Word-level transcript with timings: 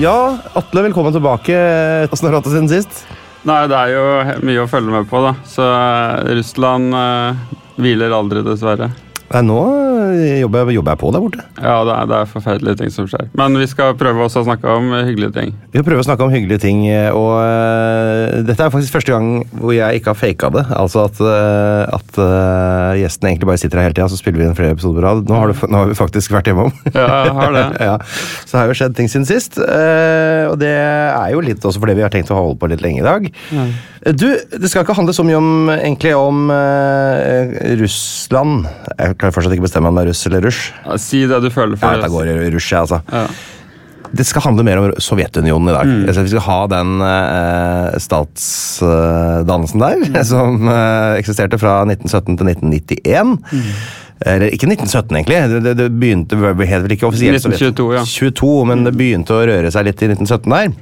Ja, 0.00 0.38
Atle, 0.52 0.82
velkommen 0.82 1.12
tilbake. 1.12 1.56
Åssen 2.12 2.26
har 2.26 2.32
du 2.32 2.36
hatt 2.38 2.46
det 2.46 2.52
siden 2.54 2.68
sist? 2.70 3.02
Nei, 3.44 3.66
det 3.68 3.76
er 3.76 3.90
jo 3.92 4.04
mye 4.48 4.62
å 4.62 4.68
følge 4.70 4.94
med 4.94 5.08
på, 5.10 5.20
da. 5.20 5.34
Så 5.44 5.60
eh, 5.60 6.30
Russland 6.38 6.96
eh, 6.96 7.42
hviler 7.76 8.14
aldri, 8.16 8.40
dessverre. 8.46 8.88
Nei, 9.28 9.42
nå 9.44 9.58
jobber 10.40 10.70
jobber 10.72 10.94
jeg 10.94 11.00
på 11.00 11.10
der 11.14 11.22
borte. 11.24 11.44
Ja, 11.60 11.76
det 11.86 11.94
er, 11.94 12.08
det 12.10 12.16
er 12.18 12.30
forferdelige 12.30 12.78
ting 12.80 12.92
som 12.94 13.08
skjer. 13.10 13.28
Men 13.38 13.56
vi 13.58 13.66
skal 13.70 13.94
prøve 13.98 14.24
også 14.26 14.42
å 14.42 14.46
snakke 14.48 14.74
om 14.78 14.90
eh, 14.96 15.06
hyggelige 15.08 15.34
ting. 15.36 15.54
Vi 15.70 15.78
skal 15.78 15.86
prøve 15.86 16.04
å 16.04 16.06
snakke 16.06 16.26
om 16.26 16.32
hyggelige 16.34 16.62
ting, 16.64 16.82
og 17.16 17.32
uh, 17.38 18.40
dette 18.46 18.64
er 18.64 18.72
faktisk 18.72 18.96
første 18.96 19.14
gang 19.14 19.44
hvor 19.52 19.74
jeg 19.74 20.00
ikke 20.00 20.12
har 20.12 20.18
faka 20.18 20.50
det. 20.56 20.64
Altså 20.76 21.04
at, 21.06 21.20
uh, 21.22 21.98
at 21.98 22.20
uh, 22.20 22.98
gjesten 23.00 23.30
egentlig 23.30 23.50
bare 23.50 23.62
sitter 23.62 23.80
her 23.80 23.88
hele 23.88 23.98
tida, 23.98 24.08
så 24.10 24.18
spiller 24.20 24.42
vi 24.42 24.48
inn 24.48 24.58
flere 24.58 24.76
episoder 24.76 25.00
på 25.00 25.06
rad. 25.06 25.22
Nå, 25.30 25.40
har 25.42 25.54
nå 25.70 25.82
har 25.82 25.92
vi 25.92 25.98
faktisk 25.98 26.36
vært 26.36 26.52
hjemom. 26.52 26.72
Ja, 27.00 27.06
jeg 27.24 27.36
har 27.36 27.54
det. 27.54 27.62
ja, 27.88 27.94
så 28.44 28.50
det 28.50 28.58
har 28.58 28.70
jo 28.70 28.76
skjedd 28.76 28.96
ting 28.98 29.08
siden 29.08 29.24
sist. 29.28 29.56
og 29.60 30.56
det 30.60 30.72
er 30.74 31.30
jo 31.32 31.40
litt 31.44 31.64
også 31.64 31.80
fordi 31.80 31.94
vi 31.96 32.04
har 32.04 32.12
tenkt 32.12 32.32
å 32.34 32.36
holde 32.36 32.58
på 32.60 32.68
litt 32.70 32.82
lenge 32.84 33.00
i 33.00 33.06
dag. 33.06 33.30
Du, 34.00 34.26
det 34.32 34.68
skal 34.70 34.86
ikke 34.86 34.96
handle 34.96 35.12
så 35.12 35.24
mye 35.28 35.36
om, 35.36 35.68
egentlig 35.74 36.14
om 36.16 36.48
uh, 36.48 37.52
Russland. 37.82 38.64
Jeg 38.96 39.16
klarer 39.20 39.34
fortsatt 39.36 39.52
ikke 39.56 39.66
bestemme 39.66 39.90
om 39.92 39.98
det 39.98 40.06
er 40.06 40.12
russ 40.14 40.22
eller 40.30 40.44
rush. 40.48 40.70
Ja, 40.86 40.96
si 40.96 41.26
det 41.28 41.40
du 41.44 41.50
føler 41.52 41.76
Ja, 41.76 41.82
for. 41.82 42.00
dette 42.00 42.12
går 42.14 42.30
i 42.32 42.52
rush, 42.54 42.72
jeg, 42.72 42.80
altså. 42.80 43.02
Ja. 43.12 43.26
Det 44.10 44.24
skal 44.26 44.42
handle 44.42 44.64
mer 44.66 44.80
om 44.80 44.94
Sovjetunionen 44.98 45.68
i 45.70 45.74
dag. 45.76 45.90
Altså, 46.08 46.24
vi 46.24 46.32
skal 46.32 46.46
ha 46.48 46.58
den 46.72 46.96
uh, 47.04 47.98
statsdannelsen 48.02 49.84
der, 49.84 50.22
som 50.26 50.64
uh, 50.64 51.20
eksisterte 51.20 51.60
fra 51.60 51.82
1917 51.84 52.40
til 52.40 52.54
1991. 52.56 53.36
Eller 54.20 54.52
ikke 54.52 54.68
1917, 54.68 55.16
egentlig. 55.16 55.38
Det, 55.52 55.60
det, 55.64 55.76
det 55.78 55.90
begynte 56.00 56.36
het 56.40 56.82
vel 56.84 56.96
ikke 56.96 57.08
offisielt 57.08 57.38
1922, 57.40 57.92
ja. 57.96 58.02
22, 58.04 58.50
men 58.68 58.88
det 58.88 58.96
begynte 58.96 59.36
å 59.36 59.44
røre 59.48 59.70
seg 59.72 59.86
litt 59.88 60.02
i 60.02 60.10
1917 60.10 60.56
der. 60.56 60.72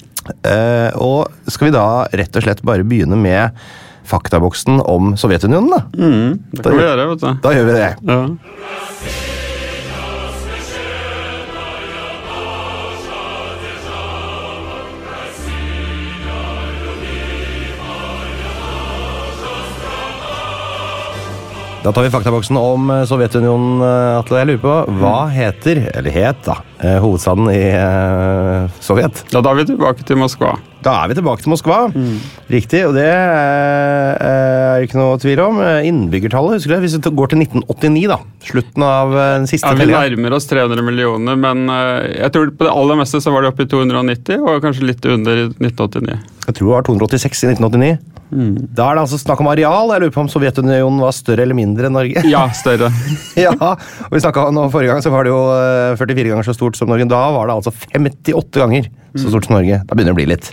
Eh, 0.47 0.91
og 1.01 1.29
skal 1.51 1.71
vi 1.71 1.77
da 1.77 1.87
rett 2.21 2.39
og 2.39 2.45
slett 2.47 2.65
bare 2.67 2.87
begynne 2.87 3.19
med 3.19 3.57
faktaboksen 4.09 4.81
om 4.89 5.15
Sovjetunionen, 5.21 5.69
da? 5.75 5.83
Mm, 5.99 6.39
det 6.55 6.65
kan 6.65 6.79
vi 6.79 6.85
gjøre, 6.87 7.09
vet 7.13 7.25
du. 7.25 7.31
Da 7.45 7.57
gjør 7.57 7.67
vi 7.69 7.77
det. 7.77 7.91
Ja. 8.09 9.27
Da 21.83 21.93
tar 21.93 22.03
vi 22.03 22.11
faktaboksen 22.11 22.57
om 22.59 22.89
eh, 22.91 23.05
Sovjetunionen, 23.07 23.79
eh, 23.87 24.19
Atle. 24.19 24.41
Jeg 24.41 24.49
lurer 24.51 24.63
på, 24.65 24.73
hva 24.99 25.19
heter, 25.31 25.79
eller 25.95 26.11
het, 26.11 26.41
da, 26.45 26.57
eh, 26.83 26.97
hovedstaden 27.01 27.47
i 27.53 27.61
eh, 27.71 28.81
Sovjet? 28.83 29.23
ja, 29.31 29.39
da 29.45 29.53
er 29.53 29.61
vi 29.61 29.67
tilbake 29.71 30.03
til 30.09 30.19
Moskva. 30.19 30.57
Da 30.83 30.97
er 31.05 31.13
vi 31.13 31.17
tilbake 31.21 31.45
til 31.45 31.53
Moskva. 31.55 31.79
Riktig, 32.51 32.81
og 32.89 32.97
det 32.99 33.07
eh, 33.07 34.27
er 34.27 34.87
ikke 34.89 34.99
noe 34.99 35.21
tvil 35.23 35.43
om. 35.47 35.61
Innbyggertallet, 35.87 36.59
husker 36.59 36.75
du? 36.75 36.83
Hvis 36.83 36.99
vi 36.99 37.15
går 37.23 37.31
til 37.33 37.45
1989, 37.47 38.03
da. 38.11 38.19
Slutten 38.51 38.87
av 38.89 39.15
den 39.15 39.47
siste 39.51 39.71
Ja, 39.71 39.79
Vi 39.79 39.87
nærmer 39.93 40.35
oss 40.35 40.51
300 40.51 40.83
millioner, 40.87 41.39
men 41.39 41.63
eh, 41.73 42.19
jeg 42.25 42.35
tror 42.35 42.51
på 42.59 42.67
det 42.67 42.75
aller 42.75 42.99
meste 43.05 43.23
så 43.23 43.31
var 43.35 43.47
det 43.47 43.55
oppe 43.55 43.69
i 43.69 43.71
290, 43.71 44.43
og 44.43 44.67
kanskje 44.67 44.91
litt 44.91 45.09
under 45.15 45.45
i 45.45 45.49
1989. 45.55 46.19
Jeg 46.49 46.57
tror 46.57 46.69
det 46.69 46.75
var 46.75 46.87
286 46.89 47.45
i 47.45 47.51
1989. 47.53 48.19
Da 48.29 48.87
er 48.87 48.97
det 48.97 49.03
altså 49.03 49.19
snakk 49.21 49.41
om 49.41 49.49
areal. 49.53 49.93
Jeg 49.93 50.03
lurer 50.03 50.13
på 50.15 50.23
om 50.25 50.31
Sovjetunionen 50.33 51.01
var 51.01 51.15
større 51.17 51.45
eller 51.45 51.57
mindre 51.57 51.89
enn 51.89 51.97
Norge. 51.97 52.23
Ja, 52.29 52.47
større. 52.57 52.91
ja, 53.47 53.53
og 53.57 54.15
vi 54.15 54.23
snakket 54.25 54.49
om, 54.49 54.61
Forrige 54.73 54.93
gang 54.93 55.05
så 55.05 55.13
var 55.13 55.25
det 55.25 55.33
jo 55.33 55.43
eh, 55.53 55.97
44 56.01 56.33
ganger 56.33 56.49
så 56.49 56.57
stort 56.57 56.77
som 56.81 56.89
Norge. 56.93 57.09
Da 57.09 57.21
var 57.37 57.49
det 57.49 57.59
altså 57.59 57.73
58 57.97 58.65
ganger 58.65 58.89
så 59.17 59.31
stort 59.33 59.49
som 59.49 59.57
Norge. 59.57 59.81
Da 59.85 59.97
begynner 59.97 60.13
det 60.13 60.17
å 60.17 60.21
bli 60.21 60.29
litt. 60.33 60.51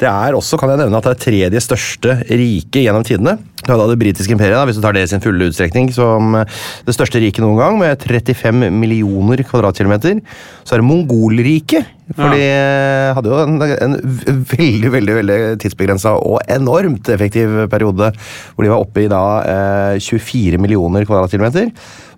Det 0.00 0.08
er 0.10 0.36
også, 0.36 0.58
kan 0.60 0.72
jeg 0.72 0.82
nevne, 0.82 0.98
at 0.98 1.08
det 1.08 1.14
er 1.14 1.22
tredje 1.24 1.64
største 1.64 2.18
rike 2.28 2.84
gjennom 2.84 3.06
tidene. 3.06 3.38
Du 3.64 3.72
har 3.74 3.80
da 3.82 3.88
det 3.90 3.98
britiske 4.00 4.32
imperiet, 4.32 4.56
da, 4.56 4.64
hvis 4.64 4.78
du 4.78 4.84
tar 4.84 4.94
det 4.96 5.02
i 5.04 5.10
sin 5.10 5.20
fulle 5.20 5.50
utstrekning, 5.50 5.90
som 5.92 6.32
eh, 6.38 6.58
det 6.86 6.94
største 6.96 7.20
riket 7.20 7.44
noen 7.44 7.58
gang, 7.60 7.76
med 7.80 8.00
35 8.00 8.68
millioner 8.72 9.42
kvadratkilometer. 9.44 10.22
Så 10.64 10.76
er 10.76 10.80
det 10.80 10.88
Mongolriket. 10.88 11.94
For 12.16 12.32
de 12.32 12.40
eh, 12.40 13.10
hadde 13.12 13.28
jo 13.28 13.40
en, 13.42 13.58
en 13.60 13.96
veldig 14.48 14.92
veldig, 14.94 15.16
veldig 15.18 15.38
tidsbegrensa 15.60 16.14
og 16.16 16.38
enormt 16.48 17.10
effektiv 17.12 17.66
periode 17.68 18.08
hvor 18.16 18.64
de 18.64 18.72
var 18.72 18.80
oppe 18.80 19.04
i 19.04 19.10
da 19.12 19.22
eh, 19.44 19.98
24 20.00 20.60
millioner 20.62 21.04
kvadratkilometer. 21.04 21.68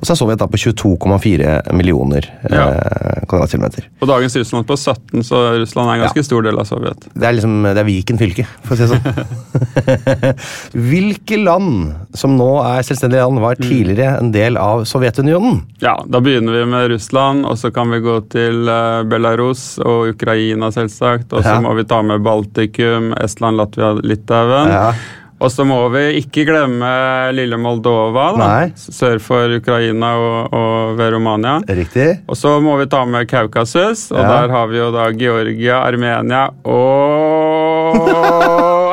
Og 0.01 0.07
så 0.09 0.15
er 0.15 0.17
Sovjet 0.17 0.39
da 0.41 0.47
på 0.49 0.57
22,4 0.57 1.75
millioner 1.77 2.25
eh, 2.49 3.25
kvadratkilometer. 3.29 3.85
På 4.01 4.07
dagens 4.09 4.37
Russland 4.41 4.65
på 4.67 4.77
17, 4.81 5.21
så 5.29 5.41
Russland 5.61 5.91
er 5.91 5.95
en 5.99 6.05
ganske 6.07 6.23
Ja. 6.23 6.25
stor 6.25 6.43
del 6.47 6.59
av 6.59 6.65
Sovjet. 6.65 7.05
Det 7.13 7.27
er 7.29 7.35
liksom, 7.37 7.59
det 7.69 7.77
er 7.83 7.85
Viken 7.85 8.19
fylke, 8.21 8.47
for 8.65 8.75
å 8.75 8.79
si 8.81 8.87
det 8.87 8.97
sånn. 8.97 10.35
Hvilke 10.91 11.37
land 11.43 12.17
som 12.17 12.37
nå 12.39 12.49
er 12.65 12.83
selvstendige 12.87 13.27
land, 13.27 13.43
var 13.45 13.61
tidligere 13.61 14.17
en 14.23 14.33
del 14.35 14.57
av 14.61 14.87
Sovjetunionen? 14.89 15.61
Ja, 15.85 15.99
Da 16.11 16.21
begynner 16.25 16.57
vi 16.61 16.65
med 16.73 16.91
Russland, 16.95 17.45
og 17.47 17.59
så 17.61 17.71
kan 17.75 17.91
vi 17.93 18.01
gå 18.05 18.17
til 18.33 18.69
eh, 18.73 19.03
Belarus 19.11 19.79
og 19.85 20.15
Ukraina, 20.15 20.73
selvsagt. 20.75 21.33
Og 21.33 21.45
så 21.45 21.59
Ja. 21.59 21.61
må 21.61 21.75
vi 21.77 21.85
ta 21.85 22.01
med 22.03 22.23
Baltikum, 22.25 23.13
Estland, 23.21 23.57
Latvia, 23.61 23.93
Litauen. 24.01 24.69
Ja. 24.73 24.93
Og 25.41 25.49
så 25.49 25.65
må 25.65 25.79
vi 25.95 26.03
ikke 26.21 26.43
glemme 26.45 26.89
lille 27.33 27.57
Moldova, 27.57 28.27
da, 28.37 28.49
sør 28.77 29.17
for 29.25 29.55
Ukraina 29.57 30.11
og, 30.21 30.53
og 30.53 30.99
ved 30.99 31.15
Romania. 31.15 31.55
Riktig. 31.65 32.09
Og 32.29 32.37
så 32.37 32.59
må 32.61 32.75
vi 32.77 32.85
ta 32.93 33.01
med 33.09 33.25
Kaukasus, 33.31 34.11
og 34.13 34.21
Ja. 34.21 34.29
der 34.43 34.53
har 34.53 34.67
vi 34.69 34.77
jo 34.83 34.91
da 34.93 35.07
Georgia, 35.17 35.79
Armenia 35.87 36.43
og 36.65 37.97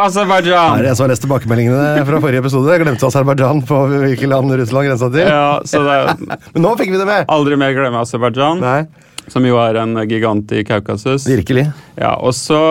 Aserbajdsjan. 0.08 0.84
jeg 0.86 0.96
så 0.96 1.08
lest 1.10 1.22
tilbakemeldingene 1.26 2.06
fra 2.08 2.20
forrige 2.24 2.40
episode. 2.46 2.72
Jeg 2.72 2.84
glemte 2.86 3.08
Aserbajdsjan 3.10 3.62
på 3.68 3.82
hvilke 3.92 4.30
land 4.32 4.54
Russland 4.62 4.88
grensa 4.88 5.10
til. 5.14 5.28
Ja, 5.28 5.60
så 5.68 5.84
det 5.84 5.98
Men 6.56 6.64
nå 6.64 6.74
fikk 6.80 6.94
vi 6.94 7.02
det 7.02 7.08
med! 7.10 7.26
aldri 7.28 7.58
mer 7.60 7.76
glemme 7.76 8.02
Aserbajdsjan, 8.06 8.64
som 9.28 9.44
jo 9.44 9.58
er 9.60 9.82
en 9.84 9.96
gigant 10.08 10.52
i 10.56 10.64
Kaukasus. 10.68 11.28
virkelig. 11.28 11.68
Ja, 12.00 12.16
og 12.24 12.32
så, 12.38 12.62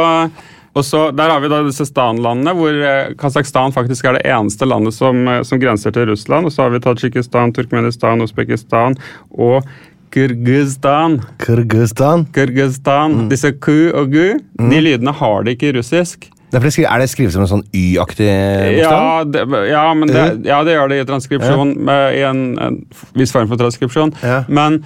og 0.77 0.85
så 0.85 1.09
Der 1.17 1.33
har 1.33 1.41
vi 1.41 1.51
da 1.53 1.63
disse 1.65 1.87
Stan-landene, 1.89 2.53
hvor 2.57 2.77
eh, 2.77 3.15
Kasakhstan 3.19 3.73
faktisk 3.73 4.05
er 4.05 4.19
det 4.19 4.27
eneste 4.29 4.69
landet 4.69 4.95
som, 4.95 5.25
eh, 5.29 5.43
som 5.47 5.61
grenser 5.63 5.95
til 5.97 6.11
Russland. 6.11 6.47
Og 6.47 6.53
så 6.53 6.67
har 6.67 6.75
vi 6.75 6.83
Tadsjikistan, 6.85 7.55
Turkmenistan, 7.57 8.23
Usbekistan 8.23 8.99
og 9.33 9.65
Kyrgyzstan. 10.13 11.21
Kyrgyzstan. 11.43 12.27
Kyrgyzstan. 12.33 13.17
Mm. 13.17 13.29
Disse 13.33 13.53
ku 13.61 13.91
og 13.91 14.13
gu, 14.13 14.39
de 14.71 14.81
lydene 14.81 15.13
har 15.13 15.45
de 15.45 15.57
ikke 15.57 15.73
i 15.73 15.77
russisk. 15.77 16.31
Det 16.53 16.61
er, 16.63 16.85
er 16.87 17.03
det 17.03 17.09
skrevet 17.11 17.35
som 17.35 17.43
en 17.43 17.51
sånn 17.51 17.65
Y-aktig 17.75 18.29
bokstav? 18.31 19.35
Ja, 19.43 19.57
ja, 19.67 19.83
ja, 20.47 20.61
det 20.65 20.77
gjør 20.77 20.93
det 20.93 21.01
i 21.03 21.09
transkripsjon, 21.09 21.73
med, 21.89 22.05
i 22.17 22.23
en, 22.25 22.45
en 22.63 22.79
viss 23.19 23.35
form 23.35 23.51
for 23.51 23.61
transkripsjon. 23.61 24.15
Ja. 24.23 24.45
Men, 24.47 24.79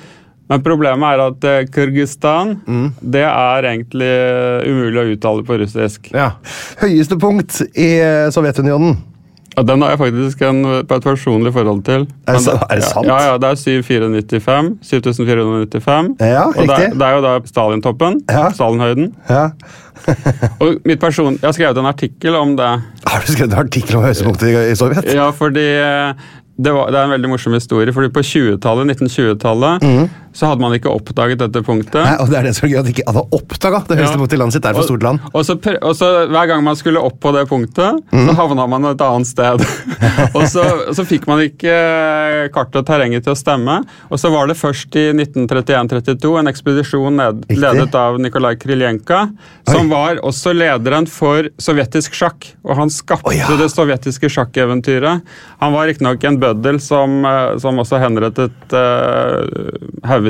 men 0.50 0.62
problemet 0.66 1.14
er 1.14 1.22
at 1.28 1.44
eh, 1.46 1.60
Kyrgyzstan 1.72 2.56
Mm. 2.66 2.88
det 3.14 3.22
er 3.24 3.68
egentlig 3.70 4.10
eh, 4.10 4.66
umulig 4.70 5.00
å 5.04 5.12
uttale 5.14 5.44
på 5.46 5.58
russisk. 5.62 6.10
Ja. 6.12 6.32
Høyeste 6.82 7.16
punkt 7.22 7.60
i 7.74 7.92
eh, 8.02 8.26
Sovjetunionen. 8.34 8.98
Ja, 9.56 9.64
den 9.66 9.82
har 9.82 9.90
jeg 9.90 9.98
faktisk 9.98 10.42
en, 10.46 10.60
på 10.86 10.94
et 10.96 11.02
personlig 11.04 11.50
forhold 11.52 11.80
til. 11.84 12.04
Er 12.30 12.36
det 12.38 12.42
Men 12.46 12.60
er 12.70 12.78
det 12.78 12.84
sant? 12.86 13.06
Ja, 13.10 13.16
ja, 13.26 13.32
det 13.42 13.48
er 13.50 13.58
7495. 13.58 14.68
7495. 14.86 16.10
Ja, 16.22 16.44
og 16.46 16.68
det, 16.70 16.76
det 16.94 17.06
er 17.08 17.16
jo 17.16 17.22
da 17.24 17.32
Stalintoppen. 17.50 18.20
Ja. 18.30 18.44
Stalinhøyden. 18.54 19.10
Ja. 19.28 19.48
Og 20.62 20.78
mitt 20.86 21.00
person, 21.02 21.34
Jeg 21.34 21.48
har 21.48 21.56
skrevet 21.58 21.78
en 21.82 21.90
artikkel 21.90 22.38
om 22.38 22.54
det. 22.56 22.70
Har 23.10 23.26
du 23.26 23.32
skrevet 23.34 23.52
en 23.52 23.64
artikkel 23.66 23.98
om 23.98 24.06
høyestepunktet 24.06 24.48
i, 24.52 24.54
i 24.70 24.78
Sovjet? 24.78 25.10
Ja, 25.18 25.26
fordi 25.34 25.66
det, 26.60 26.72
var, 26.72 26.90
det 26.94 26.98
er 27.00 27.04
en 27.08 27.14
veldig 27.18 27.30
morsom 27.34 27.52
historie. 27.58 27.92
fordi 27.92 28.08
På 28.14 28.22
20-tallet, 28.24 28.94
1920-tallet 28.96 29.84
så 30.32 30.46
hadde 30.46 30.62
man 30.62 30.74
ikke 30.76 30.90
oppdaget 30.92 31.40
dette 31.42 31.62
punktet. 31.66 31.98
Mhm. 31.98 32.06
Nei, 32.06 32.18
og 32.22 32.30
det 32.30 32.38
er 32.38 32.46
det 32.46 32.54
som 32.56 32.66
er 32.68 32.72
gøy, 32.72 32.80
at 32.80 32.90
ikke 32.92 33.06
hadde 33.08 33.24
oppdaga 33.34 33.82
det 33.88 33.98
høyeste 33.98 34.14
Ja. 34.14 34.20
punktet 34.20 34.36
i 34.36 34.40
landet 34.40 34.54
sitt. 34.54 34.62
Det 34.62 34.70
er 34.70 34.78
for 34.78 34.88
stort 34.88 35.02
land. 35.02 35.18
Og 35.34 35.44
så, 35.44 35.56
og 35.82 35.94
så 35.96 36.10
Hver 36.30 36.46
gang 36.46 36.62
man 36.64 36.76
skulle 36.76 37.00
opp 37.00 37.18
på 37.20 37.32
det 37.34 37.48
punktet, 37.48 37.98
mm. 38.12 38.26
så 38.28 38.34
havna 38.38 38.66
man 38.70 38.84
et 38.84 39.00
annet 39.00 39.26
sted. 39.26 39.64
og 40.36 40.44
så, 40.48 40.64
så 40.94 41.04
fikk 41.04 41.26
man 41.26 41.42
ikke 41.42 41.70
eh, 41.70 42.48
kartet 42.54 42.82
og 42.82 42.86
terrenget 42.86 43.24
til 43.26 43.34
å 43.34 43.38
stemme. 43.38 43.80
Og 44.10 44.20
så 44.20 44.30
var 44.30 44.46
det 44.46 44.58
først 44.60 44.94
i 44.96 45.10
1931-32 45.16 46.38
en 46.40 46.50
ekspedisjon 46.50 47.16
ned, 47.16 47.44
ledet 47.50 47.94
av 47.98 48.20
Nikolai 48.22 48.54
Kriljenka, 48.60 49.26
som 49.70 49.90
var 49.90 50.20
også 50.26 50.54
lederen 50.54 51.08
for 51.10 51.50
sovjetisk 51.58 52.14
sjakk. 52.14 52.52
Og 52.64 52.76
han 52.78 52.92
skapte 52.92 53.30
oh, 53.30 53.36
ja. 53.36 53.50
det 53.58 53.70
sovjetiske 53.72 54.30
sjakkeventyret. 54.30 55.26
Han 55.60 55.74
var 55.74 55.90
riktignok 55.90 56.24
en 56.24 56.40
bøddel 56.40 56.80
som, 56.82 57.20
eh, 57.26 57.56
som 57.62 57.80
også 57.82 58.00
henrettet 58.02 58.74
uh, 58.74 59.40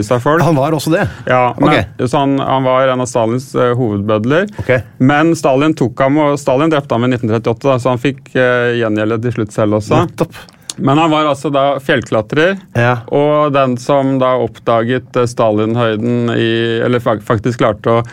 haugevis 0.01 0.11
av 0.13 0.21
folk. 0.21 0.43
Han 0.43 0.57
var 0.57 0.73
også 0.73 0.91
det. 0.93 1.09
Ja, 1.27 1.55
men, 1.59 1.69
Ok. 1.69 2.09
så 2.11 2.19
han, 2.19 2.39
han 2.39 2.63
var 2.65 2.89
en 2.89 3.01
av 3.01 3.07
Stalins 3.07 3.55
uh, 3.55 3.75
hovedbødler. 3.77 4.49
Okay. 4.59 4.83
Men 4.99 5.35
Stalin 5.37 5.75
tok 5.75 5.99
ham, 6.01 6.19
og 6.19 6.39
Stalin 6.39 6.71
drepte 6.73 6.95
ham 6.95 7.05
i 7.05 7.11
1938, 7.15 7.69
da, 7.69 7.79
så 7.79 7.91
han 7.93 8.01
fikk 8.01 8.33
uh, 8.37 8.73
gjengjelde 8.79 9.21
til 9.27 9.33
slutt 9.39 9.53
selv 9.55 9.79
også. 9.81 10.01
Nettopp. 10.07 10.35
Men 10.81 10.97
han 10.97 11.11
var 11.13 11.27
altså 11.29 11.51
da 11.53 11.79
fjellklatrer, 11.83 12.57
Ja. 12.79 13.03
og 13.13 13.53
den 13.53 13.75
som 13.77 14.15
da 14.21 14.37
oppdaget 14.41 15.17
eh, 15.19 15.27
Stalinhøyden 15.29 16.31
i 16.33 16.79
Eller 16.87 17.01
faktisk 17.03 17.59
klarte 17.61 17.99
å 17.99 18.05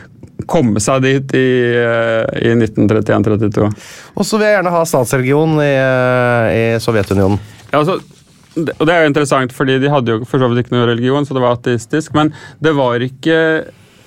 komme 0.50 0.81
seg 0.83 1.01
dit 1.06 1.36
i, 1.38 1.45
i 2.44 2.51
1931-32. 2.57 3.69
Og 4.18 4.25
så 4.28 4.38
vil 4.42 4.50
jeg 4.50 4.57
gjerne 4.57 4.74
ha 4.74 4.83
statsreligion 4.90 5.56
i, 5.63 5.72
i 6.57 6.66
Sovjetunionen. 6.83 7.40
Ja, 7.72 7.80
altså, 7.80 8.00
og 8.65 8.83
det 8.88 8.94
er 8.94 9.04
jo 9.06 9.09
interessant, 9.13 9.54
fordi 9.56 9.77
de 9.83 9.92
hadde 9.94 10.15
jo 10.15 10.25
for 10.27 10.42
så 10.42 10.48
vidt 10.51 10.65
ikke 10.65 10.75
noe 10.75 10.88
religion, 10.89 11.25
så 11.27 11.36
det 11.38 11.44
var 11.44 11.57
ateistisk. 11.59 12.15
Men 12.18 12.31
det 12.63 12.74
var 12.77 13.04
ikke, 13.06 13.39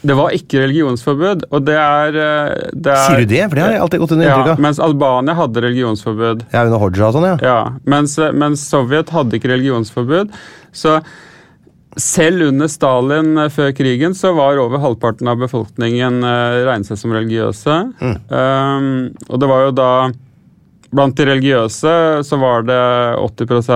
det 0.02 0.17
var 0.17 0.35
ikke 0.37 0.62
religionsforbud, 0.64 1.47
og 1.52 1.64
det 1.69 1.76
er, 1.79 2.17
eh, 2.17 2.69
det 2.75 2.93
er 2.94 3.02
Sier 3.06 3.25
du 3.25 3.32
det? 3.35 3.43
For 3.49 3.58
det 3.61 3.64
har 3.67 3.75
jeg 3.76 3.82
alltid 3.87 4.00
gått 4.05 4.14
under 4.17 4.26
Ja, 4.26 4.37
inntrykk 4.38 4.55
av. 4.56 4.62
mens 4.67 4.82
Albania 4.87 5.35
hadde 5.38 5.64
religionsforbud. 5.67 6.47
Ja, 6.55 6.64
under 6.67 6.79
Hodja 6.85 7.08
og 7.11 7.19
sånn, 7.19 7.29
ja. 7.31 7.37
Ja, 7.44 7.58
mens, 7.85 8.17
mens 8.32 8.64
Sovjet 8.70 9.12
hadde 9.14 9.37
ikke 9.38 9.52
religionsforbud. 9.52 10.32
Så 10.73 11.00
selv 11.99 12.44
under 12.47 12.69
Stalin 12.70 13.37
eh, 13.38 13.49
før 13.52 13.73
krigen 13.76 14.14
så 14.14 14.31
var 14.37 14.58
over 14.62 14.79
halvparten 14.79 15.29
av 15.29 15.41
befolkningen 15.43 16.23
regnet 16.64 16.87
seg 16.87 17.00
som 17.00 17.12
religiøse. 17.17 17.79
Um, 18.31 18.91
og 19.29 19.41
det 19.43 19.49
var 19.50 19.64
jo 19.67 19.73
da 19.75 19.88
Blant 20.91 21.15
de 21.15 21.27
religiøse 21.29 21.91
så 22.27 22.39
var 22.41 22.65
det 22.67 22.81
80 23.23 23.69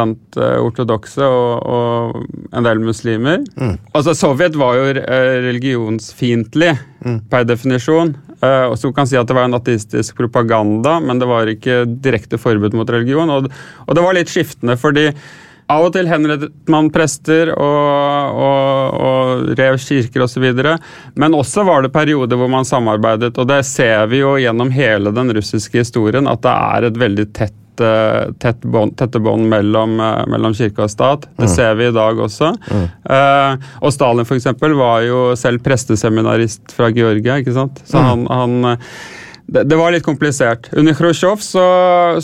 ortodokse 0.64 1.22
og, 1.22 1.62
og 1.62 2.49
en 2.50 2.66
del 2.66 2.82
muslimer. 2.82 3.44
Altså 3.94 4.16
Sovjet 4.19 4.58
var 4.58 4.81
jo 4.81 4.88
religionsfiendtlig 5.46 6.72
mm. 7.05 7.20
per 7.31 7.46
definisjon. 7.46 8.16
Eh, 8.44 8.66
og 8.66 8.76
så 8.81 8.90
kan 8.94 9.08
si 9.08 9.19
at 9.19 9.28
det 9.28 9.37
var 9.37 9.49
en 9.49 9.58
ateistisk 9.58 10.19
propaganda, 10.19 10.99
men 11.00 11.22
det 11.22 11.31
var 11.31 11.50
ikke 11.50 11.84
direkte 12.05 12.40
forbud 12.40 12.76
mot 12.76 12.90
religion. 12.90 13.31
Og, 13.31 13.49
og 13.87 13.96
det 13.96 14.05
var 14.05 14.19
litt 14.19 14.32
skiftende, 14.32 14.76
fordi 14.81 15.10
av 15.74 15.88
og 15.88 15.94
til 15.94 16.08
henrettet 16.10 16.54
man 16.70 16.90
prester 16.94 17.50
og, 17.54 18.38
og, 18.44 19.00
og 19.08 19.58
rev 19.58 19.78
kirker 19.82 20.24
osv. 20.26 20.46
Men 21.20 21.36
også 21.36 21.66
var 21.66 21.84
det 21.84 21.92
perioder 21.94 22.40
hvor 22.40 22.50
man 22.52 22.68
samarbeidet, 22.68 23.34
og 23.38 23.50
det 23.50 23.62
ser 23.68 24.08
vi 24.12 24.22
jo 24.22 24.36
gjennom 24.40 24.72
hele 24.74 25.12
den 25.14 25.34
russiske 25.36 25.84
historien, 25.84 26.30
at 26.30 26.42
det 26.44 26.54
er 26.54 26.88
et 26.88 27.00
veldig 27.04 27.28
tett 27.36 27.82
eh, 27.84 28.30
tett 28.42 28.62
bond, 28.70 28.94
tette 28.98 29.20
bånd 29.22 29.48
mellom, 29.50 29.98
eh, 30.00 30.22
mellom 30.30 30.54
kirke 30.56 30.86
og 30.86 30.92
stat. 30.92 31.26
Det 31.40 31.50
ser 31.50 31.74
vi 31.80 31.88
i 31.90 31.94
dag 31.94 32.20
også. 32.28 32.52
Eh, 32.70 33.66
og 33.80 33.94
Stalin 33.94 34.28
for 34.28 34.38
eksempel, 34.38 34.76
var 34.78 35.02
jo 35.06 35.26
selv 35.38 35.64
presteseminarist 35.64 36.74
fra 36.76 36.90
Georgia. 36.94 37.40
ikke 37.42 37.56
sant? 37.56 37.82
Så 37.88 38.02
han, 38.02 38.26
han 38.30 38.74
eh, 38.74 38.88
det, 39.46 39.62
det 39.69 39.76
var 39.76 39.93
litt 39.93 40.05
komplisert. 40.06 40.70
Under 40.73 40.94
Khrusjtsjov 40.96 41.43
så, 41.44 41.64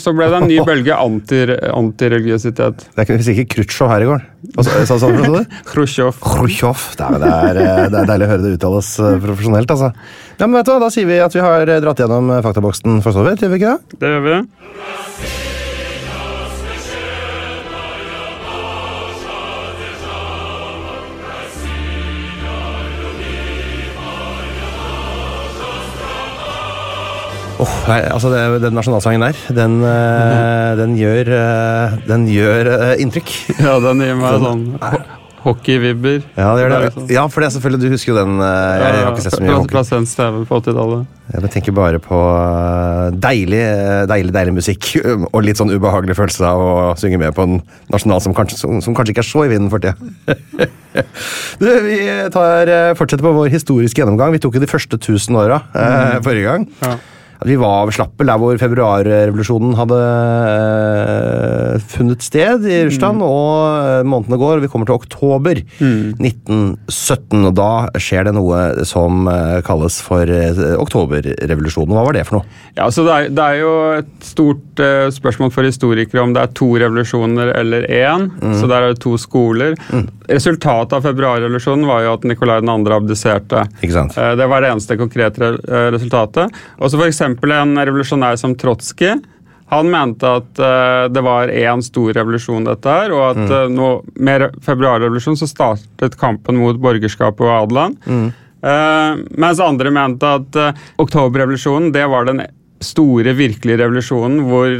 så 0.01 0.13
ble 0.17 0.29
det 0.31 0.39
en 0.39 0.47
ny 0.49 0.57
bølge 0.69 0.95
anti, 0.97 1.41
antireligiøsitet. 1.69 2.87
Det 2.87 2.97
er 3.03 3.05
ikke, 3.07 3.19
hvis 3.21 3.51
Khrusjtsjov 3.53 3.91
her 3.93 4.05
i 4.05 4.09
går. 4.09 4.25
Sa 4.65 4.97
du 4.97 5.05
for? 5.21 5.45
Khrusjtsjov. 5.69 6.17
Khrusjtsjov. 6.23 6.87
Det, 6.97 7.11
er- 7.11 7.21
det, 7.21 7.31
er, 7.37 7.61
eh, 7.61 7.85
det 7.93 8.01
er 8.01 8.09
deilig 8.15 8.27
å 8.29 8.31
høre 8.33 8.45
det 8.47 8.55
uttales 8.57 8.91
eh, 8.99 9.19
profesjonelt, 9.27 9.75
altså. 9.77 9.91
Ja, 10.41 10.47
men 10.47 10.57
vet 10.57 10.65
du 10.65 10.73
hva, 10.73 10.79
Da 10.87 10.89
sier 10.93 11.05
vi 11.11 11.21
at 11.21 11.37
vi 11.37 11.45
har 11.45 11.75
dratt 11.85 12.01
gjennom 12.01 12.33
eh, 12.33 12.41
faktaboksen 12.47 12.99
for 13.05 13.13
Sovjet, 13.15 13.45
gjør 13.45 13.53
vi 13.55 13.61
ikke 13.61 13.77
det? 13.77 14.01
Det 14.01 14.13
gjør 14.15 14.27
vi. 14.31 15.50
Nei, 27.87 28.01
altså 28.09 28.31
det, 28.33 28.41
Den 28.63 28.73
nasjonalsangen 28.77 29.21
der, 29.27 29.39
den, 29.55 29.79
eh, 29.85 30.75
den 30.79 30.95
gjør, 30.99 31.31
eh, 31.37 31.97
den 32.09 32.27
gjør 32.31 32.71
eh, 32.75 32.93
inntrykk. 33.03 33.33
Ja, 33.65 33.79
den 33.83 34.01
gir 34.05 34.15
meg 34.17 34.39
sånn 34.41 34.63
ho- 34.81 35.01
hockeyvibber. 35.41 36.19
Ja, 36.37 36.51
det 36.57 36.67
det. 36.69 36.79
liksom- 36.87 37.07
Ja, 37.09 37.23
for 37.27 37.41
det 37.41 37.47
er 37.49 37.53
selvfølgelig, 37.55 37.81
Du 37.81 37.93
husker 37.95 38.11
jo 38.13 38.17
den. 38.19 38.35
Jeg, 38.41 38.81
jeg 38.81 39.03
har 39.05 39.11
ikke 39.11 39.23
sett 39.25 39.33
så 39.37 39.41
mye 39.41 39.55
hockey. 39.57 39.83
Svensk 39.89 40.17
TV 40.19 40.41
på 40.49 40.59
80-tallet. 40.61 41.07
Jeg 41.31 41.51
tenker 41.55 41.71
bare 41.77 41.99
på 42.03 42.17
deilig, 43.23 43.61
deilig, 44.11 44.33
deilig 44.35 44.53
musikk 44.57 44.89
og 45.33 45.39
litt 45.45 45.57
sånn 45.61 45.71
ubehagelig 45.73 46.17
følelse 46.17 46.45
av 46.45 46.61
å 46.65 46.73
synge 46.99 47.17
med 47.21 47.33
på 47.37 47.45
en 47.47 47.55
nasjonal 47.93 48.21
som 48.25 48.35
kanskje, 48.37 48.57
som, 48.61 48.81
som 48.85 48.97
kanskje 48.97 49.15
ikke 49.15 49.23
er 49.25 49.29
så 49.31 49.45
i 49.47 49.51
vinden 49.53 49.69
for 49.73 49.81
tida. 49.81 49.95
Du, 51.61 51.67
vi 51.85 51.97
tar, 52.33 52.67
fortsetter 52.99 53.23
på 53.23 53.31
vår 53.31 53.47
historiske 53.53 54.01
gjennomgang. 54.01 54.33
Vi 54.35 54.41
tok 54.43 54.57
jo 54.57 54.63
de 54.63 54.67
første 54.67 54.97
1000 54.99 55.37
åra 55.39 55.61
eh, 55.71 56.17
forrige 56.25 56.49
gang. 56.49 56.65
Ja. 56.83 56.97
At 57.41 57.47
vi 57.49 57.55
var 57.57 57.89
slappe 57.89 58.21
der 58.27 58.37
hvor 58.37 58.53
februarrevolusjonen 58.61 59.73
hadde 59.79 59.97
øh, 59.97 61.79
funnet 61.89 62.21
sted 62.21 62.65
i 62.69 62.75
Russland, 62.85 63.23
og 63.25 63.81
eh, 63.81 64.03
månedene 64.05 64.37
går, 64.37 64.59
og 64.59 64.65
vi 64.65 64.69
kommer 64.71 64.85
til 64.89 64.97
oktober 64.99 65.61
1917. 65.81 67.47
Og 67.49 67.55
da 67.57 67.69
skjer 68.01 68.27
det 68.29 68.35
noe 68.37 68.85
som 68.87 69.25
eh, 69.31 69.57
kalles 69.65 69.97
for 70.05 70.29
oktoberrevolusjonen. 70.83 71.95
Hva 71.97 72.05
var 72.07 72.17
det 72.19 72.25
for 72.29 72.39
noe? 72.39 72.59
Ja, 72.77 72.87
så 72.93 73.05
det 73.07 73.15
er, 73.17 73.31
det 73.35 73.47
er 73.47 73.59
jo 73.63 73.73
et 73.97 74.11
stort 74.29 74.83
eh, 74.85 75.07
spørsmål 75.13 75.51
for 75.55 75.67
historikere 75.67 76.21
om 76.23 76.35
det 76.37 76.45
er 76.45 76.53
to 76.61 76.69
revolusjoner 76.77 77.53
eller 77.57 77.89
én. 77.89 78.29
Så 78.61 78.69
der 78.69 78.77
er 78.85 78.93
det 78.93 79.01
to 79.03 79.15
skoler. 79.21 79.73
Resultatet 80.31 80.93
av 80.99 81.03
februarrevolusjonen 81.09 81.89
var 81.89 82.05
jo 82.05 82.13
at 82.19 82.29
Nikolai 82.29 82.61
2. 82.63 82.77
abdiserte. 83.01 83.65
Eh, 83.81 84.31
Det 84.37 84.47
var 84.53 84.61
det 84.63 84.71
eneste 84.75 84.99
konkrete 85.01 85.41
re- 85.57 85.89
resultatet. 85.97 86.53
Også 86.77 86.97
for 87.01 87.07
eksempel 87.09 87.29
en 87.37 87.77
revolusjonær 87.77 88.39
som 88.39 88.55
Trotskij. 88.55 89.19
Han 89.71 89.87
mente 89.87 90.27
at 90.27 90.59
uh, 90.59 91.07
det 91.07 91.21
var 91.23 91.47
én 91.47 91.81
stor 91.83 92.11
revolusjon, 92.17 92.65
dette 92.67 92.91
her, 92.91 93.13
og 93.15 93.23
at 93.29 93.53
uh, 93.53 93.69
nå, 93.71 93.91
med 94.19 94.49
februarrevolusjonen 94.65 95.39
så 95.39 95.47
startet 95.47 96.17
kampen 96.19 96.59
mot 96.59 96.79
borgerskapet 96.81 97.45
og 97.47 97.53
adelen. 97.55 97.95
Uh, 98.61 99.21
mens 99.39 99.61
andre 99.63 99.93
mente 99.95 100.27
at 100.27 100.59
oktoberrevolusjonen 101.01 101.93
det 101.95 102.03
var 102.11 102.27
den 102.27 102.43
store, 102.81 103.31
virkelige 103.37 103.77
revolusjonen 103.79 104.43
hvor, 104.49 104.71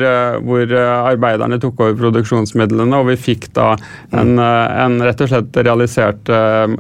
hvor, 0.44 0.72
arbeiderne 0.76 1.60
tok 1.62 1.84
over 1.86 2.00
produksjonsmidlene, 2.00 2.98
og 2.98 3.12
vi 3.14 3.18
fikk 3.30 3.52
da 3.56 3.76
en, 4.18 4.42
en 4.42 4.98
rett 5.06 5.22
og 5.22 5.30
slett 5.30 5.60
realisert 5.62 6.32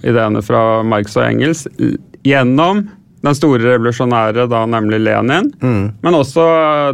ideene 0.01 0.41
fra 0.45 0.81
Marx 0.81 1.13
og 1.19 1.27
Engels 1.27 1.67
gjennom 2.25 2.87
den 3.21 3.37
store 3.37 3.61
revolusjonære, 3.75 4.47
da 4.49 4.63
nemlig 4.69 5.01
Lenin. 5.05 5.51
Mm. 5.61 5.83
Men 6.01 6.17
også 6.17 6.43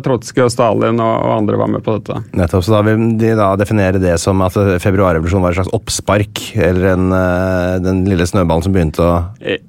Trotskij 0.04 0.44
og 0.44 0.52
Stalin 0.52 1.00
og, 1.00 1.14
og, 1.24 1.32
andre 1.38 1.60
var 1.60 1.72
med 1.72 1.84
på 1.86 1.98
dette. 1.98 2.20
Nettopp, 2.36 2.66
så 2.66 2.76
Da 2.76 2.82
vil 2.88 3.06
de 3.20 3.32
da 3.40 3.50
definere 3.60 4.02
det 4.04 4.18
som 4.22 4.44
at 4.46 4.58
februarrevolusjonen 4.84 5.46
var 5.46 5.56
et 5.56 5.62
slags 5.62 5.76
oppspark? 5.78 6.44
Eller 6.56 6.92
en, 6.96 7.08
uh, 7.16 7.78
den 7.84 8.04
lille 8.10 8.28
snøballen 8.28 8.68
som 8.68 8.76
begynte 8.76 9.04
å 9.04 9.14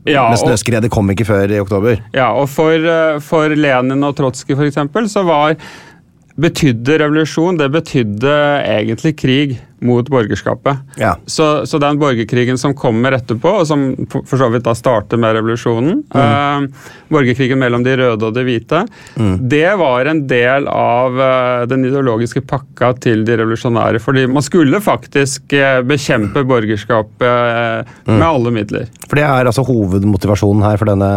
ja, 0.08 0.26
Men 0.26 0.40
snøskredet 0.40 0.90
kom 0.92 1.14
ikke 1.14 1.28
før 1.28 1.54
i 1.54 1.62
oktober? 1.62 2.02
Ja, 2.16 2.32
og 2.34 2.50
for, 2.50 2.74
uh, 2.74 3.20
for 3.22 3.54
Lenin 3.54 4.02
og 4.02 4.18
Trotskij 4.18 4.58
f.eks. 4.58 4.82
så 5.14 5.24
var 5.28 5.54
betydde 6.38 7.00
revolusjon, 7.02 7.58
det 7.58 7.70
betydde 7.74 8.34
egentlig 8.66 9.16
krig 9.18 9.58
mot 9.80 10.08
borgerskapet. 10.08 10.76
Ja. 10.96 11.16
Så, 11.26 11.66
så, 11.66 11.78
den 11.78 11.98
borgerkrigen 11.98 12.58
som 12.58 12.74
kommer 12.74 13.12
etterpå, 13.12 13.50
og 13.60 13.66
som 13.68 13.84
for 14.10 14.38
så 14.40 14.48
vidt 14.52 14.66
da 14.66 14.74
starter 14.76 15.20
med 15.20 15.36
revolusjonen, 15.38 16.02
mm. 16.14 16.22
eh, 16.22 16.88
borgerkrigen 17.12 17.60
mellom 17.60 17.84
de 17.86 17.96
røde 18.00 18.28
og 18.28 18.34
de 18.34 18.44
hvite, 18.46 18.82
mm. 19.16 19.36
det 19.50 19.70
var 19.80 20.10
en 20.10 20.24
del 20.30 20.68
av 20.72 21.20
eh, 21.22 21.66
den 21.70 21.86
ideologiske 21.88 22.42
pakka 22.48 22.92
til 23.04 23.24
de 23.28 23.38
revolusjonære. 23.40 24.02
Fordi 24.02 24.26
man 24.30 24.44
skulle 24.44 24.82
faktisk 24.82 25.54
eh, 25.56 25.80
bekjempe 25.86 26.44
borgerskapet 26.48 27.28
eh, 27.28 27.94
mm. 28.08 28.16
med 28.16 28.26
alle 28.28 28.54
midler. 28.58 28.90
For 29.08 29.20
det 29.20 29.28
er 29.28 29.48
altså 29.48 29.64
hovedmotivasjonen 29.68 30.66
her 30.66 30.80
for 30.80 30.90
denne 30.90 31.12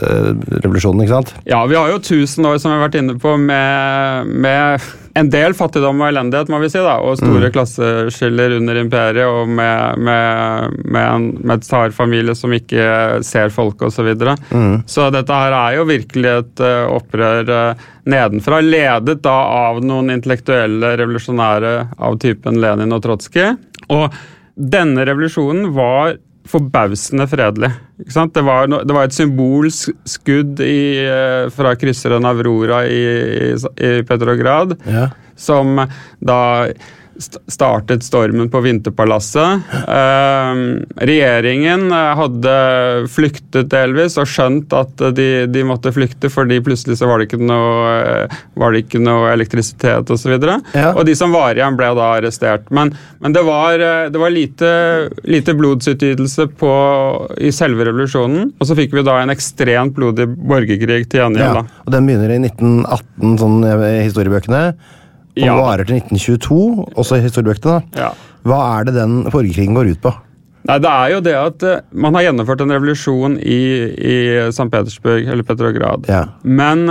eh, 0.00 0.32
revolusjonen, 0.64 1.04
ikke 1.04 1.18
sant? 1.18 1.36
Ja, 1.48 1.62
vi 1.68 1.78
har 1.78 1.92
jo 1.92 2.00
1000 2.00 2.48
år, 2.48 2.58
som 2.58 2.72
vi 2.72 2.78
har 2.78 2.86
vært 2.86 3.00
inne 3.02 3.18
på, 3.20 3.36
med, 3.36 4.32
med 4.32 4.90
en 5.14 5.28
del 5.32 5.54
fattigdom 5.56 6.00
og 6.00 6.08
elendighet, 6.08 6.50
må 6.52 6.58
vi 6.62 6.70
si, 6.72 6.80
da, 6.80 6.94
og 7.04 7.18
store 7.20 7.50
mm. 7.50 7.52
klasseskiller 7.54 8.56
under 8.56 8.80
imperiet, 8.80 9.28
og 9.28 9.50
med, 9.50 10.00
med, 10.00 10.78
med 10.84 11.08
en 11.08 11.26
med 11.48 11.64
tsarfamilie 11.64 12.34
som 12.38 12.54
ikke 12.56 13.20
ser 13.26 13.52
folk 13.52 13.82
osv. 13.82 14.02
Så, 14.02 14.06
videre. 14.06 14.34
mm. 14.50 14.76
så 14.90 15.10
dette 15.14 15.36
her 15.36 15.54
er 15.54 15.76
jo 15.76 15.86
virkelig 15.86 16.30
et 16.32 16.62
uh, 16.64 16.88
opprør 16.96 17.52
uh, 17.52 17.84
nedenfra, 18.10 18.58
ledet 18.64 19.20
da 19.22 19.36
av 19.68 19.82
noen 19.84 20.10
intellektuelle 20.16 20.96
revolusjonære 20.98 21.74
av 22.02 22.18
typen 22.22 22.58
Lenin 22.62 22.96
og 22.96 23.04
Trotskij. 23.04 23.52
Og 23.92 24.16
denne 24.56 25.04
revolusjonen 25.06 25.70
var 25.76 26.16
forbausende 26.48 27.26
fredelig. 27.30 27.70
Det 27.96 28.42
var, 28.42 28.66
no, 28.68 28.82
det, 28.82 28.94
var, 28.94 29.06
et 29.06 29.14
symbolskudd 29.14 30.62
i, 30.64 31.04
eh, 31.06 31.46
fra 31.54 31.74
krysseren 31.78 32.26
Aurora 32.26 32.82
i, 32.86 33.02
i, 33.52 33.52
i 33.86 33.92
Petrograd, 34.08 34.74
ja. 34.86 35.08
som 35.38 35.78
da 36.18 36.40
startet 37.22 38.04
stormen 38.04 38.50
på 38.50 38.60
Vinterpalasset. 38.64 39.72
Eh, 39.88 40.62
regjeringen 41.08 41.90
hadde 41.92 42.54
flyktet 43.12 43.70
delvis 43.72 44.18
og 44.20 44.28
skjønt 44.30 44.72
at 44.76 45.04
de, 45.16 45.28
de, 45.50 45.64
måtte 45.66 45.92
flykte 45.94 46.30
fordi 46.32 46.60
plutselig 46.64 46.98
så 47.00 47.08
var 47.10 47.20
det 47.20 47.28
ikke 47.30 47.42
noe, 47.42 48.28
var 48.58 48.74
det 48.74 48.84
ikke 48.84 49.02
noe 49.02 49.32
elektrisitet 49.32 50.10
osv. 50.12 50.34
Og, 50.36 50.46
så 50.46 50.78
ja. 50.78 50.92
og 50.92 51.04
de 51.08 51.16
som 51.18 51.34
var 51.34 51.58
igjen, 51.58 51.78
ble 51.78 51.92
da 51.98 52.08
arrestert. 52.18 52.68
Men, 52.74 52.94
men 53.22 53.36
det 53.36 53.44
var, 53.46 53.82
det 54.12 54.22
var 54.22 54.34
lite, 54.34 54.72
lite 55.28 55.56
blodsutgytelse 55.58 56.48
i 57.42 57.52
selve 57.54 57.86
revolusjonen. 57.88 58.52
Og 58.58 58.68
så 58.68 58.78
fikk 58.78 58.96
vi 58.96 59.06
da 59.06 59.20
en 59.22 59.32
ekstremt 59.34 59.96
blodig 59.96 60.28
borgerkrig 60.32 61.06
til 61.10 61.22
gjengjeld. 61.22 61.62
Ja, 61.62 61.84
og 61.86 61.94
Den 61.94 62.08
begynner 62.08 62.34
i 62.34 62.40
1918, 62.42 63.38
sånn 63.42 63.62
i 63.66 63.94
historiebøkene 64.06 64.66
og 65.32 65.46
ja. 65.46 65.54
varer 65.56 65.88
til 65.88 65.96
1922, 66.02 66.58
også 67.00 67.20
historiebøkene. 67.24 67.80
Ja. 67.96 68.10
Hva 68.44 68.60
er 68.76 68.88
det 68.88 68.96
den 68.98 69.22
borgerkrigen 69.30 69.78
går 69.78 69.94
ut 69.94 70.02
på? 70.04 70.12
Nei, 70.68 70.78
Det 70.78 70.90
er 70.90 71.12
jo 71.14 71.20
det 71.24 71.34
at 71.34 71.64
uh, 71.66 71.78
man 72.04 72.14
har 72.14 72.28
gjennomført 72.28 72.62
en 72.62 72.74
revolusjon 72.74 73.38
i, 73.40 73.62
i 73.98 74.16
St. 74.52 74.68
Petersburg, 74.70 75.26
eller 75.26 75.46
Petrograd. 75.46 76.06
Ja. 76.10 76.26
Men 76.44 76.86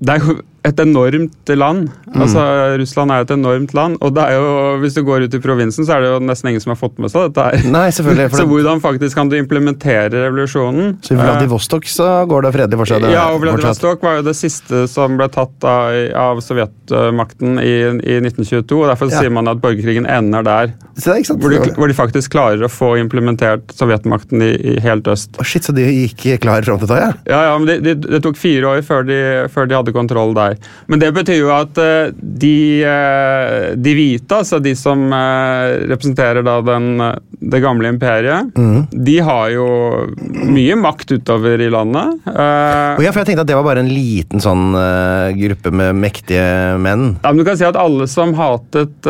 det 0.00 0.16
er 0.16 0.24
jo 0.24 0.40
et 0.66 0.80
enormt 0.82 1.52
land. 1.56 1.88
Mm. 2.10 2.16
Altså, 2.20 2.42
Russland 2.80 3.12
er 3.14 3.24
et 3.24 3.32
enormt 3.32 3.72
land. 3.74 3.96
og 4.00 4.14
det 4.14 4.24
er 4.28 4.36
jo, 4.36 4.76
Hvis 4.82 4.94
du 4.94 5.02
går 5.06 5.24
ut 5.24 5.34
i 5.34 5.40
provinsen, 5.40 5.86
så 5.86 5.96
er 5.96 6.04
det 6.04 6.10
jo 6.10 6.18
nesten 6.20 6.50
ingen 6.50 6.60
som 6.60 6.74
har 6.74 6.80
fått 6.80 6.98
med 7.00 7.12
seg 7.12 7.30
dette. 7.30 7.46
her. 7.46 7.70
Nei, 7.72 7.86
selvfølgelig. 7.96 8.30
så 8.40 8.46
hvordan 8.50 8.82
faktisk 8.84 9.16
kan 9.16 9.30
du 9.30 9.38
implementere 9.38 10.10
revolusjonen? 10.12 10.98
Så 11.04 11.14
I 11.14 11.20
Vladivostok 11.20 11.88
så 11.88 12.08
går 12.28 12.44
det 12.44 12.52
fredelig 12.58 12.80
for 12.82 12.92
seg? 12.92 13.08
Ja, 13.12 13.30
og 13.32 13.40
Vladivostok 13.44 14.04
var 14.04 14.20
jo 14.20 14.26
det 14.28 14.36
siste 14.36 14.84
som 14.90 15.16
ble 15.20 15.30
tatt 15.32 15.64
av, 15.64 15.96
av 16.12 16.42
sovjetmakten 16.44 17.60
i, 17.62 17.74
i, 18.04 18.18
1922. 18.20 18.82
og 18.82 18.90
Derfor 18.92 19.12
ja. 19.12 19.24
sier 19.24 19.32
man 19.32 19.48
at 19.48 19.62
borgerkrigen 19.64 20.08
ender 20.10 20.44
der. 20.44 20.74
Det, 21.00 21.16
Hvor 21.30 21.48
de, 21.54 21.62
hvor 21.78 21.88
de, 21.88 21.96
faktisk 21.96 22.34
klarer 22.34 22.66
å 22.66 22.68
få 22.68 22.92
implementert 23.00 23.72
sovjetmakten 23.72 24.44
i, 24.44 24.52
i 24.74 24.76
helt 24.84 25.08
øst. 25.08 25.32
Oh, 25.40 25.46
shit, 25.46 25.64
Så 25.64 25.72
de 25.72 25.86
gikk 25.88 26.42
klar 26.44 26.64
fram 26.66 26.80
til 26.82 26.90
da, 26.90 27.00
ja? 27.00 27.10
Ja, 27.30 27.40
ja 27.48 27.56
men 27.56 27.68
det 27.70 27.80
de, 27.86 27.96
de 28.04 28.20
tok 28.22 28.36
fire 28.36 28.74
år 28.74 28.84
før 28.84 29.06
de, 29.08 29.20
før 29.52 29.68
de 29.70 29.78
hadde 29.78 29.96
kontroll 29.96 30.34
der 30.36 30.49
der. 30.50 30.70
Men 30.90 31.02
det 31.02 31.10
betyr 31.16 31.40
jo 31.40 31.50
at 31.54 31.80
eh, 31.80 32.12
de, 32.14 32.54
eh, 32.86 33.70
de 33.78 33.94
hvite, 33.96 34.40
altså 34.42 34.60
de 34.62 34.74
som 34.78 35.06
eh, 35.12 35.86
representerer 35.90 36.44
da 36.46 36.58
den, 36.66 36.90
det 37.40 37.60
gamle 37.60 37.88
imperiet, 37.88 38.56
mm. 38.56 38.86
de 38.90 39.16
har 39.24 39.50
jo 39.54 39.66
mye 40.50 40.76
makt 40.76 41.12
utover 41.16 41.60
i 41.60 41.70
landet. 41.72 42.20
Uh, 42.26 43.00
ja, 43.00 43.10
for 43.10 43.22
jeg 43.22 43.30
tenkte 43.30 43.44
at 43.46 43.50
det 43.50 43.56
var 43.58 43.66
bare 43.66 43.84
en 43.84 43.90
liten 43.92 44.42
sånn 44.42 44.74
gruppe 45.36 45.72
med 45.74 45.96
mektige 45.98 46.76
menn. 46.80 47.14
Ja, 47.22 47.32
men 47.32 47.40
du 47.40 47.46
kan 47.48 47.58
si 47.58 47.66
at 47.66 47.78
alle 47.80 48.06
som 48.10 48.34
hatet 48.38 49.08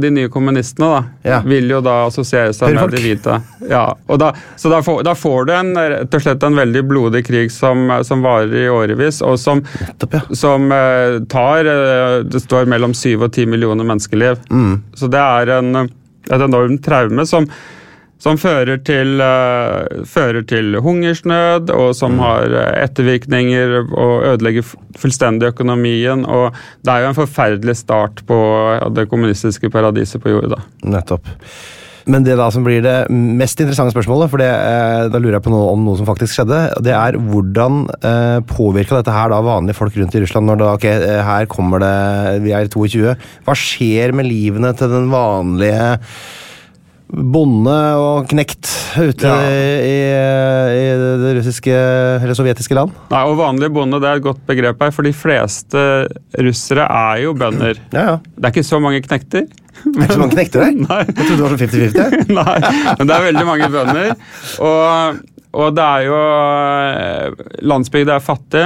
de 0.00 0.10
nye 0.14 0.30
kommunistene, 0.32 0.88
da, 0.88 1.02
ja. 1.28 1.38
vil 1.46 1.68
jo 1.70 1.80
da 1.84 2.00
assosiere 2.08 2.54
seg 2.56 2.74
med 2.76 2.94
de 2.94 3.02
hvite. 3.02 3.38
Ja, 3.68 3.84
og 4.08 4.20
da, 4.22 4.32
så 4.56 4.72
da 4.72 4.80
får, 4.84 5.02
da 5.06 5.14
får, 5.18 5.48
du 5.48 5.54
en, 5.56 5.72
rett 5.76 6.14
og 6.14 6.24
slett 6.24 6.46
en 6.46 6.58
veldig 6.58 6.84
blodig 6.88 7.24
krig 7.26 7.52
som, 7.52 7.88
som 8.06 8.24
varer 8.24 8.54
i 8.64 8.68
årevis, 8.72 9.20
og 9.26 9.36
som, 9.40 9.62
Nettopp, 9.84 10.16
ja. 10.16 10.22
som 10.36 10.72
tar 11.30 11.68
Det 12.28 12.40
står 12.42 12.68
mellom 12.70 12.94
7 12.96 13.16
og 13.16 13.30
10 13.32 13.46
millioner 13.50 13.86
menneskeliv. 13.88 14.40
Mm. 14.50 14.82
Så 14.96 15.10
det 15.12 15.20
er 15.20 15.58
en, 15.58 15.88
et 16.28 16.44
enormt 16.44 16.82
traume 16.84 17.24
som, 17.28 17.46
som 18.22 18.38
fører, 18.40 18.80
til, 18.84 19.16
uh, 19.22 20.04
fører 20.08 20.44
til, 20.48 20.78
hungersnød, 20.84 21.72
og 21.74 21.94
som 21.96 22.16
mm. 22.16 22.22
har 22.24 22.58
ettervirkninger 22.84 23.78
og 23.86 24.28
ødelegger 24.34 24.68
fullstendig 24.98 25.52
økonomien. 25.54 26.26
Og 26.26 26.52
det 26.84 26.94
er 26.94 27.04
jo 27.04 27.10
en 27.12 27.20
forferdelig 27.22 27.78
start 27.84 28.24
på 28.28 28.38
det 28.96 29.08
kommunistiske 29.10 29.70
paradiset 29.72 30.22
på 30.24 30.36
jorda. 30.36 30.62
Nettopp. 30.84 31.28
Men 32.08 32.24
det 32.24 32.38
da 32.40 32.48
som 32.52 32.64
blir 32.64 32.80
det 32.84 32.96
mest 33.12 33.60
interessante 33.60 33.92
spørsmålet, 33.92 34.30
for 34.32 34.40
det, 34.40 34.48
eh, 34.48 35.08
da 35.12 35.20
lurer 35.20 35.36
jeg 35.36 35.44
på 35.44 35.52
noe 35.52 35.74
om 35.74 35.84
noe 35.84 35.98
som 35.98 36.08
faktisk 36.08 36.38
skjedde, 36.38 36.60
det 36.84 36.94
er 36.96 37.18
hvordan 37.20 37.84
eh, 38.00 38.38
påvirka 38.48 38.96
dette 38.96 39.12
her 39.12 39.28
da 39.32 39.42
vanlige 39.44 39.76
folk 39.76 39.96
rundt 39.98 40.16
i 40.16 40.22
Russland 40.24 40.48
når 40.48 40.62
da, 40.62 40.72
ok, 40.78 40.86
eh, 40.88 41.20
her 41.26 41.48
kommer 41.52 41.84
det, 41.84 41.94
vi 42.46 42.56
er 42.56 42.70
22. 42.72 43.12
Hva 43.44 43.56
skjer 43.58 44.16
med 44.16 44.28
livene 44.30 44.72
til 44.78 44.92
den 44.94 45.12
vanlige 45.12 45.98
bonde 47.08 47.76
og 47.96 48.26
knekt 48.28 48.68
ute 48.98 49.28
ja. 49.28 49.36
i, 49.80 49.94
i, 50.76 50.82
det 51.22 51.30
russiske 51.38 51.72
eller 51.72 52.36
sovjetiske 52.36 52.76
land? 52.76 52.92
Nei, 53.12 53.22
og 53.30 53.38
Vanlig 53.40 53.70
bonde 53.72 54.00
det 54.02 54.10
er 54.10 54.20
et 54.20 54.26
godt 54.26 54.42
begrep 54.48 54.84
her, 54.84 54.92
for 54.94 55.08
de 55.08 55.14
fleste 55.16 55.84
russere 56.44 56.84
er 56.84 57.24
jo 57.24 57.34
bønder. 57.38 57.80
Ja, 57.98 58.04
ja. 58.04 58.18
Det 58.36 58.44
er 58.44 58.52
ikke 58.52 58.68
så 58.68 58.78
mange 58.82 59.00
knekter. 59.02 59.46
Det 59.48 59.94
er 59.94 60.04
ikke 60.04 60.14
så 60.18 60.20
mange 60.20 60.36
knekter 60.36 60.62
der? 60.62 60.76
Nei. 60.88 61.00
Jeg 61.06 61.16
trodde 61.16 61.38
det 61.38 61.46
var 61.46 61.54
sånn 61.54 61.62
50-50. 61.64 62.30
Nei, 62.38 62.94
men 63.00 63.10
det 63.10 63.16
er 63.16 63.26
veldig 63.26 63.46
mange 63.48 63.70
bønder. 63.72 64.12
Og, 64.68 65.18
og 65.62 65.74
det 65.78 65.86
er 65.86 66.06
jo 66.06 66.20
eh, 66.20 67.42
Landsbygda 67.72 68.18
er 68.18 68.24
fattig. 68.24 68.64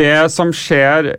Det 0.00 0.16
som 0.32 0.52
skjer 0.56 1.12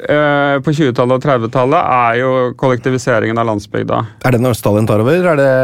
eh, 0.00 0.56
på 0.64 0.74
20-tallet 0.74 1.16
og 1.16 1.24
30-tallet, 1.24 1.78
er 1.78 2.18
jo 2.20 2.32
kollektiviseringen 2.60 3.38
av 3.38 3.48
landsbygda. 3.50 4.02
Er 4.26 4.36
det 4.36 4.42
når 4.42 4.58
Stalin 4.58 4.88
tar 4.88 5.02
over? 5.04 5.30
Er 5.32 5.40
det... 5.40 5.54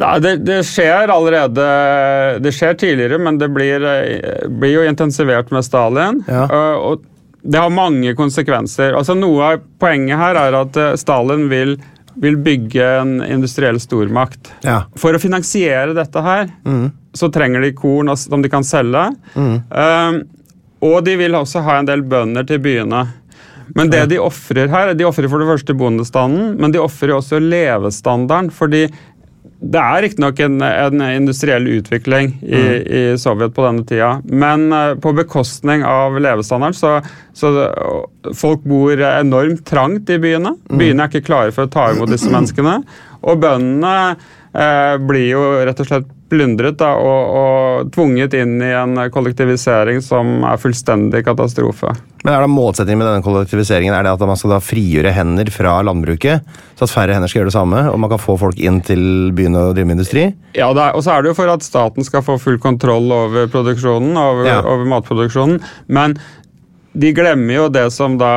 Nei, 0.00 0.12
det, 0.24 0.36
det 0.46 0.60
skjer 0.68 1.12
allerede 1.12 1.64
Det 2.44 2.52
skjer 2.54 2.78
tidligere, 2.80 3.20
men 3.22 3.40
det 3.40 3.50
blir, 3.54 3.84
eh, 3.88 4.44
blir 4.48 4.78
jo 4.78 4.86
intensivert 4.88 5.52
med 5.54 5.66
Stalin. 5.66 6.22
Ja. 6.28 6.46
og 6.78 7.04
det 7.44 7.60
har 7.60 7.68
mange 7.68 8.14
konsekvenser. 8.16 8.94
Altså 8.96 9.12
Noe 9.18 9.50
av 9.50 9.64
poenget 9.82 10.16
her 10.16 10.38
er 10.46 10.54
at 10.62 10.78
Stalin 10.96 11.50
vil 11.50 11.74
vil 12.14 12.36
bygge 12.36 12.84
en 13.00 13.24
industriell 13.24 13.80
stormakt. 13.80 14.52
Ja. 14.62 14.84
For 14.98 15.16
å 15.16 15.20
finansiere 15.22 15.94
dette 15.96 16.22
her, 16.22 16.48
mm. 16.64 16.86
så 17.16 17.30
trenger 17.34 17.64
de 17.64 17.74
korn 17.76 18.12
som 18.18 18.42
de 18.42 18.50
kan 18.52 18.66
selge. 18.66 19.08
Mm. 19.34 19.56
Um, 19.70 20.20
og 20.84 20.98
de 21.06 21.16
vil 21.16 21.36
også 21.36 21.62
ha 21.64 21.78
en 21.80 21.88
del 21.88 22.04
bønder 22.06 22.46
til 22.48 22.60
byene. 22.64 23.06
Men 23.74 23.90
det 23.90 24.04
de 24.12 24.20
ofrer 24.20 24.68
her 24.68 24.92
De 24.94 25.06
ofrer 25.08 25.30
for 25.32 25.40
det 25.40 25.48
første 25.48 25.76
bondestanden, 25.78 26.54
men 26.60 26.74
de 26.74 26.82
ofrer 26.82 27.14
også 27.16 27.40
levestandarden. 27.42 28.52
fordi 28.54 28.86
det 29.64 29.80
er 29.80 30.02
riktignok 30.04 30.40
en, 30.44 30.60
en 30.60 31.02
industriell 31.08 31.66
utvikling 31.78 32.34
i, 32.42 32.58
mm. 32.60 32.74
i, 32.84 33.02
Sovjet 33.20 33.54
på 33.56 33.64
denne 33.64 33.84
tida, 33.88 34.10
men 34.28 34.66
uh, 34.74 34.92
på 35.00 35.14
bekostning 35.16 35.84
av 35.88 36.18
levestandarden. 36.20 36.76
Så, 36.76 36.98
så 37.32 38.34
folk 38.36 38.66
bor 38.68 39.00
enormt 39.00 39.64
trangt 39.68 40.10
i 40.12 40.18
byene. 40.20 40.56
Mm. 40.68 40.78
Byene 40.80 41.06
er 41.06 41.12
ikke 41.12 41.28
klare 41.30 41.54
for 41.54 41.64
å 41.64 41.72
ta 41.72 41.86
imot 41.94 42.12
disse 42.12 42.28
menneskene. 42.32 42.76
Og 43.24 43.40
bøndene 43.40 43.94
eh, 44.52 44.96
blir 45.00 45.30
jo 45.30 45.44
rett 45.64 45.80
og 45.80 45.88
slett 45.88 46.10
plundret 46.34 46.78
da, 46.80 46.90
og, 46.98 47.36
og, 47.38 47.92
tvunget 47.94 48.34
inn 48.38 48.58
i 48.62 48.72
en 48.74 48.98
kollektivisering 49.14 50.02
som 50.04 50.42
er 50.46 50.60
fullstendig 50.60 51.22
katastrofe. 51.26 51.94
Men 52.24 52.32
er 52.32 52.44
det 52.44 52.52
Målsettingen 52.54 53.02
med 53.02 53.10
denne 53.10 53.24
kollektiviseringen 53.24 53.94
er 53.94 54.06
det 54.06 54.14
at 54.14 54.22
man 54.24 54.38
skal 54.40 54.54
da 54.54 54.60
frigjøre 54.64 55.12
hender 55.14 55.50
fra 55.52 55.76
landbruket, 55.84 56.46
så 56.74 56.86
at 56.86 56.92
færre 56.92 57.16
hender 57.16 57.30
skal 57.30 57.42
gjøre 57.42 57.52
det 57.52 57.56
samme, 57.58 57.82
og 57.90 57.98
man 58.00 58.12
kan 58.12 58.22
få 58.22 58.38
folk 58.40 58.60
inn 58.60 58.80
til 58.86 59.04
byene 59.36 59.68
og 59.68 59.76
drive 59.76 59.90
med 59.90 59.98
industri? 59.98 60.28
Ja, 60.56 60.70
er, 60.72 60.94
og 60.96 61.04
så 61.04 61.14
er 61.14 61.24
det 61.24 61.34
jo 61.34 61.38
for 61.38 61.52
at 61.52 61.66
staten 61.66 62.06
skal 62.06 62.24
få 62.24 62.38
full 62.40 62.56
kontroll 62.62 63.12
over 63.12 63.50
produksjonen, 63.52 64.16
over, 64.16 64.48
ja. 64.48 64.62
over 64.64 64.88
matproduksjonen. 64.88 65.60
Men 65.92 66.16
de 66.94 67.10
glemmer 67.12 67.56
jo 67.56 67.68
det 67.74 67.88
som 67.90 68.14
da 68.18 68.32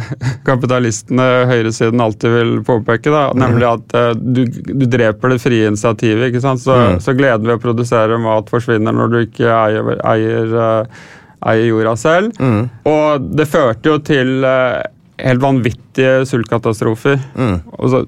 kapitalistene, 0.48 1.26
høyresiden, 1.50 2.00
alltid 2.00 2.36
vil 2.36 2.52
påpeke. 2.64 3.12
da, 3.12 3.24
Nemlig 3.36 3.66
mhm. 3.66 3.82
at 3.82 3.96
uh, 3.98 4.12
du, 4.16 4.44
du, 4.48 4.86
dreper 4.88 5.34
det 5.34 5.42
frie 5.42 5.68
initiativet. 5.68 6.30
ikke 6.30 6.44
sant? 6.44 6.62
Så, 6.62 6.72
mm. 6.76 7.02
så, 7.04 7.16
gleden 7.18 7.48
ved 7.50 7.60
å 7.60 7.62
produsere 7.62 8.20
mat 8.22 8.48
forsvinner 8.52 8.96
når 8.96 9.12
du 9.12 9.18
ikke 9.26 9.52
eier, 9.52 9.92
eier, 10.14 10.56
uh, 10.56 11.04
eier 11.52 11.68
jorda 11.68 11.94
selv. 12.00 12.40
Mm. 12.40 12.64
Og 12.88 13.30
det 13.36 13.48
førte 13.52 13.92
jo 13.92 14.00
til 14.04 14.40
uh, 14.40 14.80
helt 15.20 15.44
vanvittige 15.44 16.22
sultkatastrofer. 16.28 17.20
Mm. 17.36 17.58
Og 17.76 17.92
så, 17.92 18.04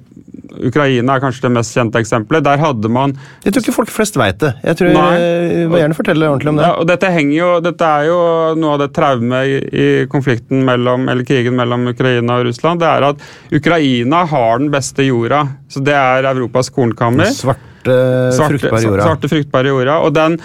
Ukraina 0.69 1.17
er 1.17 1.23
kanskje 1.23 1.47
det 1.47 1.51
mest 1.57 1.75
kjente 1.77 2.01
eksempelet. 2.03 2.45
Der 2.47 2.61
hadde 2.61 2.91
man 2.93 3.15
Jeg 3.45 3.55
tror 3.55 3.65
ikke 3.65 3.77
folk 3.79 3.93
flest 3.93 4.19
veit 4.21 4.39
det. 4.43 4.53
Jeg 4.65 4.79
tror 4.81 4.93
Nei. 4.95 5.05
jeg 5.19 5.69
vil 5.73 5.83
gjerne 5.83 5.99
fortelle 5.99 6.31
ordentlig 6.31 6.53
om 6.53 6.61
det. 6.61 6.67
Ja, 6.67 6.73
og 6.81 6.89
dette, 6.91 7.13
jo, 7.35 7.51
dette, 7.65 7.91
er 7.99 8.09
jo 8.11 8.19
noe 8.61 8.75
av 8.77 8.83
det 8.85 8.91
traumet 8.97 9.51
i, 9.51 9.61
i, 9.85 9.87
konflikten 10.11 10.65
mellom, 10.67 11.09
eller 11.13 11.27
krigen 11.29 11.57
mellom 11.59 11.89
Ukraina 11.93 12.41
og 12.41 12.49
Russland. 12.49 12.83
Det 12.83 12.91
er 12.91 13.09
at 13.11 13.29
Ukraina 13.61 14.25
har 14.31 14.61
den 14.63 14.73
beste 14.75 15.07
jorda. 15.07 15.45
Så 15.71 15.85
det 15.85 15.97
er 15.97 16.31
Europas 16.35 16.71
kornkammer. 16.75 17.31
Svarte, 17.35 17.99
svarte 18.37 18.59
fruktbare 18.59 18.85
jorda. 18.89 19.09
Svarte, 19.09 19.33
fruktbare 19.33 19.75
jorda. 19.75 20.01
Og 20.07 20.15
den, 20.17 20.39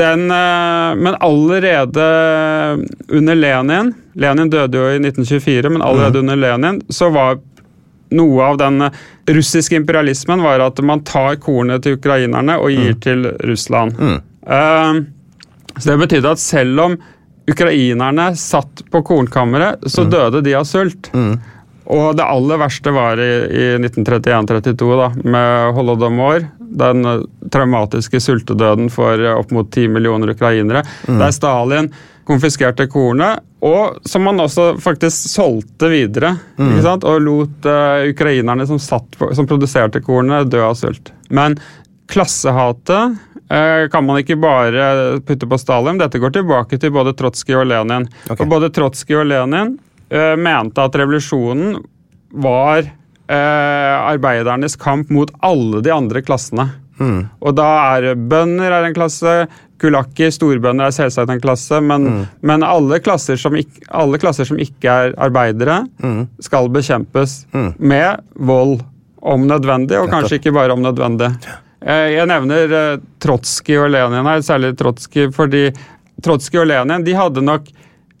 den, 0.00 0.28
eh, 0.34 1.00
men 1.00 1.18
allerede 1.20 2.06
under 3.08 3.38
Lenin 3.38 3.94
Lenin 4.20 4.50
døde 4.50 4.78
jo 4.78 4.88
i 4.90 4.98
1924, 4.98 5.70
men 5.70 5.82
allerede 5.82 6.18
mm. 6.18 6.24
under 6.24 6.36
Lenin 6.36 6.80
så 6.90 7.10
var 7.14 7.38
noe 8.16 8.42
av 8.44 8.58
den 8.60 8.88
russiske 9.30 9.78
imperialismen 9.78 10.42
var 10.42 10.62
at 10.64 10.80
man 10.84 11.04
tar 11.06 11.38
kornet 11.42 11.84
til 11.84 11.98
ukrainerne 11.98 12.58
og 12.60 12.74
gir 12.74 12.96
mm. 12.96 13.00
til 13.04 13.30
Russland. 13.46 13.96
Mm. 13.98 14.20
Uh, 14.46 15.72
så 15.76 15.92
Det 15.92 15.98
betydde 16.02 16.34
at 16.34 16.42
selv 16.42 16.84
om 16.84 16.98
ukrainerne 17.50 18.34
satt 18.36 18.84
på 18.90 19.02
kornkammeret, 19.06 19.86
så 19.86 20.04
mm. 20.04 20.10
døde 20.10 20.42
de 20.46 20.54
av 20.58 20.66
sult. 20.68 21.10
Mm. 21.14 21.34
Og 21.90 22.14
det 22.14 22.26
aller 22.26 22.60
verste 22.60 22.92
var 22.94 23.18
i, 23.18 23.30
i 23.50 23.64
1931-32, 23.80 24.90
da, 25.00 25.08
med 25.24 25.74
holodomor. 25.74 26.44
Den 26.58 27.02
traumatiske 27.50 28.20
sultedøden 28.22 28.92
for 28.94 29.24
opp 29.32 29.50
mot 29.54 29.72
ti 29.74 29.88
millioner 29.90 30.36
ukrainere. 30.36 30.84
Mm. 31.08 31.18
Der 31.18 31.34
Stalin 31.34 31.90
konfiskerte 32.30 32.86
kornet, 32.90 33.42
og 33.60 33.98
som 34.08 34.24
man 34.24 34.40
også 34.40 34.74
faktisk 34.80 35.32
solgte 35.34 35.90
videre. 35.92 36.34
Mm. 36.60 36.78
Og 36.96 37.16
lot 37.24 37.68
uh, 37.68 38.06
ukrainerne 38.08 38.66
som, 38.68 38.80
på, 39.18 39.32
som, 39.36 39.48
produserte 39.50 40.02
kornet, 40.04 40.48
dø 40.52 40.62
av 40.64 40.76
sult. 40.78 41.12
Men 41.28 41.58
klassehatet 42.10 43.18
uh, 43.50 43.84
kan 43.92 44.06
man 44.06 44.22
ikke 44.22 44.38
bare 44.40 45.20
putte 45.26 45.48
på 45.50 45.60
Stalin. 45.60 46.00
Dette 46.00 46.22
går 46.22 46.34
tilbake 46.38 46.80
til 46.80 46.94
både 46.94 47.14
Trotskij 47.18 47.58
og 47.58 47.68
Lenin. 47.72 48.08
Okay. 48.28 48.38
Og 48.38 48.54
både 48.54 48.72
Trotskij 48.74 49.20
og 49.20 49.28
Lenin 49.28 49.76
uh, 50.14 50.36
mente 50.40 50.86
at 50.86 51.00
revolusjonen 51.00 51.80
var 52.30 52.96
arbeidernes 53.30 54.74
kamp 54.74 55.10
mot 55.14 55.30
alle 55.46 55.78
de 55.86 55.92
andre 55.94 56.18
klassene. 56.26 56.64
Mm. 56.98 57.20
Og 57.40 57.54
da 57.54 57.68
er 57.94 58.16
bønder 58.18 58.74
er 58.74 58.88
en 58.88 58.96
klasse, 58.96 59.34
kulakker, 59.80 60.30
storbønder 60.34 60.90
er 60.90 60.94
selvsagt 60.94 61.32
en 61.32 61.42
klasse, 61.42 61.80
men, 61.84 62.06
mm. 62.06 62.20
men 62.46 62.66
alle, 62.66 63.00
klasser 63.04 63.40
ikke, 63.40 63.86
alle, 63.88 64.20
klasser 64.22 64.48
som 64.48 64.60
ikke 64.60 64.92
er 64.92 65.16
arbeidere, 65.20 65.82
mm. 66.02 66.22
skal 66.44 66.70
bekjempes 66.72 67.42
mm. 67.54 67.72
med 67.78 68.22
vold 68.36 68.78
om 69.20 69.44
nødvendig, 69.48 69.98
og 70.00 70.12
kanskje 70.12 70.40
ikke 70.40 70.54
bare 70.56 70.76
om 70.76 70.84
nødvendig. 70.84 71.32
Eh, 71.80 72.06
jeg 72.16 72.28
nevner 72.28 72.76
eh, 72.76 73.02
Trotskij 73.20 73.80
og 73.80 73.90
Lenin 73.92 74.28
her, 74.28 74.44
særlig 74.44 74.74
Trotskij, 74.80 75.30
fordi 75.36 75.68
Trotskij 76.24 76.62
og 76.62 76.70
Lenin 76.70 77.04
de 77.04 77.16
hadde 77.16 77.44
nok 77.44 77.68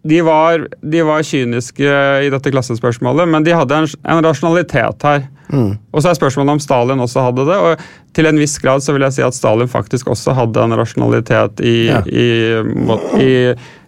de 0.02 0.20
var, 0.24 0.66
de 0.80 1.02
var, 1.04 1.22
kyniske 1.26 1.96
i 2.24 2.30
dette 2.32 2.52
klassespørsmålet, 2.52 3.28
men 3.28 3.44
de 3.44 3.52
hadde 3.56 3.82
en, 3.82 3.88
en 4.08 4.22
rasjonalitet 4.24 5.04
her. 5.04 5.26
Mm. 5.50 5.74
Og 5.90 6.02
så 6.02 6.10
er 6.10 6.18
spørsmålet 6.18 6.56
om 6.56 6.62
Stalin 6.62 7.02
også 7.04 7.24
hadde 7.26 7.44
det. 7.48 7.58
og 7.58 8.14
Til 8.16 8.30
en 8.30 8.40
viss 8.40 8.56
grad 8.62 8.84
så 8.84 8.94
vil 8.96 9.04
jeg 9.08 9.18
si 9.18 9.26
at 9.26 9.36
Stalin 9.36 9.68
faktisk 9.68 10.08
også 10.12 10.36
hadde 10.38 10.62
en 10.64 10.78
rasjonalitet 10.78 11.60
i, 11.66 11.76
ja. 11.90 12.00
i, 12.06 12.28
i 13.20 13.30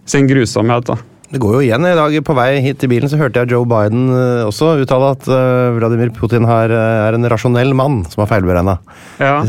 sin 0.05 0.29
grusomhet. 0.29 0.91
da. 0.91 0.99
Det 1.33 1.39
går 1.41 1.55
jo 1.55 1.61
igjen. 1.65 1.85
I 1.89 1.95
dag 1.97 2.15
på 2.27 2.33
vei 2.37 2.59
hit 2.61 2.77
til 2.77 2.91
bilen 2.91 3.09
så 3.09 3.17
hørte 3.17 3.41
jeg 3.41 3.55
Joe 3.55 3.65
Biden 3.65 4.03
uh, 4.13 4.45
også 4.45 4.75
uttale 4.83 5.07
at 5.15 5.23
uh, 5.25 5.73
Vladimir 5.73 6.11
Putin 6.13 6.45
har, 6.45 6.69
uh, 6.69 7.07
er 7.07 7.17
en 7.17 7.25
rasjonell 7.31 7.71
mann 7.73 8.03
som 8.11 8.21
har 8.21 8.29
feilberegna. 8.29 8.75
Ja. 9.17 9.39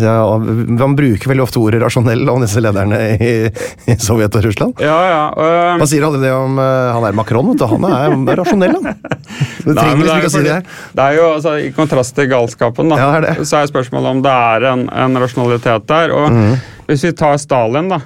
Man 0.41 0.95
bruker 0.97 1.29
veldig 1.29 1.45
ofte 1.45 1.61
ordet 1.61 1.83
rasjonell 1.83 2.25
om 2.33 2.41
disse 2.41 2.63
lederne 2.65 3.01
i, 3.19 3.35
i 3.85 3.97
Sovjet 4.01 4.39
og 4.41 4.47
Russland. 4.47 4.81
Ja, 4.81 4.97
ja. 5.11 5.27
Um... 5.37 5.83
Man 5.83 5.91
sier 5.91 6.07
aldri 6.09 6.23
det 6.25 6.31
om 6.33 6.57
han 6.57 7.05
er 7.11 7.19
Macron. 7.19 7.53
Vet 7.53 7.61
du. 7.61 7.67
Han 7.69 7.85
er 8.33 8.41
rasjonell, 8.41 8.79
han. 8.81 9.05
Du 9.67 9.75
trenger 9.75 10.01
liksom 10.01 10.23
ikke 10.23 10.33
å 10.33 10.35
si 10.39 10.43
det 10.47 10.55
her. 10.55 10.81
Det 10.97 11.05
er 11.11 11.19
jo, 11.19 11.29
altså, 11.35 11.55
I 11.61 11.69
kontrast 11.77 12.17
til 12.17 12.31
galskapen, 12.33 12.95
da, 12.95 13.03
ja, 13.03 13.11
er 13.19 13.27
det. 13.27 13.37
så 13.45 13.61
er 13.61 13.69
spørsmålet 13.69 14.15
om 14.15 14.25
det 14.25 14.35
er 14.55 14.69
en, 14.73 14.89
en 15.05 15.21
rasjonalitet 15.21 15.85
der. 15.93 16.17
og 16.17 16.33
mm. 16.33 16.57
Hvis 16.89 17.05
vi 17.11 17.13
tar 17.21 17.37
Stalin, 17.45 17.93
da, 17.93 18.01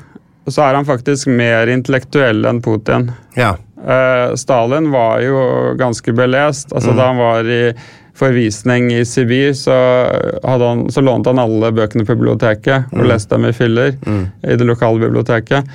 så 0.50 0.66
er 0.66 0.80
han 0.80 0.86
faktisk 0.88 1.30
mer 1.30 1.70
intellektuell 1.70 2.42
enn 2.48 2.62
Putin. 2.64 3.10
Ja. 3.38 3.54
Uh, 3.78 4.34
Stalin 4.34 4.90
var 4.90 5.22
jo 5.22 5.38
ganske 5.78 6.12
belest. 6.12 6.72
altså 6.72 6.92
mm. 6.92 6.96
Da 6.98 7.06
han 7.06 7.22
var 7.22 7.48
i 7.48 7.62
forvisning 8.18 8.90
i 8.92 9.04
Sibir, 9.06 9.52
så, 9.54 9.74
han, 10.42 10.88
så 10.90 11.00
lånte 11.00 11.30
han 11.30 11.38
alle 11.38 11.70
bøkene 11.72 12.02
på 12.02 12.16
biblioteket 12.16 12.90
og 12.90 13.04
mm. 13.04 13.06
leste 13.12 13.36
dem 13.36 13.46
i 13.46 13.54
filler 13.54 13.94
mm. 14.02 14.24
i 14.42 14.56
det 14.58 14.66
lokale 14.66 14.98
biblioteket. 15.04 15.68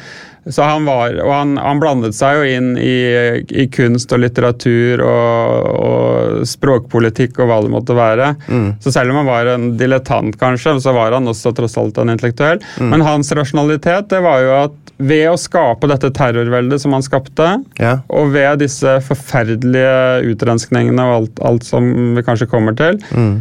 Så 0.46 0.64
han 0.68 0.86
var, 0.86 1.16
og 1.24 1.32
han, 1.32 1.56
han, 1.62 1.80
blandet 1.80 2.16
seg 2.18 2.36
jo 2.36 2.48
inn 2.58 2.74
i, 2.76 2.98
i 3.48 3.68
kunst 3.72 4.12
og 4.12 4.20
litteratur 4.26 5.00
og, 5.06 5.70
og, 5.72 6.44
språkpolitikk 6.50 7.40
og 7.40 7.48
hva 7.48 7.60
det 7.64 7.72
måtte 7.72 7.96
være. 7.96 8.34
Mm. 8.52 8.68
Så 8.84 8.92
selv 8.92 9.14
om 9.14 9.22
han 9.22 9.30
var 9.30 9.52
en 9.54 9.70
dilettant, 9.80 10.36
kanskje, 10.40 10.76
så 10.84 10.92
var 10.96 11.16
han 11.16 11.32
også 11.32 11.54
tross 11.56 11.78
alt 11.80 12.02
en 12.02 12.12
intellektuell. 12.12 12.60
Mm. 12.76 12.92
Men 12.92 13.08
hans 13.08 13.32
rasjonalitet 13.32 14.12
det 14.12 14.20
var 14.26 14.44
jo 14.44 14.54
at 14.66 14.80
ved 15.04 15.26
å 15.32 15.40
skape 15.40 15.88
dette 15.90 16.12
terrorveldet 16.16 16.84
som 16.84 16.94
han 16.96 17.04
skapte, 17.06 17.48
ja. 17.80 17.96
og 18.14 18.36
ved 18.36 18.62
disse 18.62 19.00
forferdelige 19.08 20.34
utrenskningene 20.34 21.08
og 21.08 21.16
alt, 21.16 21.44
alt 21.48 21.68
som 21.68 21.88
vi 22.18 22.24
kanskje 22.26 22.52
kommer 22.52 22.76
til, 22.78 23.00
mm. 23.16 23.36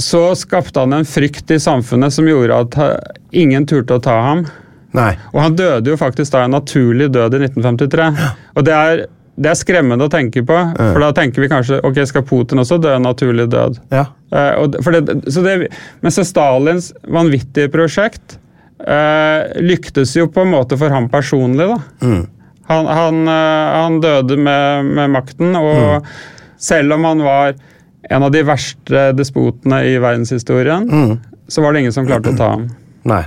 så 0.00 0.30
skapte 0.38 0.82
han 0.82 0.96
en 0.96 1.08
frykt 1.08 1.52
i 1.54 1.60
samfunnet 1.62 2.16
som 2.16 2.28
gjorde 2.28 2.62
at 2.64 2.78
ingen 3.36 3.68
turte 3.68 4.00
å 4.00 4.02
ta 4.02 4.16
ham. 4.30 4.46
Nei. 4.96 5.12
Og 5.34 5.42
han 5.44 5.58
døde 5.58 5.92
jo 5.92 5.98
faktisk 6.00 6.32
da 6.34 6.46
en 6.46 6.56
naturlig 6.56 7.10
død 7.14 7.36
i 7.36 7.42
1953. 7.44 8.08
Ja. 8.16 8.30
Og 8.56 8.66
det 8.66 8.76
er, 8.76 9.02
det 9.36 9.50
er, 9.52 9.58
skremmende 9.60 10.08
å 10.08 10.12
tenke 10.12 10.42
på, 10.46 10.56
ja. 10.56 10.76
for 10.78 11.02
da 11.04 11.10
tenker 11.16 11.44
vi 11.44 11.50
kanskje 11.52 11.82
ok, 11.86 12.00
skal 12.08 12.24
Putin 12.28 12.62
også 12.62 12.80
dø 12.82 12.94
en 12.96 13.04
naturlig 13.06 13.48
død? 13.52 13.82
Ja. 13.92 14.06
Uh, 14.32 14.64
det, 14.72 15.18
så 15.32 15.44
det, 15.44 15.58
mens 16.04 16.18
Stalins 16.26 16.90
vanvittige 17.04 17.70
prosjekt 17.72 18.38
uh, 18.82 19.52
lyktes 19.62 20.16
jo 20.16 20.30
på 20.32 20.46
en 20.46 20.54
måte 20.56 20.80
for 20.80 20.92
ham 20.92 21.10
personlig. 21.12 21.68
da. 21.68 21.78
Mm. 22.00 22.24
Han, 22.72 22.90
han, 22.90 23.22
uh, 23.28 23.76
han, 23.76 24.00
døde 24.02 24.40
med, 24.40 24.92
med 24.96 25.14
makten, 25.14 25.54
og 25.60 26.00
mm. 26.00 26.10
selv 26.72 26.96
om 26.96 27.06
han 27.12 27.24
var 27.26 27.56
en 28.06 28.22
av 28.22 28.32
de 28.32 28.42
verste 28.46 29.10
despotene 29.18 29.82
i 29.90 29.96
verdenshistorien, 29.98 30.88
mm. 30.88 31.16
så 31.50 31.62
var 31.62 31.74
det 31.74 31.84
ingen 31.84 31.94
som 31.94 32.06
klarte 32.08 32.32
å 32.32 32.38
ta 32.38 32.52
ham. 32.54 32.68
Nei. 33.06 33.24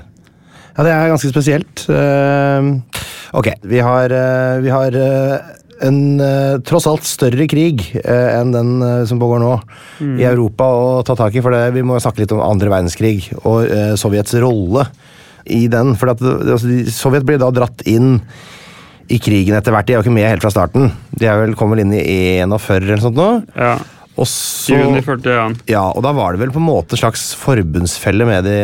Ja, 0.79 0.85
det 0.87 0.91
er 0.95 1.09
ganske 1.11 1.27
spesielt. 1.27 1.81
Uh, 1.91 2.79
ok, 3.35 3.49
vi 3.67 3.81
har, 3.83 4.13
uh, 4.15 4.61
vi 4.63 4.71
har 4.71 4.95
uh, 4.95 5.49
en 5.83 5.97
tross 6.63 6.87
alt 6.87 7.03
større 7.07 7.47
krig 7.51 7.85
enn 8.03 8.49
den 8.51 8.71
som 9.07 9.19
pågår 9.19 9.39
nå 9.39 9.53
mm. 9.99 10.17
i 10.19 10.25
Europa 10.27 10.65
å 10.75 10.89
ta 11.07 11.15
tak 11.19 11.35
i. 11.35 11.43
For 11.43 11.55
det, 11.55 11.69
vi 11.75 11.83
må 11.87 11.99
snakke 12.03 12.23
litt 12.23 12.33
om 12.35 12.41
andre 12.43 12.71
verdenskrig 12.71 13.29
og 13.47 13.71
Sovjets 13.99 14.35
rolle 14.43 14.83
i 15.47 15.61
den. 15.71 15.93
For 15.99 16.11
at, 16.11 16.23
altså, 16.23 16.81
Sovjet 16.91 17.27
blir 17.27 17.39
da 17.39 17.47
dratt 17.55 17.85
inn 17.87 18.17
i 19.07 19.21
krigen 19.23 19.55
etter 19.55 19.71
hvert. 19.71 19.87
De 19.87 19.95
er 19.95 20.01
jo 20.01 20.03
ikke 20.03 20.17
med 20.19 20.27
helt 20.27 20.43
fra 20.43 20.51
starten. 20.51 20.91
De 21.15 21.31
er 21.31 21.39
vel, 21.45 21.55
kom 21.59 21.71
vel 21.71 21.85
inn 21.85 21.95
i 21.95 22.03
41 22.43 22.75
eller 22.81 23.05
sånt 23.07 23.19
nå. 23.19 23.31
Ja. 23.55 23.77
Og 24.19 24.27
så, 24.27 24.75
Juni 24.75 24.99
41. 24.99 25.61
ja, 25.71 25.85
og 25.95 26.03
da 26.03 26.11
var 26.15 26.35
det 26.35 26.43
vel 26.43 26.51
på 26.51 26.59
en 26.59 26.67
måte 26.67 26.99
slags 26.99 27.29
forbundsfelle 27.39 28.27
med 28.27 28.43
de, 28.47 28.57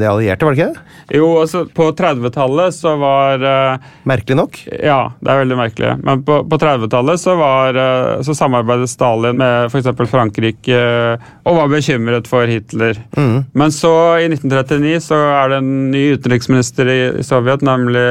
de 0.00 0.08
allierte, 0.08 0.44
var 0.44 0.52
det 0.52 0.60
ikke 0.60 0.74
det? 0.74 0.87
Jo, 1.14 1.28
altså 1.40 1.62
på 1.72 1.86
30-tallet 1.96 2.74
så 2.76 2.90
var 3.00 3.40
uh, 3.40 3.86
Merkelig 4.08 4.36
nok. 4.36 4.58
Ja, 4.84 4.98
det 5.24 5.30
er 5.32 5.38
veldig 5.40 5.56
merkelig. 5.56 5.92
Men 6.04 6.22
på, 6.26 6.42
på 6.50 6.58
30-tallet 6.60 7.22
så, 7.22 7.36
var, 7.40 7.78
eh, 7.80 8.20
så 8.26 8.34
samarbeidet 8.36 8.90
Stalin 8.92 9.38
med 9.40 9.70
f.eks. 9.72 9.88
Frankrike 10.10 10.76
uh, 10.76 11.30
og 11.48 11.56
var 11.62 11.70
bekymret 11.72 12.28
for 12.28 12.44
Hitler. 12.50 13.00
Men 13.16 13.72
så, 13.72 13.92
i 14.20 14.28
1939, 14.28 14.98
så 15.08 15.16
er 15.38 15.54
det 15.54 15.62
en 15.62 15.72
ny 15.94 16.04
utenriksminister 16.18 16.92
i, 16.92 16.98
i 17.22 17.24
Sovjet, 17.24 17.64
nemlig 17.64 18.04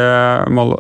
Mol 0.58 0.74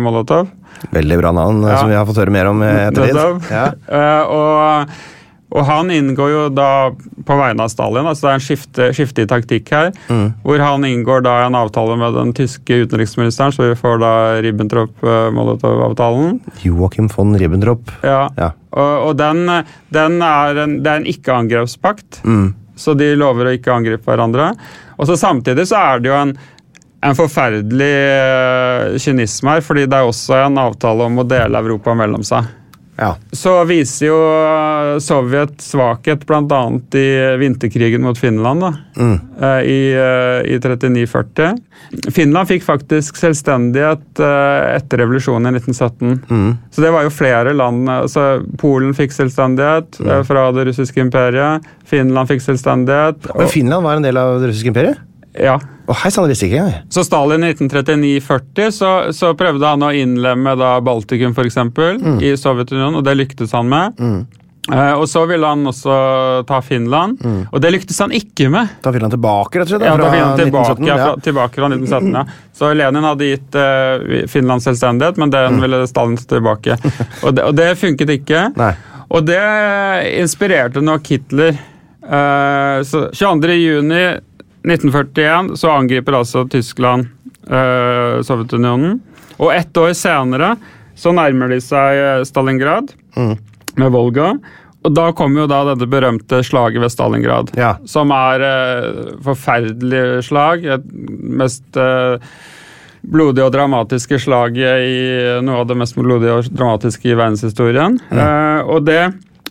Molotov. 0.00 0.48
Veldig 0.94 1.18
bra 1.20 1.32
navn, 1.34 1.62
Ja. 1.68 1.76
som 1.82 1.90
vi 1.92 1.96
har 1.98 2.06
fått 2.08 2.20
høre 2.22 2.32
mer 2.32 2.48
om 2.48 2.62
etter 2.64 3.08
Nettopp. 3.10 3.44
tid. 3.44 3.52
Ja. 3.52 4.08
Og, 4.38 4.98
og 5.48 5.64
han 5.64 5.88
inngår 5.92 6.30
jo 6.32 6.40
da 6.52 6.90
på 7.24 7.36
vegne 7.38 7.64
av 7.64 7.70
Stalin, 7.72 8.04
altså 8.08 8.26
det 8.26 8.30
er 8.30 8.36
en 8.36 8.44
skifte, 8.44 8.88
skifte 8.96 9.24
i 9.24 9.28
taktikk 9.30 9.70
her. 9.72 9.90
Hvor 10.44 10.60
han 10.60 10.84
inngår 10.84 11.22
da 11.24 11.38
en 11.46 11.56
avtale 11.56 11.96
med 12.00 12.12
den 12.18 12.34
tyske 12.36 12.82
utenriksministeren, 12.84 13.54
så 13.56 13.70
vi 13.70 13.78
får 13.78 13.96
da 14.02 14.12
Ribbentrop-Molotov-avtalen. 14.44 16.38
Joachim 16.66 17.08
von 17.14 17.32
Ribbentrop. 17.40 17.88
Ja. 18.04 18.26
Ja. 18.36 18.50
Og, 18.76 19.08
og 19.08 19.16
den, 19.16 19.48
den 19.96 20.20
er 20.20 20.62
en, 20.66 20.76
det 20.84 20.92
er 20.92 21.00
en 21.00 21.08
ikke-angrepspakt, 21.08 22.20
så 22.78 22.94
de 22.94 23.08
lover 23.16 23.48
å 23.48 23.56
ikke 23.56 23.72
angripe 23.74 24.04
hverandre. 24.04 24.52
Og 24.98 25.08
så 25.08 25.16
Samtidig 25.18 25.64
så 25.70 25.80
er 25.80 26.04
det 26.04 26.12
jo 26.12 26.18
en, 26.18 26.36
en 27.08 27.16
forferdelig 27.16 27.94
eh, 28.04 28.98
kynisme 29.00 29.56
her, 29.56 29.64
fordi 29.64 29.88
det 29.88 29.96
er 29.96 30.12
også 30.12 30.42
en 30.44 30.60
avtale 30.60 31.08
om 31.08 31.24
å 31.24 31.26
dele 31.26 31.64
Europa 31.64 31.96
mellom 31.96 32.26
seg. 32.26 32.52
Ja. 32.98 33.12
Så 33.32 33.52
viser 33.68 34.08
jo 34.08 34.16
eh, 34.18 34.96
Sovjet 35.02 35.60
svakhet 35.62 36.24
bl.a. 36.26 36.60
i 36.98 37.06
vinterkrigen 37.38 38.02
mot 38.02 38.18
Finland 38.18 38.64
da, 38.64 38.72
mm. 38.98 39.14
i, 39.62 39.78
eh, 39.94 40.40
i 40.50 40.58
39-40. 40.58 41.60
Finland 42.12 42.50
fikk 42.50 42.66
faktisk 42.66 43.16
selvstendighet 43.20 44.18
eh, 44.18 44.74
etter 44.74 45.04
revolusjonen 45.04 45.54
i 45.54 45.60
1917. 45.62 46.18
Så 46.74 46.82
det 46.82 46.92
var 46.94 47.06
jo 47.06 47.14
flere 47.14 47.54
land. 47.54 47.86
eh, 47.88 48.02
Altså, 48.08 48.26
Polen 48.58 48.94
fikk 48.98 49.14
selvstendighet 49.14 50.00
mm. 50.02 50.12
fra 50.26 50.48
det 50.56 50.66
russiske 50.72 51.00
imperiet. 51.06 51.66
Finland 51.86 52.30
fikk 52.34 52.42
selvstendighet. 52.44 53.30
Men 53.38 53.52
Finland 53.54 53.86
var 53.86 53.98
en 54.00 54.06
del 54.10 54.18
av 54.18 54.40
det 54.42 54.50
russiske 54.52 54.74
imperiet? 54.74 55.04
ja. 55.38 55.60
Å, 55.88 55.94
hei 56.02 56.10
sånn, 56.12 56.28
visste 56.28 56.50
ikke 56.50 56.58
jeg. 56.60 56.80
Så 56.92 57.04
Stalin 57.06 57.46
i 57.46 57.54
1939-40 57.54 58.74
så, 58.76 58.90
så 59.16 59.32
prøvde 59.38 59.70
han 59.70 59.86
å 59.86 59.92
innlemme 59.96 60.52
da 60.60 60.74
Baltikum 60.84 61.32
for 61.36 61.48
eksempel, 61.48 61.96
i 62.20 62.34
Sovjetunionen, 62.36 63.00
og 63.00 63.06
det 63.06 63.16
lyktes 63.16 63.54
han 63.56 63.70
med. 63.72 63.96
Eh, 64.68 64.92
og 64.92 65.06
så 65.08 65.22
ville 65.26 65.48
han 65.48 65.64
også 65.70 65.94
ta 66.48 66.58
Finland, 66.60 67.22
og 67.48 67.62
det 67.64 67.70
lyktes 67.72 68.02
han 68.04 68.12
ikke 68.12 68.50
med. 68.52 68.74
Da 68.84 68.92
ville 68.92 69.08
han 69.08 69.14
tilbake, 69.14 69.62
rett 69.62 69.70
og 69.70 69.72
slett? 69.72 69.86
Ja, 69.88 69.94
da 69.96 70.10
ville 70.12 70.26
han 70.26 70.42
tilbake, 70.42 70.76
1917, 70.76 70.90
ja. 70.90 70.98
fra, 71.00 71.24
tilbake 71.24 71.62
fra 71.62 71.70
1917. 71.72 72.12
Ja. 72.18 72.52
Så 72.58 72.72
Lenin 72.76 73.08
hadde 73.08 73.30
gitt 73.30 73.58
uh, 73.58 74.28
Finland 74.28 74.66
selvstendighet, 74.66 75.22
men 75.24 75.32
den 75.32 75.58
ville 75.64 75.80
Stalin 75.88 76.20
ta 76.20 76.28
tilbake. 76.36 76.76
Og 77.24 77.32
det, 77.32 77.48
og 77.48 77.56
det 77.56 77.72
funket 77.80 78.12
ikke. 78.18 78.44
Nei. 78.58 78.72
Og 79.08 79.24
det 79.24 79.40
inspirerte 80.20 80.84
nok 80.84 81.06
Hitler. 81.08 81.56
Uh, 82.04 82.84
så 82.84 83.06
22. 83.16 83.56
juni 83.56 84.02
1941 84.68 85.54
så 85.60 85.72
angriper 85.74 86.18
altså 86.20 86.44
Tyskland 86.50 87.08
eh, 87.48 88.20
Sovjetunionen. 88.26 88.98
Og 89.38 89.52
ett 89.54 89.76
år 89.78 89.94
senere 89.96 90.54
så 90.98 91.12
nærmer 91.14 91.52
de 91.52 91.60
seg 91.62 92.26
Stalingrad 92.26 92.90
Stalingrad 92.94 93.76
med 93.78 93.92
Volga. 93.94 94.32
Og 94.86 94.94
da 94.94 95.08
kommer 95.16 95.42
jo 95.42 95.48
da 95.50 95.62
dette 95.72 95.88
berømte 95.90 96.40
slaget 96.46 96.82
ved 96.82 96.92
Stalingrad. 96.94 97.50
Ja. 97.58 97.74
Som 97.88 98.12
er 98.14 98.44
eh, 98.46 99.16
forferdelig 99.26 100.22
slag. 100.28 100.64
Et 100.76 100.86
mest 101.42 101.78
eh, 101.78 102.30
blodige 103.02 103.48
og 103.48 103.54
dramatiske 103.54 104.20
slaget 104.22 104.86
i 104.86 105.00
noe 105.44 105.62
av 105.62 105.68
det 105.70 105.78
mest 105.78 105.98
blodige 105.98 106.38
og 106.38 106.50
dramatiske 106.52 107.10
i 107.10 107.18
verdenshistorien. 107.18 107.98
Eh, 108.10 108.60
og 108.70 108.86
det, 108.86 109.02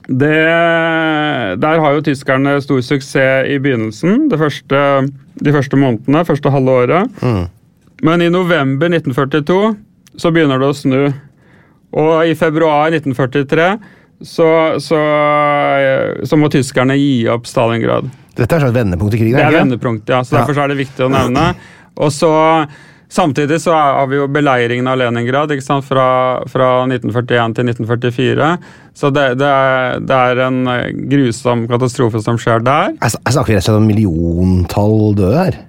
det 0.07 1.59
Der 1.59 1.79
har 1.83 1.93
jo 1.97 2.01
tyskerne 2.05 2.57
stor 2.63 2.79
suksess 2.81 3.47
i 3.51 3.57
begynnelsen, 3.59 4.29
første, 4.31 4.79
de 5.43 5.53
første 5.53 5.79
månedene, 5.79 6.23
første 6.27 6.51
halve 6.53 6.75
året. 6.83 7.19
Men 8.05 8.21
i 8.21 8.29
november 8.31 8.87
1942 8.87 9.75
så 10.17 10.31
begynner 10.33 10.61
det 10.61 10.69
å 10.71 10.75
snu. 10.77 11.01
Og 11.97 12.13
i 12.29 12.35
februar 12.39 12.91
1943 12.93 13.67
så, 14.23 14.47
så, 14.81 15.01
så 16.25 16.39
må 16.39 16.49
tyskerne 16.53 16.95
gi 16.97 17.27
opp 17.29 17.45
Stalingrad. 17.49 18.07
Dette 18.37 18.57
er 18.57 18.67
et 18.67 18.75
vendepunkt 18.75 19.13
i 19.17 19.21
krigen? 19.21 19.37
Det 19.37 19.45
er 19.45 19.59
vendepunkt, 19.59 20.09
ja. 20.09 20.23
Så 20.23 20.35
Ja. 20.35 20.41
derfor 20.41 20.57
så 20.57 20.63
er 20.65 20.73
det 20.73 20.79
viktig 20.81 21.05
å 21.05 21.11
nevne. 21.13 21.51
Og 21.97 22.11
så 22.13 22.31
Samtidig 23.09 23.61
så 23.63 23.71
har 23.71 24.07
vi 24.11 24.17
jo 24.19 24.25
beleiringen 24.27 24.87
av 24.91 24.97
Leningrad? 24.99 25.53
Fra, 25.87 26.07
fra 26.51 26.67
1941 26.89 27.55
til 27.55 27.69
1944. 27.71 28.49
Så 28.97 29.11
det, 29.15 29.27
det, 29.39 29.47
er, 29.47 30.01
det 30.03 30.17
er 30.17 30.41
en 30.47 30.59
eh, 30.73 30.89
grusom 31.11 31.67
katastrofe 31.71 32.19
som 32.23 32.39
skjer 32.41 32.65
der. 32.67 32.97
Jeg, 32.97 33.15
jeg 33.15 33.37
snakker 33.37 33.55
rett 33.55 33.63
og 33.63 33.69
slett 33.69 33.79
om 33.79 33.87
milliontall 33.87 35.15
døde 35.15 35.37
her. 35.39 35.61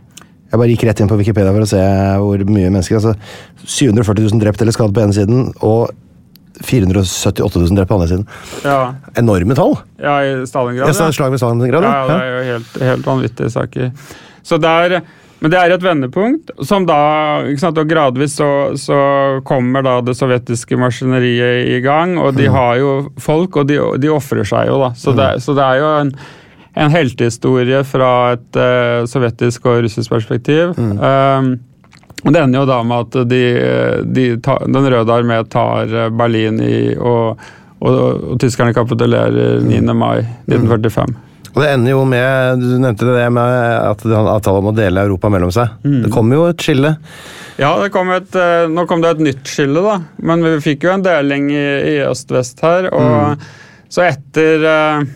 Jeg 0.48 0.60
bare 0.62 0.72
gikk 0.72 0.84
rett 0.88 1.00
inn 1.04 1.10
på 1.10 1.18
Wikipedia 1.20 1.52
for 1.52 1.66
å 1.66 1.68
se 1.68 1.80
hvor 2.24 2.44
mye 2.48 2.70
mennesker 2.72 2.96
altså 2.98 3.14
740 3.68 4.30
000 4.32 4.42
drept 4.42 4.62
eller 4.64 4.74
skadet 4.74 4.96
på 4.96 5.02
ene 5.04 5.16
siden, 5.16 5.50
og 5.60 5.92
478 6.64 7.60
000 7.60 7.76
drept 7.76 7.90
på 7.90 7.98
andre 7.98 8.08
siden. 8.10 8.24
Ja, 8.64 8.94
Enorme 9.20 9.54
tall! 9.58 9.76
ja 10.02 10.16
i 10.24 10.32
Stalingrad. 10.48 10.90
Ja, 10.90 11.10
slag 11.12 11.34
ved 11.34 11.42
Stalingrad, 11.42 11.84
Ja, 11.84 12.00
det 12.08 12.16
er 12.16 12.32
jo 12.32 12.40
helt, 12.52 12.78
helt 12.90 13.06
vanvittige 13.06 13.52
saker. 13.52 13.92
Så 14.42 14.58
der, 14.62 15.02
men 15.38 15.52
det 15.52 15.58
er 15.60 15.70
et 15.70 15.84
vendepunkt, 15.84 16.50
som 16.66 16.86
da 16.88 16.98
sant, 17.60 17.78
og 17.78 17.90
Gradvis 17.90 18.34
så, 18.40 18.48
så 18.78 18.98
kommer 19.46 19.84
da 19.86 19.98
det 20.02 20.16
sovjetiske 20.18 20.78
maskineriet 20.80 21.70
i 21.76 21.78
gang, 21.84 22.16
og 22.18 22.34
de 22.38 22.48
har 22.50 22.80
jo 22.80 22.96
folk, 23.22 23.60
og 23.60 23.68
de, 23.70 23.78
de 24.02 24.10
ofrer 24.10 24.48
seg 24.48 24.66
jo, 24.70 24.80
da. 24.82 24.90
Så 24.98 25.14
det, 25.14 25.30
så 25.44 25.54
det 25.54 25.62
er 25.62 25.78
jo 25.78 25.92
en, 26.00 26.10
en 26.82 26.90
heltehistorie 26.90 27.84
fra 27.86 28.12
et 28.34 28.58
uh, 28.58 29.06
sovjetisk 29.06 29.70
og 29.70 29.84
russisk 29.86 30.16
perspektiv. 30.16 30.74
Um, 30.74 31.54
og 32.24 32.34
Det 32.34 32.42
ender 32.42 32.64
jo 32.64 32.66
da 32.66 32.80
med 32.82 33.06
at 33.06 33.30
de, 33.30 33.42
de 34.10 34.26
tar, 34.42 34.64
Den 34.66 34.90
røde 34.90 35.14
armé 35.14 35.38
tar 35.46 35.86
eh, 35.86 36.08
Berlin 36.10 36.58
i, 36.58 36.96
og, 36.98 37.38
og, 37.78 37.94
og 38.32 38.40
tyskerne 38.42 38.74
kapitulerer 38.74 39.62
9. 39.62 39.78
mai 39.94 40.24
1945. 40.50 41.27
Og 41.54 41.62
det 41.62 41.72
ender 41.72 41.94
jo 41.94 42.04
med 42.08 42.62
Du 42.62 42.76
nevnte 42.78 43.08
det 43.08 43.26
med 43.34 43.58
at 43.88 44.04
avtalen 44.04 44.62
om 44.62 44.70
å 44.72 44.76
dele 44.76 45.04
Europa 45.06 45.30
mellom 45.32 45.52
seg. 45.54 45.78
Det 45.82 46.12
kommer 46.14 46.38
jo 46.38 46.48
et 46.50 46.64
skille. 46.64 46.94
Ja, 47.58 47.72
det 47.82 47.90
kom 47.90 48.10
et, 48.14 48.34
eh, 48.38 48.68
nå 48.70 48.84
kom 48.86 49.00
det 49.02 49.16
et 49.16 49.24
nytt 49.26 49.48
skille, 49.50 49.82
da. 49.82 49.96
Men 50.22 50.44
vi 50.46 50.58
fikk 50.62 50.86
jo 50.86 50.92
en 50.94 51.02
deling 51.02 51.48
i, 51.50 51.64
i 51.90 51.96
øst-vest 52.06 52.62
her. 52.62 52.86
Og 52.94 53.42
så 53.90 54.04
etter, 54.06 54.62
eh, 54.62 55.08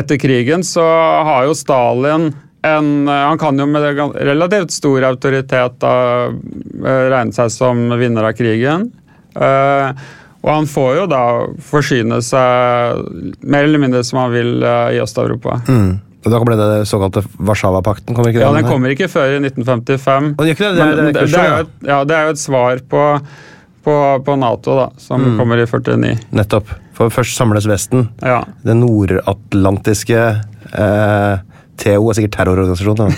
etter 0.00 0.18
krigen 0.18 0.66
så 0.66 0.82
har 1.28 1.46
jo 1.46 1.54
Stalin 1.54 2.32
en 2.64 2.90
eh, 3.06 3.22
Han 3.28 3.38
kan 3.38 3.60
jo 3.60 3.68
med 3.70 3.86
relativt 4.16 4.74
stor 4.74 5.06
autoritet 5.06 5.78
da 5.84 5.94
regne 6.82 7.36
seg 7.36 7.52
som 7.54 7.86
vinner 8.00 8.26
av 8.26 8.34
krigen. 8.38 8.90
Og 10.44 10.50
han 10.52 10.66
får 10.68 10.90
jo 10.98 11.04
da 11.08 11.20
forsyne 11.64 12.18
seg 12.20 12.98
mer 13.48 13.64
eller 13.64 13.80
mindre 13.80 14.02
som 14.04 14.18
han 14.20 14.34
vil 14.34 14.58
eh, 14.62 14.90
i 14.98 15.00
Øst-Europa. 15.00 15.56
Og 16.24 16.30
Da 16.32 16.38
ble 16.40 16.54
det 16.56 16.68
såkalte 16.88 17.20
Warszawapakten. 17.36 18.14
kommer 18.16 18.30
ikke 18.32 18.40
det? 18.40 18.46
Ja, 18.46 18.52
Den 18.56 18.68
kommer 18.68 18.92
ikke 18.94 19.08
før 19.12 19.34
i 19.34 19.40
1955. 19.42 20.30
Og 20.38 20.44
det 20.44 20.54
ikke 20.54 20.70
det? 20.70 20.76
Det 20.76 20.84
er- 20.84 20.96
det 20.96 21.12
det, 21.14 21.32
jo 21.32 21.58
et, 21.64 21.72
ja, 21.88 21.98
det 22.04 22.16
er 22.16 22.22
jo 22.28 22.30
et 22.36 22.40
svar 22.40 22.80
på, 22.88 23.02
på, 23.84 23.96
på 24.24 24.36
Nato, 24.40 24.76
da, 24.78 24.86
som 25.00 25.24
kommer 25.38 25.60
i 25.60 25.66
49. 25.68 26.14
Nettopp. 26.32 26.72
For 26.94 27.10
først 27.12 27.36
samles 27.36 27.66
Vesten. 27.68 28.08
Ja. 28.22 28.38
Det 28.64 28.76
nordatlantiske 28.78 30.20
eh, 30.72 31.38
TO 31.80 32.08
er 32.10 32.18
sikkert 32.18 32.36
terrororganisasjon. 32.38 32.98
da. 33.00 33.06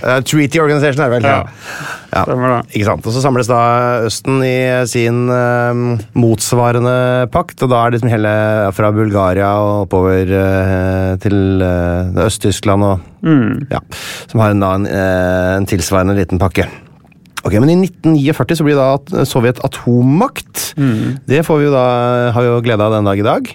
Eh, 0.00 0.20
Treaty 0.24 0.60
Organization 0.62 1.02
er 1.04 1.10
det 1.10 1.16
vel? 1.18 1.26
Ja. 1.28 1.40
ja. 2.14 2.60
Ikke 2.72 2.86
sant? 2.86 3.04
Og 3.04 3.12
Så 3.12 3.20
samles 3.20 3.48
da 3.50 3.60
Østen 4.06 4.40
i 4.46 4.54
sin 4.88 5.26
uh, 5.28 5.98
motsvarende 6.16 7.28
pakt, 7.34 7.60
og 7.64 7.72
da 7.72 7.82
er 7.82 7.90
det 7.90 7.98
liksom 7.98 8.12
hele 8.14 8.32
fra 8.76 8.92
Bulgaria 8.94 9.50
og 9.60 9.84
oppover 9.84 10.32
uh, 10.32 11.16
til 11.20 11.64
eh, 11.64 12.20
Øst-Tyskland 12.24 12.86
og 12.86 13.06
ja, 13.70 13.80
Som 14.30 14.40
har 14.40 14.54
en, 14.54 14.62
da 14.62 14.70
en, 14.78 14.86
eh, 14.88 15.56
en 15.58 15.66
tilsvarende 15.68 16.14
liten 16.16 16.40
pakke. 16.40 16.64
Ok, 17.44 17.52
Men 17.60 17.72
i 17.72 17.76
1949 17.84 18.56
så 18.56 18.64
blir 18.64 18.78
da 18.78 19.24
Sovjet 19.28 19.60
atommakt. 19.64 20.70
Det 21.28 21.42
får 21.44 21.60
vi 21.60 21.68
jo 21.68 21.74
da, 21.74 21.84
har 22.32 22.44
vi 22.44 22.48
jo 22.48 22.62
glede 22.64 22.86
av 22.86 22.96
den 22.96 23.08
dag 23.08 23.20
i 23.20 23.26
dag. 23.26 23.52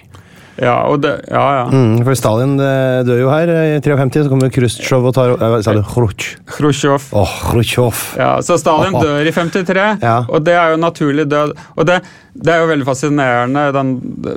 Ja, 0.62 0.76
det, 0.96 1.10
ja, 1.28 1.44
ja. 1.58 1.64
Mm, 1.68 1.98
for 2.06 2.16
Stalin 2.16 2.54
dør 2.56 3.18
jo 3.20 3.28
her 3.32 3.50
eh, 3.52 3.74
i 3.76 3.80
53, 3.84 4.24
så 4.24 4.32
kommer 4.32 4.52
Khrusjtsjov 4.54 5.08
og 5.10 5.14
tar 5.16 5.34
eh, 5.36 5.56
Sa 5.66 5.74
du 5.76 5.82
Khrusj? 5.84 6.30
Khrusjtsjov. 6.56 7.10
Oh, 7.16 7.34
Khrusjtsjov. 7.50 8.04
Ja, 8.20 8.30
så 8.46 8.56
Stalin 8.60 8.96
dør 8.96 9.20
i 9.28 9.34
53, 9.36 9.88
Ja. 10.04 10.18
og 10.28 10.46
det 10.48 10.56
er 10.56 10.72
jo 10.72 10.80
naturlig 10.80 11.26
død. 11.28 11.52
Og 11.76 11.88
det, 11.90 12.00
det 12.36 12.52
er 12.52 12.60
jo 12.60 12.66
veldig 12.68 12.84
fascinerende 12.86 13.62
den, 13.72 13.90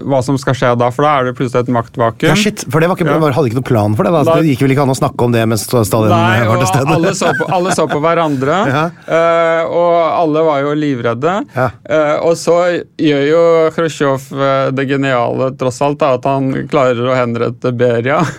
hva 0.07 0.21
som 0.23 0.37
skal 0.39 0.55
skje 0.55 0.69
da, 0.79 0.87
for 0.95 1.03
da 1.05 1.11
er 1.19 1.27
det 1.29 1.33
plutselig 1.37 1.65
et 1.65 1.71
maktvakuum. 1.75 2.29
Ja, 2.29 2.35
shit, 2.39 2.63
for 2.71 2.79
det 2.79 2.87
var 2.89 2.95
ikke, 2.99 3.07
Ja. 3.09 3.17
hadde 3.35 3.49
ikke 3.51 3.57
noen 3.59 3.67
plan 3.67 3.95
for 3.97 4.07
det. 4.07 4.13
Da. 4.15 4.35
Det 4.39 4.47
gikk 4.53 4.61
vel 4.63 4.73
ikke 4.75 4.85
an 4.85 4.93
å 4.93 4.97
snakke 4.97 5.25
om 5.27 5.31
det 5.35 5.41
mens 5.51 5.65
Stalin 5.67 6.09
Nei, 6.13 6.45
var 6.47 6.61
til 6.63 6.69
stede. 6.71 6.93
alle 6.95 7.13
så, 7.17 7.33
på, 7.37 7.49
alle 7.57 7.73
så 7.75 7.87
på 7.91 7.99
hverandre, 8.03 8.59
Ja. 8.75 8.83
eh, 9.07 9.63
og 9.67 9.97
alle 10.21 10.45
var 10.47 10.61
jo 10.63 10.71
livredde. 10.79 11.35
Ja. 11.55 11.67
Eh, 11.89 12.15
og 12.23 12.37
så 12.39 12.55
gjør 12.97 13.25
jo 13.29 13.43
Khrusjtsjov 13.75 14.29
eh, 14.39 14.71
det 14.77 14.87
geniale, 14.89 15.51
tross 15.59 15.81
alt, 15.85 15.99
da, 15.99 16.13
at 16.15 16.25
han 16.29 16.53
klarer 16.71 17.03
å 17.11 17.17
henrette 17.17 17.73
Beria, 17.75 18.21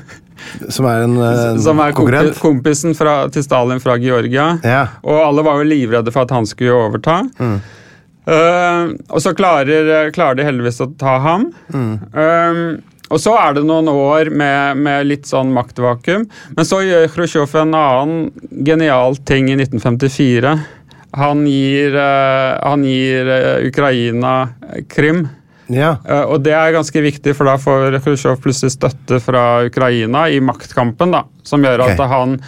Som 0.73 0.87
er 0.89 1.03
en 1.05 1.19
en 1.21 1.59
som 1.61 1.77
er 1.85 1.93
kompi, 1.93 2.15
konkurrent. 2.17 2.39
kompisen 2.41 2.95
fra, 2.97 3.29
til 3.29 3.43
Stalin 3.45 3.79
fra 3.79 3.99
Georgia. 4.01 4.55
Ja. 4.65 4.87
Og 5.05 5.19
alle 5.21 5.43
var 5.45 5.59
jo 5.61 5.67
livredde 5.69 6.11
for 6.15 6.25
at 6.25 6.33
han 6.33 6.47
skulle 6.49 6.73
overta. 6.89 7.19
Mm. 7.37 7.59
Eh, 8.31 8.93
og 9.11 9.23
så 9.23 9.35
klarer, 9.35 10.11
klarer 10.15 10.39
de 10.39 10.47
heldigvis 10.47 10.81
å 10.85 10.91
ta 11.01 11.17
ham. 11.25 11.49
Mm. 11.75 11.95
Eh, 12.15 12.61
og 13.11 13.19
så 13.19 13.35
er 13.41 13.57
det 13.57 13.65
noen 13.67 13.91
år 13.91 14.31
med, 14.31 14.83
med 14.85 15.09
litt 15.09 15.27
sånn 15.27 15.51
maktvakuum. 15.55 16.29
Men 16.55 16.69
så 16.69 16.83
gjør 16.87 17.09
Khrusjtsjov 17.11 17.57
en 17.59 17.75
annen 17.75 18.53
genial 18.67 19.19
ting 19.27 19.51
i 19.51 19.57
1954. 19.59 20.55
Han 21.19 21.43
gir, 21.51 21.97
uh, 21.99 22.61
han 22.63 22.87
gir 22.87 23.27
Ukraina 23.67 24.35
Krim. 24.93 25.25
Ja. 25.75 25.97
Og 26.31 26.45
det 26.47 26.55
er 26.55 26.71
ganske 26.75 27.03
viktig, 27.03 27.35
for 27.35 27.51
da 27.51 27.57
får 27.59 27.99
Khrusjtsjov 27.99 28.39
plutselig 28.47 28.77
støtte 28.77 29.19
fra 29.23 29.65
Ukraina 29.67 30.29
i 30.31 30.39
maktkampen, 30.43 31.11
da, 31.15 31.25
som 31.47 31.67
gjør 31.67 31.89
at 31.89 31.97
okay. 31.99 32.11
han 32.15 32.39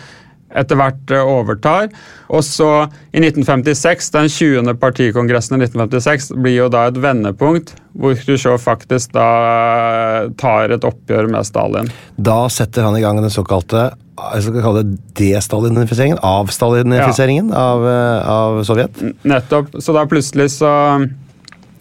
etter 0.59 0.79
hvert 0.79 1.15
eh, 1.15 1.33
overtar. 1.35 1.89
Og 2.33 2.45
så 2.47 2.71
i 3.13 3.23
1956, 3.23 4.11
den 4.15 4.29
20. 4.33 4.75
partikongressen 4.83 5.59
i 5.59 5.65
1956, 5.65 6.33
blir 6.43 6.59
jo 6.63 6.69
da 6.73 6.87
et 6.91 7.01
vendepunkt 7.03 7.75
hvor 7.93 8.15
Khrusjtsjov 8.17 8.61
faktisk 8.63 9.13
da 9.17 9.27
eh, 9.49 10.31
tar 10.41 10.73
et 10.73 10.87
oppgjør 10.89 11.29
med 11.33 11.49
Stalin. 11.49 11.91
Da 12.17 12.45
setter 12.53 12.89
han 12.89 12.97
i 12.99 13.05
gang 13.05 13.21
den 13.23 13.33
såkalte 13.33 13.91
jeg 14.23 14.45
skal 14.45 14.63
kalle 14.63 14.83
det 14.85 14.99
destalinifiseringen, 15.19 16.19
avstalinifiseringen 16.23 17.49
av, 17.57 17.83
eh, 17.89 18.29
av 18.29 18.61
Sovjet. 18.69 19.01
Nettopp. 19.27 19.73
Så 19.83 19.95
da 19.97 20.05
plutselig 20.07 20.51
så 20.61 20.71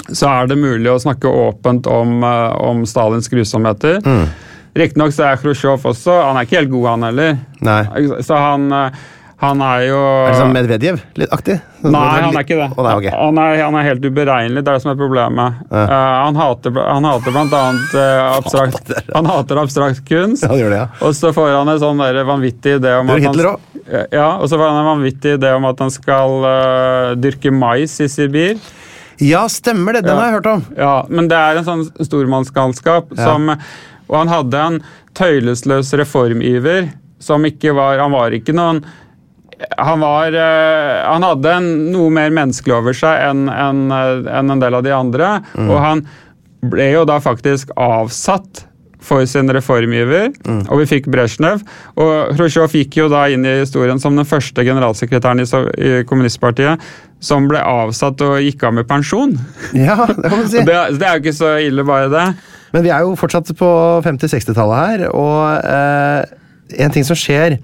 så 0.10 0.30
er 0.30 0.48
det 0.50 0.60
mulig 0.60 0.90
å 0.92 1.00
snakke 1.00 1.30
åpent 1.30 1.88
om, 1.88 2.24
eh, 2.24 2.56
om 2.62 2.86
Stalins 2.86 3.30
grusomheter. 3.30 4.02
Mm. 4.06 4.26
Riktignok 4.78 5.16
så 5.16 5.32
er 5.32 5.42
Khrusjtsjov 5.42 5.90
også 5.92 6.14
Han 6.24 6.38
er 6.40 6.48
ikke 6.48 6.62
helt 6.62 6.72
god, 6.72 6.86
han 6.94 7.10
heller. 7.10 7.42
Nei. 7.66 7.82
Så 8.24 8.38
han, 8.40 8.70
eh, 8.72 9.02
han 9.42 9.62
er 9.66 9.84
jo 9.88 9.98
Er 10.00 10.30
det 10.30 10.38
sånn 10.38 10.54
Medvedev 10.56 11.00
litt 11.20 11.32
aktig? 11.34 11.58
Nei, 11.82 12.04
han 12.22 12.36
er 12.36 12.46
ikke 12.46 12.60
det. 12.60 12.68
Oh, 12.78 12.86
nei, 12.86 12.94
okay. 13.00 13.12
han, 13.16 13.40
er, 13.42 13.56
han 13.66 13.78
er 13.80 13.88
helt 13.88 14.04
uberegnelig, 14.06 14.62
det 14.62 14.70
er 14.70 14.78
det 14.78 14.84
som 14.84 14.92
er 14.94 15.00
problemet. 15.00 15.64
Ja. 15.72 15.82
Uh, 15.90 15.96
han, 16.28 16.38
hater, 16.38 16.76
han 16.78 17.08
hater 17.10 17.34
blant 17.34 17.56
annet 17.58 17.96
eh, 17.98 18.20
abstrakt, 18.38 18.92
han 19.10 19.30
hater 19.32 19.62
abstrakt 19.64 20.04
kunst. 20.06 20.46
Ja, 20.46 20.54
det 20.54 20.78
ja. 20.78 20.86
Og 21.02 21.18
så 21.18 21.34
får 21.34 21.56
han 21.56 21.74
en 21.74 21.82
sånn 21.82 22.04
der 22.06 22.22
vanvittig 22.30 22.78
idé 22.78 22.94
om 23.00 23.10
at 23.10 23.18
han, 23.18 23.26
Hitler 23.26 23.50
han, 23.56 23.66
Ja, 24.14 24.28
og 24.38 24.46
så 24.46 24.62
får 24.62 24.68
han 24.70 24.84
en 24.84 24.92
vanvittig 24.92 25.36
idé 25.40 25.56
om 25.58 25.66
at 25.72 25.82
han 25.82 25.92
skal 25.98 26.38
uh, 26.46 27.18
dyrke 27.18 27.52
mais 27.52 27.98
i 28.06 28.12
Sibir. 28.14 28.62
Ja, 29.22 29.48
stemmer 29.50 29.98
det. 29.98 30.06
Den 30.06 30.16
Ja. 30.16 30.20
har 30.22 30.30
jeg 30.30 30.38
hørt 30.38 30.52
om. 30.54 30.62
Ja, 30.78 30.96
men 31.10 31.28
det 31.34 31.38
er 31.38 31.58
en 31.60 31.66
sånn 31.66 31.84
stormannsgalskap 31.98 33.12
som 33.18 33.52
Og 34.12 34.18
han 34.20 34.32
hadde 34.32 34.64
en 34.68 34.80
tøylesløs 35.18 35.94
reformiver 36.00 36.92
som 37.22 37.46
ikke 37.46 37.74
var 37.78 38.00
Han 38.02 38.12
var 38.16 38.34
ikke 38.36 38.56
noen 38.58 38.84
han, 39.78 40.00
var, 40.02 40.34
eh, 40.34 41.04
han 41.06 41.22
hadde 41.22 41.52
en, 41.54 41.68
noe 41.94 42.10
mer 42.10 42.32
menneskelig 42.34 42.74
over 42.80 42.96
seg 42.98 43.28
enn 43.28 43.44
en, 43.54 43.84
en, 43.94 44.50
en 44.56 44.62
del 44.64 44.74
av 44.74 44.82
de 44.82 44.94
andre. 44.96 45.28
Mm. 45.54 45.68
Og 45.70 45.78
han 45.84 46.02
ble 46.72 46.88
jo 46.96 47.04
da 47.06 47.20
faktisk 47.22 47.70
avsatt 47.78 48.64
for 49.02 49.26
sin 49.30 49.50
reformgiver, 49.54 50.32
Mm. 50.46 50.64
og 50.70 50.82
vi 50.82 50.88
fikk 50.96 51.08
Brezjnev. 51.14 51.62
Og 51.98 52.34
Khrusjtsjov 52.34 52.74
gikk 52.74 52.98
jo 53.04 53.08
da 53.14 53.28
inn 53.30 53.46
i 53.46 53.60
historien 53.60 54.02
som 54.02 54.18
den 54.18 54.26
første 54.30 54.66
generalsekretæren 54.66 55.42
i, 55.42 55.48
i 55.78 56.04
kommunistpartiet 56.10 56.82
som 57.22 57.46
ble 57.50 57.62
avsatt 57.62 58.22
og 58.26 58.40
gikk 58.42 58.66
av 58.66 58.76
med 58.80 58.88
pensjon. 58.90 59.36
Ja, 59.78 60.00
det 60.10 60.26
kan 60.26 60.40
man 60.40 60.50
si. 60.50 60.64
Det, 60.66 60.78
det 60.98 61.08
er 61.08 61.18
jo 61.18 61.24
ikke 61.24 61.38
så 61.38 61.54
ille, 61.62 61.86
bare 61.88 62.10
det. 62.12 62.28
Men 62.74 62.86
vi 62.86 62.92
er 62.94 63.06
jo 63.06 63.18
fortsatt 63.20 63.52
på 63.60 63.70
50-60-tallet 64.06 64.82
her, 64.82 65.06
og 65.12 65.68
eh, 65.68 66.82
en 66.82 66.94
ting 66.96 67.06
som 67.06 67.18
skjer 67.20 67.58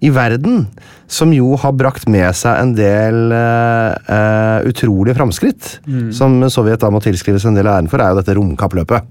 i 0.00 0.10
verden, 0.14 0.66
som 1.10 1.32
jo 1.34 1.56
har 1.58 1.74
brakt 1.76 2.06
med 2.12 2.30
seg 2.38 2.60
en 2.60 2.74
del 2.76 3.32
eh, 3.34 4.14
eh, 4.14 4.68
utrolige 4.70 5.16
framskritt, 5.18 5.72
som 6.14 6.38
Sovjet 6.52 6.80
da 6.84 6.92
må 6.94 7.00
tilskrives 7.04 7.44
en 7.48 7.56
del 7.58 7.66
av 7.68 7.80
æren 7.80 7.90
for, 7.90 8.00
er 8.04 8.14
jo 8.14 8.20
dette 8.20 8.36
romkappløpet. 8.38 9.10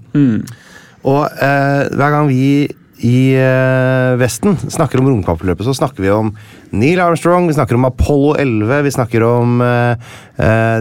Og 1.10 1.22
eh, 1.44 1.82
hver 1.96 2.14
gang 2.16 2.30
vi 2.30 2.44
i 3.00 3.32
eh, 3.32 4.12
Vesten 4.20 4.58
snakker 4.68 5.00
om 5.00 5.08
romkappløpet, 5.08 5.64
så 5.64 5.72
snakker 5.76 6.04
vi 6.04 6.10
om 6.12 6.34
Neil 6.76 7.00
Armstrong, 7.00 7.46
vi 7.48 7.56
snakker 7.56 7.78
om 7.78 7.86
Apollo 7.88 8.34
11, 8.42 8.82
vi 8.84 8.92
snakker 8.92 9.24
om 9.24 9.62
uh, 9.64 10.10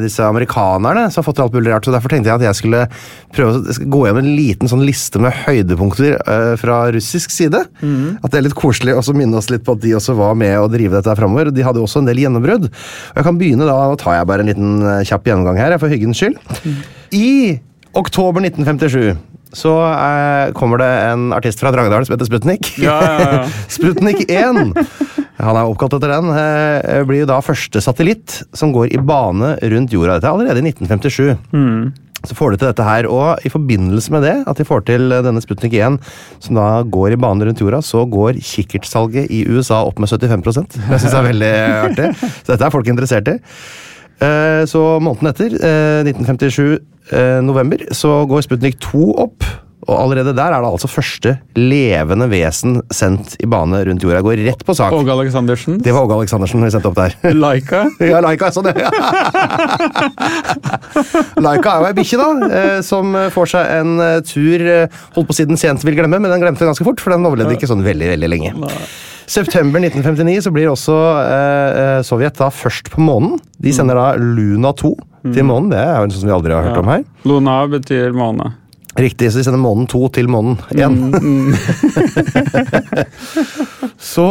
disse 0.03 0.21
amerikanerne 0.21 1.07
som 1.09 1.21
har 1.21 1.25
fått 1.25 1.39
til 1.39 1.45
alt 1.47 1.55
mulig 1.55 1.71
rart. 1.71 1.87
så 1.87 1.93
Derfor 1.95 2.11
tenkte 2.11 2.29
jeg 2.29 2.41
at 2.41 2.45
jeg 2.45 2.59
skulle 2.59 2.83
prøve 3.33 3.55
å 3.55 3.77
gå 3.95 4.01
gjennom 4.03 4.21
en 4.21 4.35
liten 4.37 4.69
sånn 4.69 4.83
liste 4.85 5.21
med 5.23 5.33
høydepunkter 5.47 6.19
uh, 6.19 6.53
fra 6.59 6.81
russisk 6.93 7.33
side. 7.33 7.63
At 8.19 8.29
det 8.29 8.41
er 8.41 8.45
litt 8.49 8.57
koselig 8.59 8.97
å 8.99 9.15
minne 9.17 9.39
oss 9.39 9.49
litt 9.49 9.65
på 9.65 9.77
at 9.77 9.81
de 9.85 9.95
også 9.97 10.17
var 10.19 10.37
med 10.37 10.59
å 10.59 10.69
drive 10.69 10.99
dette 10.99 11.17
framover. 11.17 11.53
De 11.55 11.65
hadde 11.65 11.81
også 11.81 12.03
en 12.03 12.11
del 12.11 12.21
gjennombrudd. 12.25 12.69
Jeg 13.15 13.25
kan 13.25 13.39
begynne 13.39 13.69
da, 13.69 13.79
Nå 13.89 13.97
tar 13.97 14.19
jeg 14.19 14.29
bare 14.29 14.45
en 14.45 14.51
liten 14.51 14.77
kjapp 15.07 15.31
gjennomgang 15.31 15.63
her, 15.63 15.79
for 15.81 15.89
hyggens 15.89 16.19
skyld. 16.19 16.37
I 17.15 17.57
oktober 17.97 18.43
1957 18.45 19.17
så 19.55 19.71
eh, 19.89 20.51
kommer 20.57 20.81
det 20.81 20.89
en 21.09 21.29
artist 21.33 21.61
fra 21.61 21.71
Drangedalen 21.73 22.05
som 22.07 22.15
heter 22.15 22.29
Sputnik. 22.29 22.73
Ja, 22.81 22.97
ja, 23.01 23.29
ja. 23.33 23.39
Sputnik 23.77 24.25
1. 24.29 24.75
Han 25.39 25.55
er 25.57 25.63
oppkalt 25.69 25.95
etter 25.97 26.11
den. 26.11 26.29
eh, 26.35 26.99
blir 27.07 27.23
jo 27.23 27.29
da 27.31 27.39
første 27.45 27.81
satellitt 27.81 28.41
som 28.53 28.73
går 28.75 28.93
i 28.93 29.01
bane 29.01 29.55
rundt 29.73 29.95
jorda. 29.95 30.19
Dette 30.19 30.29
er 30.29 30.35
allerede 30.37 30.61
i 30.61 30.69
1957. 30.73 31.33
Så 32.27 32.35
får 32.35 32.51
de 32.51 32.57
til 32.59 32.67
dette 32.67 32.83
her, 32.83 33.05
og 33.07 33.45
i 33.47 33.49
forbindelse 33.53 34.11
med 34.11 34.25
det, 34.27 34.33
at 34.51 34.57
de 34.59 34.65
får 34.67 34.81
til 34.89 35.05
denne 35.23 35.39
Sputnik 35.39 35.71
1, 35.79 35.95
som 36.43 36.57
da 36.59 36.65
går 36.83 37.15
i 37.15 37.19
bane 37.23 37.47
rundt 37.47 37.61
jorda, 37.63 37.79
så 37.79 38.01
går 38.11 38.41
kikkertsalget 38.43 39.31
i 39.31 39.45
USA 39.47 39.79
opp 39.87 40.01
med 40.03 40.11
75% 40.11 40.75
Jeg 40.81 40.99
syns 40.99 41.13
det 41.13 41.21
er 41.21 41.29
veldig 41.29 41.53
artig. 41.85 42.09
Så 42.43 42.51
dette 42.51 42.67
er 42.67 42.75
folk 42.75 42.91
interessert 42.91 43.31
i. 43.31 43.37
Eh, 44.21 44.63
Så 44.69 44.81
måneden 45.03 45.27
etter, 45.31 45.49
eh, 45.55 46.03
1957 46.03 46.79
eh, 47.11 47.39
november, 47.45 47.77
så 47.95 48.09
går 48.29 48.41
Sputnik 48.45 48.75
2 48.83 49.05
opp. 49.25 49.39
Og 49.89 49.95
allerede 49.97 50.33
der 50.35 50.51
er 50.53 50.61
det 50.61 50.69
altså 50.69 50.85
første 50.91 51.31
levende 51.57 52.27
vesen 52.29 52.81
sendt 52.93 53.37
i 53.41 53.47
bane 53.49 53.79
rundt 53.87 54.03
jorda. 54.03 54.19
Går 54.21 54.37
rett 54.45 54.61
på 54.67 54.73
sak. 54.77 54.91
Åge 54.93 55.09
Aleksandersen. 55.15 55.79
Det 55.81 55.93
var 55.95 56.03
Åge 56.05 56.13
Aleksandersen 56.19 56.61
vi 56.61 56.69
sendte 56.69 56.89
opp 56.91 56.99
der. 56.99 57.11
Laika. 57.33 57.87
Ja, 58.11 58.19
Laika 58.21 58.47
er 58.49 58.53
sånn, 58.53 58.69
ja. 58.69 58.89
Laika 61.47 61.67
er 61.73 61.79
jo 61.81 61.87
ei 61.89 61.95
bikkje, 61.97 62.17
da, 62.19 62.27
eh, 62.59 62.79
som 62.85 63.05
får 63.33 63.45
seg 63.55 63.63
en 63.79 63.91
eh, 64.03 64.19
tur 64.27 64.59
eh, 64.67 64.87
Holdt 65.15 65.27
på 65.31 65.33
å 65.33 65.37
si 65.39 65.47
den 65.49 65.57
sent 65.59 65.81
vil 65.87 65.97
glemme, 65.97 66.19
men 66.21 66.29
den 66.35 66.43
glemte 66.43 66.67
ganske 66.67 66.85
fort, 66.85 67.01
for 67.01 67.09
den 67.15 67.25
overlevde 67.25 67.55
ikke 67.57 67.71
sånn 67.71 67.81
veldig, 67.85 68.07
veldig 68.13 68.29
lenge. 68.35 68.51
September 69.29 69.79
1959 69.83 70.41
så 70.47 70.51
blir 70.53 70.71
også 70.71 70.95
eh, 71.21 71.69
eh, 71.81 71.99
Sovjet 72.05 72.39
da 72.39 72.49
først 72.53 72.89
på 72.93 73.03
månen. 73.03 73.37
De 73.61 73.73
sender 73.75 73.99
da 73.99 74.15
Luna 74.17 74.73
2 74.73 74.89
til 75.35 75.45
månen. 75.45 75.69
Det 75.73 75.81
er 75.83 75.99
jo 75.99 76.07
en 76.07 76.15
sånn 76.15 76.29
vi 76.31 76.33
aldri 76.33 76.55
har 76.55 76.65
hørt 76.65 76.81
om 76.81 76.89
her. 76.89 77.05
Luna 77.29 77.59
betyr 77.69 78.15
måne. 78.17 78.55
Riktig, 78.99 79.29
så 79.29 79.39
de 79.39 79.45
sender 79.45 79.61
månen 79.61 79.85
2 79.87 80.01
til 80.17 80.27
månen 80.31 80.57
1. 80.73 80.79
så 83.99 84.23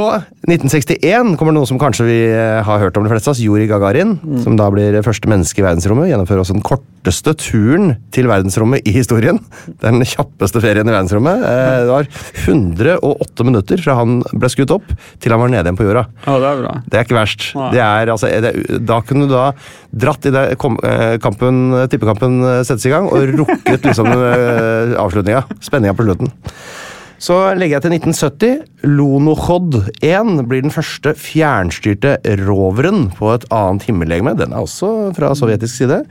1961 0.48 1.35
kommer 1.37 1.52
noe 1.52 1.68
som 1.68 1.76
kanskje 1.81 2.07
vi 2.09 2.16
eh, 2.33 2.62
har 2.64 2.81
hørt 2.81 2.96
om 2.96 3.04
de 3.04 3.11
fleste 3.12 3.28
av 3.28 3.35
oss. 3.37 3.42
Juri 3.44 3.66
Gagarin, 3.68 4.14
som 4.40 4.57
da 4.57 4.70
blir 4.72 4.96
første 5.04 5.28
menneske 5.28 5.61
i 5.61 5.64
verdensrommet. 5.66 6.09
Gjennomfører 6.09 6.40
også 6.40 6.57
den 6.57 6.64
korteste 6.64 7.35
turen 7.37 7.90
til 8.16 8.31
verdensrommet 8.31 8.88
i 8.88 8.94
historien. 8.96 9.42
Den 9.85 10.00
kjappeste 10.09 10.62
ferien 10.64 10.88
i 10.88 10.94
verdensrommet. 10.96 11.44
Eh, 11.44 11.76
Det 11.85 11.92
var 11.92 12.09
108 12.48 13.44
minutter 13.50 13.85
fra 13.85 13.98
han 14.00 14.22
ble 14.33 14.48
skutt 14.54 14.72
opp, 14.72 14.88
til 15.20 15.37
han 15.37 15.44
var 15.44 15.52
nede 15.52 15.66
igjen 15.68 15.78
på 15.83 15.85
jorda. 15.85 16.07
Ja, 16.24 16.38
det 16.40 16.48
er 16.54 16.64
bra. 16.64 16.74
Det 16.88 16.98
er 17.02 17.04
ikke 17.07 17.18
verst. 17.20 17.48
Ja. 17.52 17.68
Det 17.76 17.85
er, 17.85 18.14
altså, 18.16 18.33
det, 18.48 18.54
da 18.88 19.00
kunne 19.04 19.28
du 19.28 19.37
da 19.37 19.50
dratt 19.92 20.24
i 20.28 20.33
det 20.33 20.46
kom, 20.64 20.81
eh, 20.81 21.18
kampen, 21.20 21.61
tippekampen 21.92 22.40
settes 22.64 22.88
i 22.88 22.96
gang, 22.96 23.12
og 23.12 23.37
rukket 23.44 23.85
liksom 23.85 24.09
avslutninga. 25.04 25.44
Spenninga 25.61 25.92
på 25.98 26.09
slutten. 26.09 26.33
Så 27.18 27.35
legger 27.59 27.78
jeg 27.78 27.83
til 27.83 27.94
1970. 27.98 28.64
Lonochod 28.87 29.78
1 30.07 30.44
blir 30.48 30.62
den 30.62 30.70
første 30.74 31.14
fjernstyrte 31.18 32.16
roveren 32.46 33.09
på 33.18 33.33
et 33.35 33.46
annet 33.54 33.88
himmellegeme. 33.88 34.37
Den 34.38 34.54
er 34.54 34.62
også 34.62 35.11
fra 35.16 35.33
sovjetisk 35.38 35.81
side. 35.83 36.04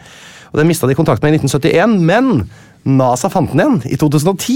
Og 0.51 0.59
Den 0.61 0.67
mista 0.67 0.87
de 0.87 0.95
kontakt 0.95 1.23
med 1.23 1.35
i 1.35 1.39
1971, 1.39 1.95
men 2.03 2.49
NASA 2.87 3.27
fant 3.31 3.51
den 3.51 3.59
igjen 3.59 3.79
i 3.91 3.97
2010. 3.99 4.53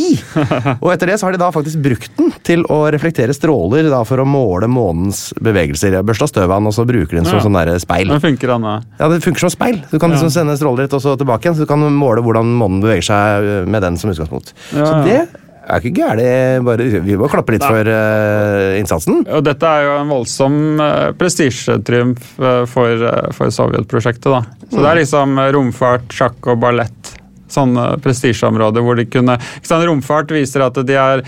Og 0.84 0.92
etter 0.94 1.10
det 1.12 1.18
så 1.20 1.28
har 1.28 1.36
de 1.36 1.40
da 1.42 1.50
faktisk 1.52 1.82
brukt 1.84 2.14
den 2.20 2.30
til 2.48 2.64
å 2.72 2.78
reflektere 2.94 3.36
stråler 3.36 3.90
da, 3.92 4.00
for 4.08 4.24
å 4.24 4.28
måle 4.28 4.70
månens 4.72 5.30
bevegelser. 5.44 5.98
Jeg 5.98 6.08
Børsta 6.08 6.30
støv 6.32 6.48
av 6.48 6.62
den, 6.62 6.70
og 6.72 6.76
så 6.78 6.86
bruker 6.88 7.12
de 7.16 7.20
den 7.22 7.28
som 7.28 7.40
Ja. 7.40 7.44
sånn 7.48 7.60
der 7.60 7.80
speil. 7.84 8.08
Den 8.12 8.24
funker 8.24 8.54
den 8.54 8.68
da. 8.68 8.78
Ja, 9.00 9.10
Det 9.12 9.20
funker 9.24 9.40
som 9.48 9.52
speil. 9.56 9.82
Du 9.92 10.00
kan 10.00 10.12
liksom 10.16 10.32
sende 10.32 10.56
stråler 10.60 10.84
rett 10.88 10.96
og 10.96 11.04
så 11.04 11.16
tilbake 11.20 11.44
igjen, 11.48 11.56
så 11.60 11.64
du 11.68 11.72
kan 11.72 11.80
måle 11.92 12.24
hvordan 12.24 12.56
månen 12.60 12.80
beveger 12.84 13.04
seg 13.12 13.44
øh, 13.44 13.68
med 13.68 13.84
den 13.84 13.98
som 14.00 14.12
utgangspunkt. 14.12 14.54
Ja, 14.76 14.86
Så 14.86 15.04
det 15.08 15.28
er 15.68 15.80
ikke 15.82 15.94
gærent. 16.02 16.66
bare- 16.66 17.02
Vi 17.06 17.16
må 17.18 17.30
klappe 17.30 17.54
litt 17.54 17.64
for 17.64 17.86
uh, 17.88 18.78
innsatsen. 18.80 19.22
Og 19.30 19.44
dette 19.46 19.64
er 19.68 19.84
jo 19.86 19.94
en 20.02 20.10
voldsom 20.10 20.56
uh, 20.82 21.12
prestisjetriumf 21.20 22.40
uh, 22.40 22.66
for, 22.66 23.06
for 23.38 23.52
Sovjet-prosjektet. 23.54 24.26
da. 24.32 24.42
Så 24.72 24.80
det 24.82 24.90
er 24.92 25.00
liksom 25.02 25.38
eh, 25.38 25.52
romfart, 25.54 26.08
sjakk 26.16 26.48
og 26.54 26.60
ballett. 26.64 27.14
Sånne 27.52 27.98
prestisjeområder 28.02 28.82
hvor 28.86 28.96
de 28.96 29.06
kunne 29.12 29.36
ikke 29.38 29.68
sant, 29.68 29.84
Romfart 29.90 30.32
viser 30.32 30.64
at 30.64 30.78
de 30.88 30.96
er 30.96 31.24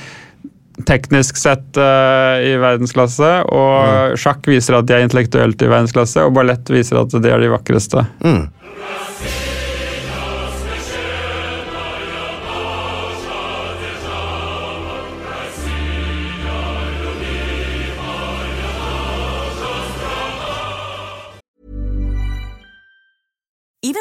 teknisk 0.87 1.37
sett 1.37 1.77
i 1.77 2.53
verdensklasse, 2.57 3.27
og 3.53 4.15
sjakk 4.17 4.47
viser 4.49 4.79
at 4.79 4.87
de 4.89 4.95
er 4.95 5.03
intellektuelt 5.05 5.59
i 5.61 5.67
verdensklasse, 5.69 6.23
og 6.25 6.33
ballett 6.33 6.71
viser 6.73 6.97
at 7.03 7.13
de 7.13 7.29
er 7.29 7.43
de 7.43 7.51
vakreste. 7.51 8.01
Mm. 8.23 8.47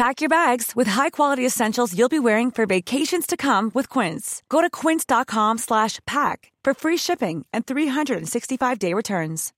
Pack 0.00 0.22
your 0.22 0.30
bags 0.30 0.72
with 0.74 0.88
high-quality 0.88 1.44
essentials 1.44 1.94
you'll 1.94 2.08
be 2.08 2.18
wearing 2.18 2.50
for 2.50 2.64
vacations 2.64 3.26
to 3.26 3.36
come 3.36 3.70
with 3.74 3.90
Quince. 3.90 4.42
Go 4.48 4.62
to 4.62 4.70
quince.com 4.70 5.58
slash 5.58 5.98
pack 6.06 6.50
for 6.64 6.72
free 6.72 6.96
shipping 6.96 7.44
and 7.52 7.66
365-day 7.66 8.94
returns. 8.94 9.52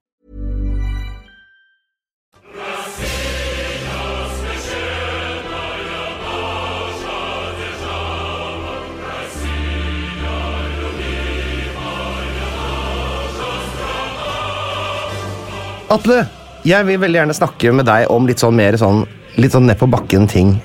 Atle, 15.88 16.26
jeg 16.66 16.86
vil 16.86 16.98
veldig 16.98 17.20
gjerne 17.20 17.34
snakke 17.36 17.78
med 17.78 17.86
deg 17.86 18.10
om 18.10 18.26
litt 18.26 18.42
sånn 18.42 18.58
mer 18.58 18.74
sånn, 18.80 19.04
litt 19.40 19.54
sånn 19.54 19.68
ned 19.68 19.80
på 19.80 19.88
bakken 19.90 20.28
ting. 20.30 20.56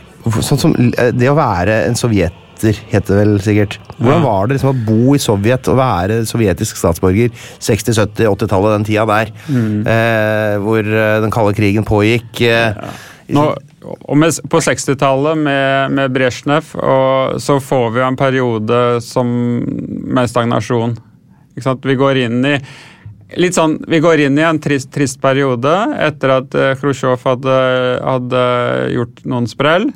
Sånn 0.41 0.59
som 0.59 0.75
eh, 0.75 1.13
det 1.15 1.29
å 1.31 1.37
være 1.37 1.83
en 1.87 1.97
sovjeter, 1.97 2.79
heter 2.89 3.13
det 3.13 3.19
vel 3.19 3.35
sikkert. 3.45 3.77
Hvordan 3.99 4.23
var 4.25 4.47
det 4.47 4.57
liksom 4.57 4.71
å 4.71 4.85
bo 4.87 5.13
i 5.13 5.21
Sovjet 5.21 5.67
og 5.69 5.77
være 5.77 6.23
sovjetisk 6.25 6.79
statsborger 6.79 7.29
60-, 7.29 7.93
70-, 7.93 8.25
80-tallet, 8.31 8.73
den 8.73 8.87
tida 8.87 9.05
der, 9.09 9.29
eh, 9.53 10.55
hvor 10.63 10.81
eh, 10.81 11.19
den 11.21 11.33
kalde 11.33 11.53
krigen 11.57 11.85
pågikk? 11.87 12.41
Eh, 12.41 12.81
Nå, 13.35 13.43
og 13.83 14.17
med, 14.19 14.35
på 14.49 14.59
60-tallet 14.63 15.39
med, 15.41 15.95
med 15.97 16.13
Brezjnev 16.15 16.69
og 16.79 17.41
så 17.43 17.57
får 17.59 17.89
vi 17.97 18.03
en 18.05 18.19
periode 18.19 18.79
som, 19.03 19.27
med 20.07 20.31
stagnasjon. 20.31 20.95
Vi 21.57 21.97
går 21.99 22.21
inn 22.23 22.45
i 22.47 22.55
Litt 23.35 23.57
sånn, 23.57 23.73
Vi 23.91 23.99
går 23.99 24.21
inn 24.23 24.37
i 24.39 24.43
en 24.47 24.59
trist, 24.63 24.87
trist 24.95 25.19
periode 25.21 25.71
etter 25.99 26.31
at 26.37 26.55
uh, 26.55 26.69
Khrusjtsjov 26.79 27.25
hadde, 27.27 27.57
hadde 27.99 28.43
gjort 28.93 29.23
noen 29.27 29.49
sprell. 29.51 29.89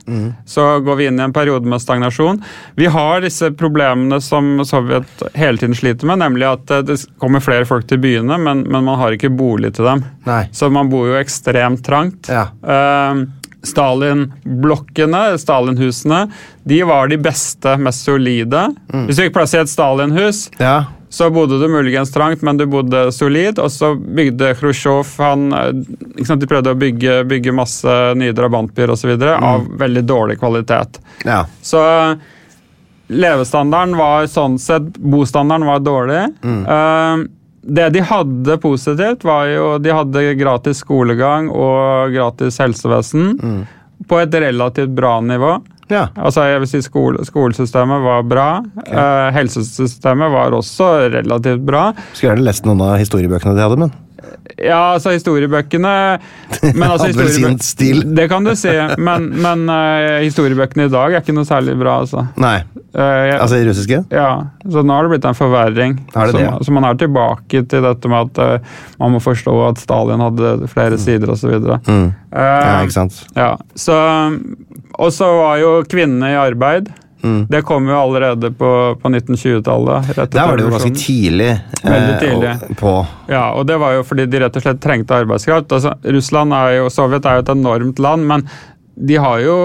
Så 0.45 0.65
går 0.83 0.99
vi 0.99 1.07
inn 1.07 1.19
i 1.19 1.23
en 1.23 1.35
periode 1.35 1.69
med 1.69 1.79
stagnasjon. 1.79 2.41
Vi 2.75 2.89
har 2.91 3.23
disse 3.23 3.53
problemene 3.55 4.19
som 4.23 4.59
Sovjet 4.67 5.23
hele 5.37 5.61
tiden 5.61 5.75
sliter 5.77 6.09
med, 6.09 6.19
nemlig 6.25 6.49
at 6.49 6.71
eh, 6.75 6.83
det 6.85 6.97
kommer 7.21 7.43
flere 7.43 7.67
folk 7.69 7.87
til 7.87 8.01
byene, 8.03 8.37
men, 8.41 8.65
men 8.67 8.83
man 8.87 8.99
har 8.99 9.15
ikke 9.15 9.31
bolig 9.31 9.73
til 9.77 9.87
dem. 9.87 10.03
Nei. 10.27 10.43
Så 10.55 10.69
man 10.73 10.91
bor 10.91 11.07
jo 11.07 11.19
ekstremt 11.19 11.85
trangt. 11.87 12.29
Ja. 12.31 12.49
Eh, 12.61 13.23
Stalin-blokkene, 13.61 15.37
Stalin-husene, 15.37 16.23
de 16.63 16.79
var 16.89 17.11
de 17.11 17.19
beste, 17.21 17.75
mest 17.77 18.07
solide. 18.07 18.67
Hvis 18.89 19.19
du 19.19 19.27
fikk 19.27 19.35
plass 19.37 19.53
i 19.55 19.61
et 19.61 19.71
Stalin-hus, 19.71 20.47
ja. 20.61 20.79
Så 21.11 21.27
bodde 21.29 21.57
du 21.59 21.67
muligens 21.67 22.11
trangt, 22.11 22.41
men 22.41 22.57
du 22.57 22.65
bodde 22.71 23.09
solid. 23.11 23.59
Og 23.59 23.67
så 23.71 23.89
bygde 23.99 24.53
Khrusjtsjov 24.55 25.09
han, 25.19 25.49
eh, 25.53 26.35
De 26.39 26.47
prøvde 26.47 26.71
å 26.71 26.77
bygge, 26.79 27.17
bygge 27.27 27.51
masse 27.51 27.95
nye 28.15 28.31
drabantbyer 28.31 28.93
osv. 28.93 29.09
videre 29.11 29.35
av 29.35 29.65
veldig 29.77 30.05
dårlig 30.07 30.39
kvalitet. 30.39 31.01
ja. 31.25 31.45
Så 31.61 31.81
levestandarden 33.11 33.97
var 33.99 34.23
sånn 34.31 34.55
sett 34.59 34.93
Bostandarden 34.97 35.67
var 35.67 35.79
dårlig. 35.83 36.23
Eh, 36.47 37.27
det 37.61 37.89
de 37.93 37.99
hadde 38.07 38.57
positivt, 38.57 39.23
var 39.27 39.45
jo 39.51 39.77
De 39.77 39.91
hadde 39.93 40.23
gratis 40.39 40.79
skolegang 40.81 41.49
og 41.51 42.13
gratis 42.15 42.57
helsevesen 42.57 43.35
på 44.07 44.17
et 44.21 44.33
relativt 44.33 44.95
bra 44.95 45.19
nivå. 45.21 45.59
Ja. 45.91 46.05
Altså, 46.15 46.45
jeg 46.49 46.59
vil 46.63 46.71
si 46.71 46.81
skole, 46.85 47.25
Skolesystemet 47.27 48.01
var 48.05 48.23
bra. 48.27 48.47
Eh, 48.87 49.31
helsesystemet 49.37 50.31
var 50.33 50.55
også 50.57 50.91
relativt 51.13 51.65
bra. 51.67 51.89
Skulle 52.13 52.33
gjerne 52.35 52.47
lest 52.47 52.65
noen 52.69 52.81
av 52.87 52.97
historiebøkene 53.01 53.57
de 53.57 53.65
hadde, 53.67 53.77
men 53.85 53.91
Ja, 54.61 54.93
altså 54.95 55.13
historiebøkene 55.15 55.91
men 56.75 56.83
altså, 56.85 57.07
Hadde 57.07 57.17
vel 57.21 57.29
sin 57.31 57.45
historiebø- 57.55 57.65
stil. 57.65 58.01
Det 58.17 58.25
kan 58.31 58.43
du 58.45 58.51
si, 58.59 58.71
men, 59.01 59.29
men 59.41 59.63
uh, 59.71 60.19
historiebøkene 60.25 60.85
i 60.89 60.91
dag 60.93 61.13
er 61.15 61.23
ikke 61.23 61.35
noe 61.37 61.47
særlig 61.47 61.75
bra, 61.79 61.99
altså. 62.03 62.25
Nei. 62.41 62.57
uh, 62.93 62.99
jeg- 63.29 63.39
Altså 63.39 63.59
i 63.61 63.65
russiske? 63.69 64.01
Ja, 64.13 64.27
så 64.69 64.83
nå 64.85 64.93
har 64.97 65.07
det 65.07 65.13
blitt 65.15 65.27
en 65.29 65.37
forverring. 65.37 65.95
Det 66.05 66.13
så, 66.13 66.35
det, 66.35 66.43
ja? 66.45 66.53
så 66.67 66.75
man 66.75 66.85
er 66.89 66.99
tilbake 67.01 67.63
til 67.71 67.85
dette 67.87 68.11
med 68.11 68.33
at 68.35 68.41
uh, 68.61 68.81
man 69.01 69.15
må 69.15 69.21
forstå 69.23 69.55
at 69.69 69.81
Stalin 69.81 70.21
hadde 70.27 70.53
flere 70.73 70.99
sider 71.01 71.31
osv. 71.33 71.55
Mm. 71.87 72.11
Ja, 72.31 72.81
ikke 72.83 72.97
sant. 72.97 73.23
Ja, 73.37 73.55
så, 73.75 73.97
og 75.01 75.13
så 75.15 75.29
var 75.39 75.61
jo 75.61 75.77
kvinnene 75.89 76.33
i 76.33 76.39
arbeid. 76.39 76.91
Mm. 77.21 77.45
Det 77.49 77.61
kom 77.61 77.85
jo 77.89 77.97
allerede 77.99 78.49
på, 78.51 78.69
på 79.01 79.09
1920-tallet. 79.09 80.15
Der 80.15 80.47
var 80.47 80.57
det 80.57 80.65
jo 80.65 80.71
ganske 80.73 80.93
tidlig, 80.97 81.51
Veldig 81.83 82.13
eh, 82.13 82.19
tidlig. 82.19 82.77
på 82.79 82.93
Ja, 83.29 83.51
og 83.53 83.67
det 83.69 83.77
var 83.81 83.93
jo 83.93 84.05
fordi 84.07 84.25
de 84.25 84.41
rett 84.41 84.57
og 84.57 84.65
slett 84.65 84.81
trengte 84.81 85.19
arbeidskraft. 85.21 85.69
Altså, 85.77 85.93
Russland 86.17 86.55
er 86.57 86.79
jo, 86.79 86.89
Sovjet 86.93 87.27
er 87.29 87.37
jo 87.37 87.45
et 87.45 87.53
enormt 87.53 88.01
land, 88.01 88.25
men 88.25 88.47
de 88.95 89.19
har 89.21 89.39
jo 89.39 89.55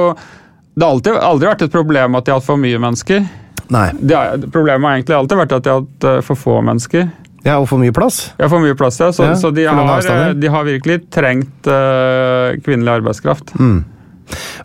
Det 0.77 0.85
har 0.85 0.93
alltid, 0.93 1.17
aldri 1.25 1.49
vært 1.49 1.63
et 1.65 1.73
problem 1.73 2.19
at 2.19 2.27
de 2.27 2.35
har 2.35 2.41
hatt 2.43 2.49
for 2.51 2.61
mye 2.61 2.81
mennesker. 2.81 3.25
Nei. 3.73 3.87
Er, 3.89 4.45
problemet 4.53 4.85
har 4.85 4.99
egentlig 4.99 5.17
alltid 5.17 5.41
vært 5.41 5.55
at 5.57 5.65
de 5.65 5.73
har 5.73 5.81
hatt 5.81 6.09
eh, 6.11 6.21
for 6.27 6.39
få 6.39 6.61
mennesker. 6.61 7.09
Ja, 7.47 7.57
og 7.63 7.69
for 7.71 7.81
mye 7.81 7.95
plass. 7.95 8.35
Ja, 8.37 8.51
for 8.51 8.61
mye 8.61 8.77
plass, 8.77 8.99
ja. 9.01 9.13
Så, 9.15 9.31
Ja, 9.31 9.37
så 9.39 9.53
de, 9.55 9.65
har, 9.65 10.35
de 10.35 10.49
har 10.51 10.67
virkelig 10.67 11.05
trengt 11.15 11.69
uh, 11.71 12.59
kvinnelig 12.67 12.99
arbeidskraft. 12.99 13.55
Altså, 13.55 13.96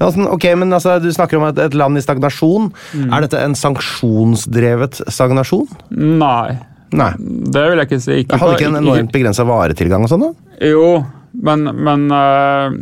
ok, 0.01 0.45
men 0.57 0.73
altså, 0.73 0.97
Du 1.03 1.11
snakker 1.13 1.39
om 1.39 1.47
et, 1.49 1.61
et 1.61 1.77
land 1.77 1.97
i 1.97 2.03
stagnasjon. 2.03 2.71
Mm. 2.97 3.07
Er 3.13 3.25
dette 3.27 3.39
en 3.41 3.55
sanksjonsdrevet 3.57 5.01
stagnasjon? 5.07 5.67
Nei, 5.95 6.57
Nei. 6.91 7.13
det 7.19 7.65
vil 7.69 7.81
jeg 7.81 7.89
ikke 7.89 8.03
si. 8.03 8.21
Ikke 8.25 8.41
Hadde 8.41 8.59
ikke 8.59 8.69
en 8.73 8.83
enormt 8.83 9.15
begrensa 9.15 9.47
varetilgang 9.47 10.05
og 10.05 10.11
sånn, 10.11 10.29
da? 10.29 10.55
Jo, 10.71 10.87
men, 11.31 11.63
men 11.63 12.11
eh, 12.11 12.73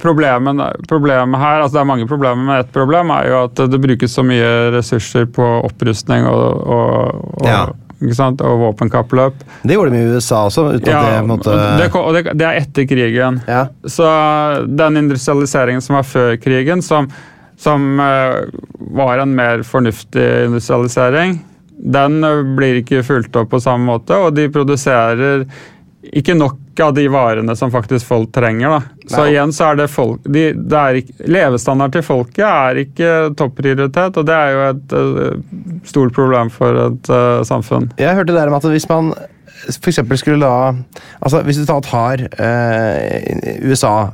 problemet, 0.00 0.86
problemet 0.88 1.40
her 1.42 1.60
altså 1.60 1.76
Det 1.76 1.82
er 1.82 1.90
mange 1.90 2.06
problemer, 2.08 2.40
men 2.40 2.62
ett 2.62 2.72
problem 2.72 3.12
er 3.12 3.28
jo 3.28 3.40
at 3.50 3.62
det 3.68 3.80
brukes 3.82 4.16
så 4.16 4.24
mye 4.24 4.48
ressurser 4.72 5.28
på 5.28 5.44
opprustning 5.68 6.26
og, 6.28 6.62
og, 6.62 7.24
og, 7.42 7.48
Ja. 7.48 7.64
Og 8.02 8.62
våpenkappløp. 8.62 9.44
Det 9.62 9.76
gjorde 9.76 9.94
de 9.94 10.00
i 10.02 10.14
USA 10.16 10.44
også, 10.48 10.66
uten 10.76 10.94
at 10.94 11.08
det 11.08 11.26
måtte 11.28 11.56
det, 11.78 11.88
og 11.94 12.14
det, 12.16 12.24
det 12.38 12.48
er 12.48 12.60
etter 12.62 12.88
krigen. 12.90 13.40
Ja. 13.48 13.66
Så 13.84 14.08
den 14.66 15.00
industrialiseringen 15.04 15.84
som 15.84 15.98
var 15.98 16.08
før 16.08 16.36
krigen, 16.42 16.82
som, 16.82 17.08
som 17.60 18.00
eh, 18.02 18.42
var 18.96 19.22
en 19.22 19.36
mer 19.38 19.62
fornuftig 19.66 20.28
industrialisering, 20.48 21.38
den 21.82 22.24
eh, 22.24 22.42
blir 22.56 22.80
ikke 22.82 23.04
fulgt 23.06 23.36
opp 23.38 23.52
på 23.52 23.62
samme 23.62 23.88
måte, 23.90 24.18
og 24.18 24.34
de 24.36 24.48
produserer 24.52 25.46
ikke 26.02 26.34
nok 26.34 26.80
av 26.82 26.94
de 26.94 27.04
varene 27.08 27.54
som 27.56 27.70
faktisk 27.70 28.06
folk 28.06 28.32
trenger. 28.34 28.68
Da. 28.68 29.06
Så 29.06 29.20
Nei. 29.20 29.28
igjen 29.34 29.52
så 29.54 29.68
er 29.70 29.78
det 29.82 29.88
folk 29.92 30.24
de, 30.24 30.44
det 30.56 30.78
er 30.78 30.98
ikke, 31.02 31.14
Levestandard 31.30 31.94
til 31.94 32.04
folket 32.06 32.46
er 32.48 32.80
ikke 32.82 33.10
topprioritet, 33.38 34.18
og 34.18 34.26
det 34.26 34.38
er 34.38 34.54
jo 34.54 34.64
et 34.70 34.96
uh, 34.96 35.84
stort 35.86 36.16
problem 36.16 36.50
for 36.52 36.80
et 36.88 37.12
uh, 37.12 37.42
samfunn. 37.46 37.92
Jeg 38.00 38.18
hørte 38.18 38.34
der 38.34 38.50
om 38.50 38.58
at 38.58 38.66
hvis 38.72 38.88
man 38.90 39.12
for 39.70 39.90
eksempel 39.92 40.18
skulle 40.18 40.42
da 40.42 40.72
altså 41.22 41.42
Hvis 41.46 41.60
du 41.60 41.66
tar 41.66 42.22
eh, 42.26 43.60
USA 43.62 44.10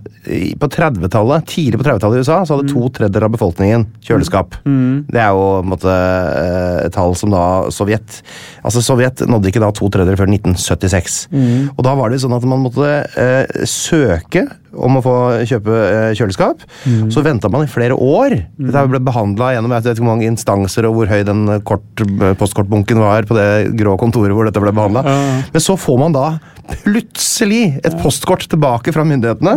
På 0.61 0.69
30-tallet, 0.69 1.47
Tidlig 1.49 1.81
på 1.81 1.87
30-tallet 1.87 2.19
i 2.19 2.25
USA 2.25 2.39
så 2.45 2.59
hadde 2.59 2.69
to 2.73 2.89
tredjedeler 2.93 3.29
av 3.29 3.35
befolkningen 3.37 3.87
kjøleskap. 4.05 4.59
Det 5.09 5.21
er 5.23 5.33
jo 5.33 5.63
måte, 5.65 5.89
eh, 5.89 6.87
et 6.87 6.95
tall 6.95 7.15
som 7.17 7.33
da 7.33 7.45
Sovjet 7.75 8.21
Altså 8.63 8.83
Sovjet 8.85 9.25
nådde 9.29 9.49
ikke 9.51 9.63
da 9.65 9.71
to 9.73 9.89
tredjedeler 9.89 10.21
før 10.21 10.29
1976. 10.33 11.19
Og 11.77 11.85
da 11.87 11.95
var 11.99 12.13
det 12.13 12.21
sånn 12.23 12.37
at 12.37 12.45
man 12.49 12.65
måtte 12.67 12.91
eh, 13.17 13.65
søke 13.69 14.47
om 14.75 14.99
å 14.99 15.05
få 15.05 15.14
kjøpe 15.49 15.77
kjøleskap. 16.19 16.64
kjøleskap. 16.69 17.11
Så 17.12 17.23
venta 17.25 17.49
man 17.53 17.64
i 17.64 17.71
flere 17.71 17.97
år. 17.97 18.37
Dette 18.59 18.85
ble 18.91 19.01
behandla 19.05 19.53
gjennom 19.55 19.73
jeg 19.75 19.85
vet 19.85 19.97
ikke 19.97 20.05
hvor 20.05 20.12
mange 20.12 20.29
instanser 20.29 20.89
og 20.89 20.99
hvor 20.99 21.11
høy 21.11 21.23
den 21.27 21.47
kort, 21.69 22.05
postkortbunken 22.41 23.01
var 23.03 23.29
på 23.29 23.37
det 23.39 23.49
grå 23.79 23.97
kontoret 24.01 24.35
hvor 24.37 24.49
dette 24.49 24.62
ble 24.62 24.75
behandla. 24.75 25.05
Men 25.53 25.64
så 25.64 25.77
får 25.79 25.99
man 26.05 26.16
da 26.16 26.27
plutselig 26.85 27.79
et 27.81 27.99
postkort 28.03 28.47
tilbake 28.51 28.93
fra 28.95 29.07
myndighetene. 29.09 29.57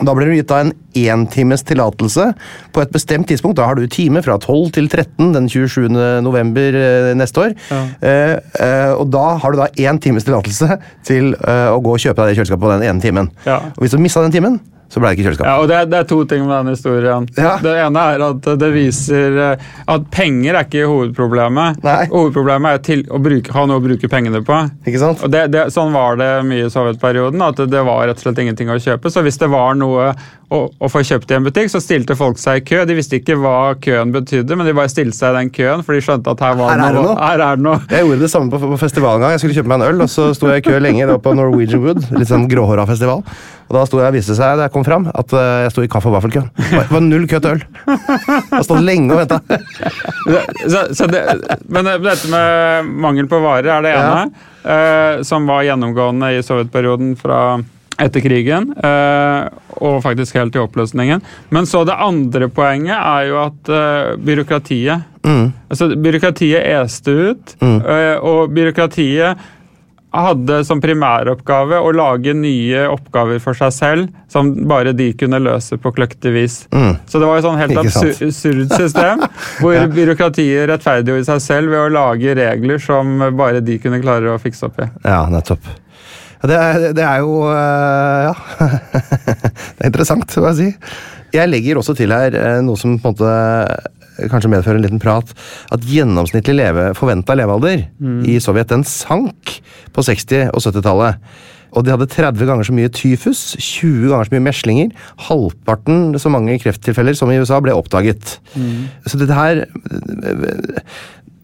Da 0.00 0.14
blir 0.16 0.30
du 0.30 0.36
gitt 0.38 0.48
da 0.48 0.62
en 0.64 0.72
éntimes 0.96 1.62
tillatelse 1.68 2.30
på 2.72 2.82
et 2.82 2.92
bestemt 2.94 3.28
tidspunkt. 3.28 3.58
Da 3.58 3.68
har 3.68 3.76
du 3.76 3.86
time 3.90 4.22
fra 4.24 4.38
12 4.40 4.72
til 4.76 4.88
13 4.88 5.34
den 5.36 5.48
27. 5.50 5.88
november 6.24 6.78
eh, 6.80 7.12
neste 7.18 7.44
år. 7.44 7.54
Eh, 7.70 8.36
eh, 8.64 8.92
og 8.94 9.10
da 9.12 9.26
har 9.42 9.52
du 9.52 9.60
da 9.60 9.68
én 9.76 10.00
times 10.00 10.24
tillatelse 10.24 10.80
til 11.06 11.34
eh, 11.36 11.68
å 11.68 11.80
gå 11.84 11.96
og 11.96 12.02
kjøpe 12.02 12.22
deg 12.22 12.32
det 12.32 12.40
kjøleskapet 12.40 12.64
på 12.64 12.74
den 12.74 12.86
ene 12.88 13.04
timen. 13.04 13.32
Ja. 13.44 13.60
Og 13.74 13.84
hvis 13.84 13.96
du 13.96 14.00
mista 14.00 14.24
den 14.24 14.34
timen, 14.34 14.60
så 14.90 14.98
ble 14.98 15.10
det 15.12 15.18
ikke 15.20 15.28
kjøleskap. 15.28 15.46
Ja, 15.46 15.56
og 15.62 15.68
det, 15.70 15.76
er- 15.78 15.88
det 15.92 15.98
er 16.00 16.06
to 16.10 16.16
ting 16.26 16.42
med 16.48 16.54
den 16.64 16.72
historien. 16.74 17.28
Ja. 17.38 17.52
Det 17.62 17.74
ene 17.84 18.02
er 18.14 18.24
at 18.26 18.48
det 18.58 18.70
viser 18.74 19.38
eh, 19.44 19.68
at 19.94 20.08
penger 20.10 20.58
er 20.58 20.66
ikke 20.66 20.88
hovedproblemet. 20.90 21.78
Nei. 21.86 22.00
Hovedproblemet 22.10 22.74
er 22.80 22.82
til 22.90 23.04
å 23.14 23.20
bruke, 23.22 23.54
ha 23.54 23.64
noe 23.70 23.78
å 23.78 23.84
bruke 23.84 24.10
pengene 24.10 24.42
på. 24.46 24.58
Ikke 24.90 25.02
sant? 25.02 25.22
Og 25.22 25.30
det, 25.30 25.44
det, 25.54 25.68
sånn 25.74 25.94
var 25.94 26.18
det 26.18 26.30
mye 26.50 26.66
i 26.66 26.72
sovjetperioden, 26.74 27.42
at 27.46 27.62
det 27.70 27.84
var 27.86 28.02
rett 28.10 28.18
og 28.18 28.26
slett 28.26 28.42
ingenting 28.42 28.72
å 28.74 28.80
kjøpe. 28.82 29.12
Så 29.14 29.22
hvis 29.26 29.38
det 29.38 29.50
var 29.54 29.78
noe 29.78 30.10
å, 30.50 30.58
å 30.82 30.88
få 30.90 31.00
kjøpt 31.06 31.30
i 31.30 31.36
en 31.36 31.44
butikk, 31.46 31.68
så 31.70 31.78
stilte 31.82 32.16
folk 32.18 32.38
seg 32.42 32.58
i 32.60 32.64
kø. 32.66 32.80
De 32.88 32.96
visste 32.98 33.20
ikke 33.20 33.36
hva 33.38 33.74
køen 33.78 34.10
betydde, 34.14 34.56
men 34.58 34.66
de 34.66 34.74
bare 34.74 34.90
stilte 34.90 35.14
seg 35.14 35.30
i 35.30 35.38
den 35.38 35.50
køen, 35.54 35.84
for 35.86 35.94
de 35.94 36.00
skjønte 36.02 36.32
at 36.34 36.42
her 36.42 36.56
var 36.58 36.72
Her 36.74 36.82
er 36.82 36.90
det 36.90 36.96
noe. 36.98 37.12
noe. 37.12 37.20
Her 37.22 37.44
er 37.46 37.60
det 37.60 37.64
noe. 37.68 37.78
Jeg 37.90 38.04
gjorde 38.08 38.24
det 38.24 38.30
samme 38.32 38.50
på, 38.50 38.58
på 38.64 38.80
festival 38.82 39.16
en 39.20 39.24
gang. 39.26 39.36
Jeg 39.36 39.44
skulle 39.44 39.56
kjøpe 39.60 39.70
meg 39.70 39.78
en 39.80 39.86
øl, 39.92 40.02
og 40.06 40.10
så 40.10 40.26
sto 40.34 40.50
jeg 40.50 40.64
i 40.64 40.66
kø 40.66 40.80
lenge 40.82 41.06
på 41.22 41.34
Norwegian 41.38 41.84
Wood. 41.86 42.02
Litt 42.18 42.28
sånn 42.32 42.48
gråhåra 42.50 42.84
festival. 42.90 43.22
Og 43.70 43.76
da 43.78 43.84
sto 43.86 44.00
jeg, 44.02 44.16
viste 44.18 44.34
seg 44.34 44.56
da 44.58 44.66
jeg 44.66 44.74
kom 44.74 44.82
fram, 44.82 45.04
at 45.14 45.30
eh, 45.38 45.50
jeg 45.68 45.74
sto 45.76 45.84
i 45.86 45.90
kaffe- 45.92 46.10
og 46.10 46.16
vaffelkøen. 46.18 46.48
Det 46.58 46.86
var- 46.90 47.04
null 47.06 47.28
kø 47.30 47.38
til 47.38 47.52
øl. 47.54 47.62
Jeg 48.50 48.64
stått 48.66 48.82
lenge 48.82 49.14
og 49.14 49.20
venta. 49.22 49.38
Det, 50.26 51.22
men 51.70 51.84
dette 52.02 52.30
med 52.32 52.90
mangel 53.06 53.28
på 53.30 53.38
varer 53.42 53.70
er 53.78 53.84
det 53.86 53.92
ene, 53.94 54.24
eh, 54.64 55.22
som 55.26 55.46
var 55.46 55.62
gjennomgående 55.66 56.32
i 56.36 56.42
sovjetperioden 56.44 57.14
fra 57.20 57.38
etter 58.00 58.24
krigen, 58.24 58.70
eh, 58.76 59.46
og 59.80 60.00
faktisk 60.04 60.38
helt 60.40 60.54
til 60.56 60.64
oppløsningen. 60.66 61.22
Men 61.54 61.68
så 61.68 61.84
det 61.88 61.98
andre 62.00 62.48
poenget 62.52 62.96
er 62.96 63.30
jo 63.30 63.40
at 63.44 63.72
eh, 63.72 64.16
byråkratiet 64.20 65.06
altså 65.20 65.90
Byråkratiet 66.00 66.64
este 66.80 67.12
ut, 67.12 67.56
eh, 67.60 68.16
og 68.24 68.54
byråkratiet 68.56 69.48
hadde 70.10 70.56
som 70.66 70.80
primæroppgave 70.82 71.78
å 71.78 71.90
lage 71.94 72.32
nye 72.34 72.86
oppgaver 72.90 73.38
for 73.42 73.54
seg 73.54 73.74
selv, 73.76 74.08
som 74.32 74.48
bare 74.66 74.94
de 74.96 75.10
kunne 75.14 75.38
løse 75.38 75.78
på 75.78 75.92
kløktig 75.94 76.32
vis. 76.34 76.56
Så 77.06 77.20
det 77.20 77.28
var 77.28 77.38
et 77.38 77.46
sånn 77.46 77.60
helt 77.60 77.78
absurd 77.78 78.74
system, 78.74 79.22
hvor 79.60 79.78
byråkratiet 79.94 80.66
rettferdiggjorde 80.72 81.28
seg 81.28 81.44
selv 81.44 81.76
ved 81.76 81.84
å 81.84 81.92
lage 81.94 82.34
regler 82.40 82.82
som 82.82 83.22
bare 83.38 83.62
de 83.62 83.78
kunne 83.78 84.02
klare 84.02 84.34
å 84.34 84.40
fikse 84.42 84.66
opp 84.66 84.82
i. 84.82 84.90
Ja, 85.04 85.22
nettopp. 85.30 85.70
Det 86.42 86.56
er, 86.56 86.92
det 86.96 87.04
er 87.04 87.16
jo 87.20 87.44
øh, 87.52 88.30
Ja. 88.30 88.34
Det 89.76 89.86
er 89.86 89.90
interessant, 89.90 90.34
hva 90.36 90.52
jeg 90.52 90.56
si. 90.60 90.68
Jeg 91.36 91.48
legger 91.48 91.78
også 91.80 91.94
til 91.96 92.12
her 92.12 92.34
øh, 92.36 92.58
noe 92.66 92.76
som 92.80 92.98
på 93.00 93.12
en 93.12 93.16
måte 93.16 93.30
øh, 93.30 94.28
kanskje 94.32 94.50
medfører 94.52 94.80
en 94.80 94.84
liten 94.86 95.02
prat. 95.02 95.30
At 95.72 95.84
gjennomsnittlig 95.86 96.56
leve, 96.58 96.90
forventa 96.98 97.36
levealder 97.38 97.86
i 98.28 98.38
Sovjet 98.40 98.72
den 98.72 98.84
sank 98.84 99.60
på 99.94 100.04
60- 100.04 100.50
og 100.52 100.60
70-tallet. 100.64 101.20
Og 101.70 101.84
de 101.86 101.92
hadde 101.94 102.08
30 102.10 102.46
ganger 102.48 102.66
så 102.66 102.72
mye 102.74 102.90
tyfus, 102.90 103.54
20 103.62 104.08
ganger 104.10 104.26
så 104.26 104.34
mye 104.34 104.42
meslinger. 104.42 104.88
Halvparten 105.28 106.18
så 106.18 106.28
mange 106.32 106.56
krefttilfeller 106.58 107.14
som 107.14 107.30
i 107.30 107.38
USA 107.38 107.60
ble 107.62 107.76
oppdaget. 107.78 108.40
Så 109.06 109.20
dette 109.20 109.36
her 109.38 109.62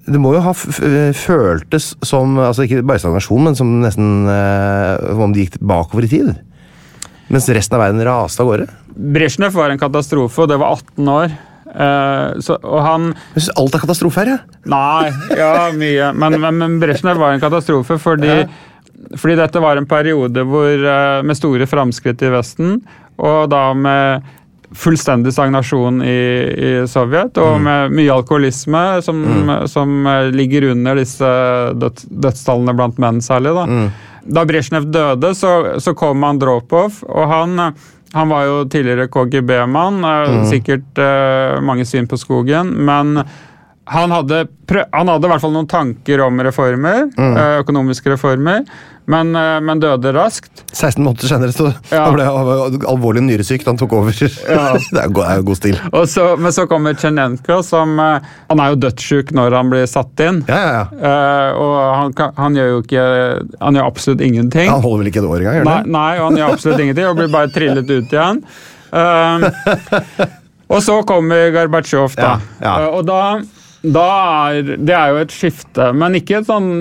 det 0.06 0.20
må 0.22 0.32
jo 0.36 0.42
ha 0.44 0.52
føltes 0.54 1.94
som 2.06 2.36
altså 2.38 2.66
Ikke 2.66 2.84
bare 2.86 3.02
stagnasjon, 3.02 3.42
men 3.48 3.56
som 3.58 3.72
nesten 3.82 4.28
eh, 4.30 5.18
om 5.18 5.34
det 5.34 5.46
gikk 5.46 5.58
bakover 5.66 6.06
i 6.06 6.10
tid. 6.12 6.30
Mens 7.32 7.48
resten 7.50 7.74
av 7.74 7.82
verden 7.82 8.04
raste 8.06 8.44
av 8.44 8.52
gårde. 8.52 8.68
Brezjnev 8.96 9.56
var 9.56 9.72
en 9.72 9.80
katastrofe, 9.80 10.44
og 10.44 10.50
det 10.52 10.60
var 10.62 10.78
18 10.78 11.10
år. 11.10 11.34
Uh, 11.66 12.38
så, 12.40 12.54
og 12.62 12.78
han 12.80 13.08
Jeg 13.34 13.42
syns 13.42 13.56
alt 13.60 13.74
er 13.74 13.82
katastrofe 13.82 14.22
her, 14.22 14.30
jeg. 14.36 14.60
Nei, 14.70 15.10
ja, 15.36 15.66
mye. 15.74 16.12
Men, 16.16 16.38
men, 16.40 16.60
men 16.62 16.78
Brezjnev 16.80 17.18
var 17.20 17.34
en 17.34 17.42
katastrofe 17.42 17.98
fordi, 18.00 18.38
fordi 19.18 19.36
dette 19.42 19.60
var 19.60 19.80
en 19.80 19.88
periode 19.90 20.46
hvor, 20.46 20.70
eh, 20.70 21.18
med 21.26 21.36
store 21.36 21.66
framskritt 21.68 22.22
i 22.24 22.32
Vesten, 22.32 22.78
og 23.18 23.50
da 23.52 23.66
med 23.76 24.30
fullstendig 24.74 25.32
stagnasjon 25.34 26.02
i, 26.02 26.18
i 26.66 26.70
Sovjet, 26.90 27.38
og 27.38 27.60
med 27.62 27.94
mye 27.94 28.12
alkoholisme 28.14 28.84
som, 29.04 29.22
som 29.70 30.06
eh, 30.10 30.30
ligger 30.34 30.70
under 30.72 30.98
disse 30.98 31.32
død, 31.78 32.06
dødstallene 32.10 32.74
blant 32.76 32.98
menn 33.02 33.20
særlig. 33.24 33.54
Da, 33.56 33.90
da 34.38 34.46
Brezjnev 34.48 34.88
døde, 34.90 35.34
så, 35.38 35.52
så 35.82 35.94
kom 35.98 36.26
Andropov, 36.26 37.02
og 37.06 37.30
han 37.32 37.68
han 38.16 38.30
var 38.30 38.44
jo 38.46 38.60
tidligere 38.70 39.10
KGB-mann, 39.12 40.04
eh, 40.04 40.36
sikkert 40.48 40.98
eh, 41.02 41.58
mange 41.60 41.84
syn 41.84 42.06
på 42.08 42.16
skogen, 42.20 42.70
men 42.86 43.18
han 43.86 44.10
hadde, 44.10 44.44
han 44.92 45.08
hadde 45.12 45.28
i 45.28 45.30
hvert 45.30 45.44
fall 45.44 45.54
noen 45.54 45.68
tanker 45.70 46.22
om 46.24 46.40
reformer, 46.42 47.06
mm. 47.14 47.36
økonomiske 47.62 48.16
reformer, 48.16 48.64
men, 49.06 49.36
eh, 49.36 49.60
men 49.62 49.80
døde 49.80 50.10
raskt. 50.12 50.64
16 50.72 51.04
måneder 51.04 51.30
senere 51.30 51.54
så 51.54 51.68
Ja. 51.90 52.04
han 52.04 52.14
ble 52.14 52.24
han 52.24 52.86
alvorlig 52.90 53.22
nyresyk 53.22 53.64
da 53.64 53.70
han 53.70 53.78
tok 53.78 53.92
over. 53.92 54.12
det 54.18 54.98
er 54.98 55.06
jo 55.06 55.12
god, 55.14 55.44
god 55.46 55.56
stil. 55.56 55.78
Så, 56.10 56.24
men 56.36 56.52
så 56.52 56.66
kommer 56.66 56.94
Tsjernenko, 56.94 57.62
som 57.62 57.98
eh, 58.00 58.26
Han 58.48 58.60
er 58.60 58.74
jo 58.74 58.80
dødssjuk 58.82 59.30
når 59.36 59.54
han 59.54 59.70
blir 59.70 59.86
satt 59.86 60.20
inn. 60.20 60.42
Ja, 60.48 60.58
ja, 60.58 60.72
ja. 60.74 60.86
Eh, 61.10 61.60
og 61.62 61.76
han, 61.96 62.32
han 62.36 62.58
gjør 62.58 62.72
jo 62.72 62.80
ikke 62.82 63.04
Han 63.60 63.78
gjør 63.78 63.90
absolutt 63.92 64.24
ingenting. 64.26 64.70
Han 64.70 64.82
holder 64.82 65.04
vel 65.04 65.12
ikke 65.12 65.22
et 65.22 65.30
år 65.30 65.44
engang? 65.44 65.68
Nei, 65.70 65.82
nei, 65.86 66.10
han 66.18 66.40
gjør 66.40 66.56
absolutt 66.56 66.82
ingenting 66.82 67.06
og 67.06 67.20
blir 67.20 67.30
bare 67.30 67.52
trillet 67.54 67.86
ut 67.90 68.16
igjen. 68.16 68.42
Uh, 68.96 69.46
og 70.72 70.82
så 70.82 70.98
kommer 71.06 71.50
Gorbatsjov, 71.54 72.14
da. 72.16 72.36
Ja, 72.62 72.64
ja. 72.64 72.74
Uh, 72.86 72.98
og 72.98 73.06
da 73.08 73.20
er 73.86 74.72
Det 74.76 74.94
er 74.96 75.12
jo 75.12 75.20
et 75.22 75.34
skifte, 75.34 75.92
men 75.94 76.18
ikke 76.18 76.40
et 76.40 76.48
sånn 76.48 76.72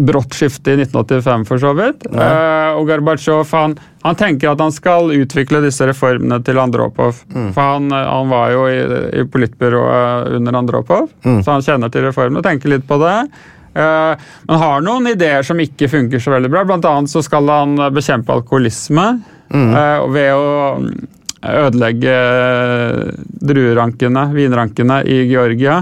brått 0.00 0.34
skifte 0.34 0.72
i 0.72 0.78
1985, 0.80 1.44
for 1.48 1.60
så 1.60 1.72
vidt. 1.76 2.06
Uh, 2.08 2.78
og 2.78 2.86
Gorbatsjov 2.88 3.50
han, 3.52 3.74
han 4.04 4.18
tenker 4.18 4.52
at 4.52 4.62
han 4.62 4.72
skal 4.72 5.12
utvikle 5.12 5.60
disse 5.64 5.86
reformene 5.88 6.40
til 6.46 6.60
Andropov. 6.62 7.22
Mm. 7.34 7.50
For 7.56 7.74
han, 7.74 7.90
han 7.92 8.30
var 8.32 8.54
jo 8.54 8.66
i, 8.70 8.80
i 9.20 9.26
politbyrået 9.28 10.36
under 10.38 10.60
Andropov, 10.62 11.10
så 11.24 11.56
han 11.56 11.66
kjenner 11.66 11.92
til 11.92 12.06
reformene 12.08 12.40
og 12.40 12.46
tenker 12.46 12.72
litt 12.72 12.86
på 12.88 13.00
det. 13.02 13.16
Uh, 13.70 14.18
men 14.48 14.62
har 14.62 14.82
noen 14.82 15.12
ideer 15.12 15.46
som 15.46 15.60
ikke 15.62 15.90
funker 15.90 16.22
så 16.22 16.34
veldig 16.34 16.50
bra. 16.50 16.64
Blant 16.66 16.88
annet 16.88 17.12
så 17.12 17.22
skal 17.26 17.50
han 17.50 17.76
bekjempe 17.94 18.34
alkoholisme 18.40 19.08
uh, 19.52 20.06
ved 20.10 20.32
å 20.34 20.48
ødelegge 21.40 22.16
druerankene, 23.40 24.24
vinrankene, 24.34 25.00
i 25.08 25.22
Georgia. 25.30 25.80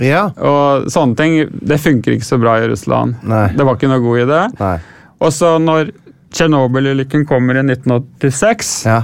Ja. 0.00 0.26
Og 0.38 0.86
sånne 0.92 1.16
ting 1.18 1.34
det 1.66 1.80
funker 1.82 2.14
ikke 2.16 2.28
så 2.28 2.38
bra 2.40 2.58
i 2.62 2.68
Russland. 2.70 3.18
Nei. 3.26 3.48
Det 3.56 3.66
var 3.66 3.78
ikke 3.78 3.90
noe 3.90 4.04
god 4.04 4.22
idé. 4.26 4.40
Nei. 4.60 4.76
Og 5.20 5.34
så 5.36 5.56
når 5.60 5.90
Tsjernobyl-ulykken 6.30 7.24
kommer 7.26 7.58
i 7.58 7.64
1986, 7.66 8.86
Ja. 8.86 9.00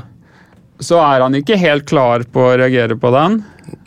så 0.79 1.01
er 1.03 1.25
han 1.25 1.35
ikke 1.35 1.57
helt 1.59 1.87
klar 1.91 2.23
på 2.31 2.45
å 2.53 2.57
reagere 2.61 2.95
på 3.03 3.11
den. 3.15 3.41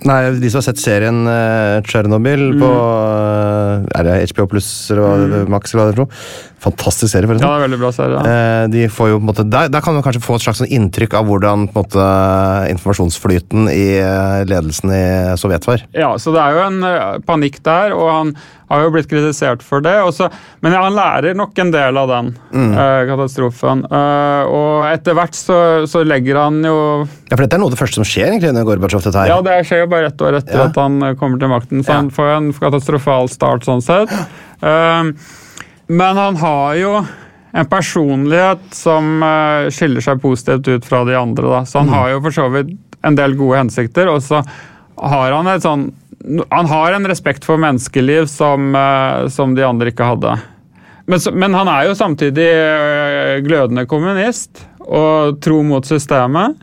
Nei, 0.03 0.17
de 0.41 0.49
som 0.51 0.59
har 0.59 0.65
sett 0.67 0.81
serien 0.81 1.21
uh, 1.27 1.79
Tsjernobyl 1.87 2.49
Mm. 2.51 2.59
på 2.59 2.69
uh, 2.69 3.48
Er 3.95 4.07
det 4.07 4.15
HBO 4.33 4.47
pluss 4.51 4.69
eller 4.91 5.03
hva, 5.03 5.41
Max 5.55 5.73
eller 5.73 5.83
hva 5.83 5.93
det 5.93 5.99
for? 6.01 6.27
Fantastisk 6.59 7.13
serie, 7.13 7.29
forresten. 7.29 7.47
er 7.47 7.63
veldig 7.63 7.79
bra 7.79 7.91
serie. 7.95 8.21
Eh, 8.27 8.63
de 8.73 8.85
får 8.91 9.13
jo 9.13 9.19
på 9.19 9.23
en 9.23 9.29
måte, 9.29 9.45
der, 9.47 9.69
der 9.71 9.83
kan 9.85 9.95
man 9.95 10.03
kanskje 10.03 10.23
få 10.25 10.35
et 10.35 10.43
slags 10.43 10.59
sånn 10.59 10.73
inntrykk 10.75 11.15
av 11.19 11.29
hvordan 11.29 11.69
på 11.71 11.79
en 11.79 11.87
måte, 11.87 12.07
informasjonsflyten 12.73 13.69
i 13.71 13.85
eh, 14.01 14.41
ledelsen 14.49 14.91
i 14.91 15.03
Sovjet 15.39 15.67
var. 15.69 15.85
Ja, 15.95 16.11
så 16.19 16.35
det 16.35 16.43
er 16.43 16.57
jo 16.57 16.65
en 16.65 16.81
eh, 16.89 17.19
panikk 17.27 17.61
der, 17.63 17.95
og 17.95 18.11
han 18.11 18.33
har 18.69 18.83
jo 18.85 18.91
blitt 18.93 19.07
kritisert 19.09 19.63
for 19.65 19.81
det. 19.81 19.95
Også, 20.05 20.27
men 20.61 20.73
ja, 20.75 20.81
han 20.85 20.93
lærer 20.93 21.35
nok 21.37 21.57
en 21.63 21.71
del 21.73 21.97
av 21.97 22.07
den 22.11 22.27
eh, 22.53 23.05
katastrofen. 23.09 23.83
Uh, 23.89 24.43
og 24.45 24.85
etter 24.91 25.15
hvert 25.17 25.33
så, 25.37 25.57
så 25.89 26.03
legger 26.05 26.37
han 26.37 26.59
jo 26.63 26.75
Ja, 27.29 27.33
for 27.35 27.43
Dette 27.45 27.57
er 27.57 27.63
noe 27.63 27.71
av 27.71 27.75
det 27.75 27.81
første 27.81 27.99
som 28.01 28.05
skjer 28.07 28.29
egentlig 28.29 28.51
under 28.53 28.67
Gorbatsjov. 28.69 29.03
dette 29.07 29.17
her. 29.23 29.31
Ja, 29.33 29.39
det 29.45 29.57
skjer 29.65 29.83
jo 29.83 29.89
bare 29.95 30.11
ett 30.13 30.21
år 30.21 30.37
etter 30.41 30.59
Ja. 30.61 30.67
at 30.69 30.77
han 30.77 31.01
eh, 31.03 31.15
kommer 31.19 31.39
til 31.41 31.49
makten, 31.49 31.81
så 31.83 31.89
Ja. 31.95 31.95
han 32.03 32.11
får 32.13 32.29
en 32.37 32.51
katastrofal 32.53 33.29
start 33.33 33.65
sånn 33.65 33.81
sett. 33.81 34.13
Uh, 34.61 35.11
men 35.89 36.15
han 36.21 36.35
har 36.37 36.75
jo 36.77 36.93
en 37.57 37.65
personlighet 37.65 38.61
som 38.77 39.23
skiller 39.73 40.03
seg 40.05 40.19
positivt 40.21 40.67
ut 40.69 40.85
fra 40.85 40.99
de 41.07 41.15
andre. 41.17 41.49
Da. 41.49 41.61
Så 41.65 41.79
han 41.81 41.87
Mm. 41.89 41.93
har 41.97 42.09
jo 42.11 42.19
for 42.21 42.29
så 42.35 42.45
vidt 42.53 42.75
en 43.03 43.15
del 43.15 43.33
gode 43.33 43.57
hensikter, 43.57 44.07
og 44.13 44.21
så 44.21 44.43
har 45.01 45.31
han 45.33 45.47
et 45.47 45.63
sånn 45.63 45.91
Han 46.49 46.65
har 46.65 46.95
en 46.95 47.07
respekt 47.07 47.45
for 47.47 47.59
menneskeliv 47.61 48.25
som, 48.31 48.73
eh, 48.75 49.27
som 49.31 49.55
de 49.55 49.63
andre 49.63 49.93
ikke 49.93 50.07
hadde. 50.07 50.35
Men, 51.09 51.21
men 51.33 51.55
han 51.57 51.69
er 51.71 51.87
jo 51.87 51.95
samtidig 51.97 52.47
øh, 52.53 53.35
glødende 53.45 53.85
kommunist 53.89 54.65
og 54.83 55.39
tro 55.41 55.61
mot 55.65 55.85
systemet. 55.85 56.59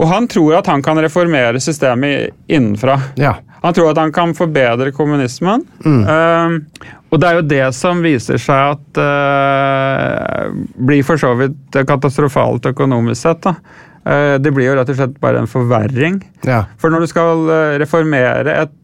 Og 0.00 0.08
han 0.08 0.28
tror 0.28 0.60
at 0.60 0.70
han 0.70 0.82
kan 0.84 0.98
reformere 1.00 1.60
systemet 1.60 2.34
innenfra. 2.48 2.96
Ja. 3.20 3.36
Han 3.60 3.76
tror 3.76 3.90
at 3.90 4.00
han 4.00 4.12
kan 4.12 4.32
forbedre 4.36 4.92
kommunismen. 4.96 5.66
Eh, 5.84 6.88
og 7.10 7.20
det 7.20 7.28
er 7.28 7.38
jo 7.40 7.46
det 7.50 7.66
som 7.74 8.00
viser 8.04 8.38
seg 8.38 8.76
at 8.76 8.98
uh, 9.02 10.44
blir 10.78 11.02
for 11.02 11.18
så 11.18 11.32
vidt 11.34 11.80
katastrofalt 11.88 12.68
økonomisk 12.70 13.24
sett. 13.24 13.48
Da. 13.48 13.56
Eh, 14.04 14.36
det 14.40 14.52
blir 14.56 14.70
jo 14.70 14.76
rett 14.78 14.90
og 14.92 14.96
slett 14.96 15.18
bare 15.20 15.42
en 15.42 15.50
forverring. 15.50 16.20
Ja. 16.46 16.64
For 16.80 16.92
når 16.92 17.04
du 17.04 17.10
skal 17.10 17.50
eh, 17.52 17.74
reformere 17.82 18.54
et 18.62 18.76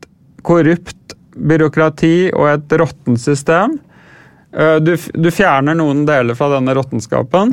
korrupt 0.46 1.16
byråkrati 1.36 2.30
og 2.32 2.46
et 2.54 2.78
råttent 2.80 3.20
system 3.20 3.74
eh, 4.56 4.78
du, 4.80 4.94
du 4.96 5.28
fjerner 5.34 5.76
noen 5.76 6.06
deler 6.08 6.38
fra 6.38 6.48
denne 6.54 6.72
råttenskapen, 6.78 7.52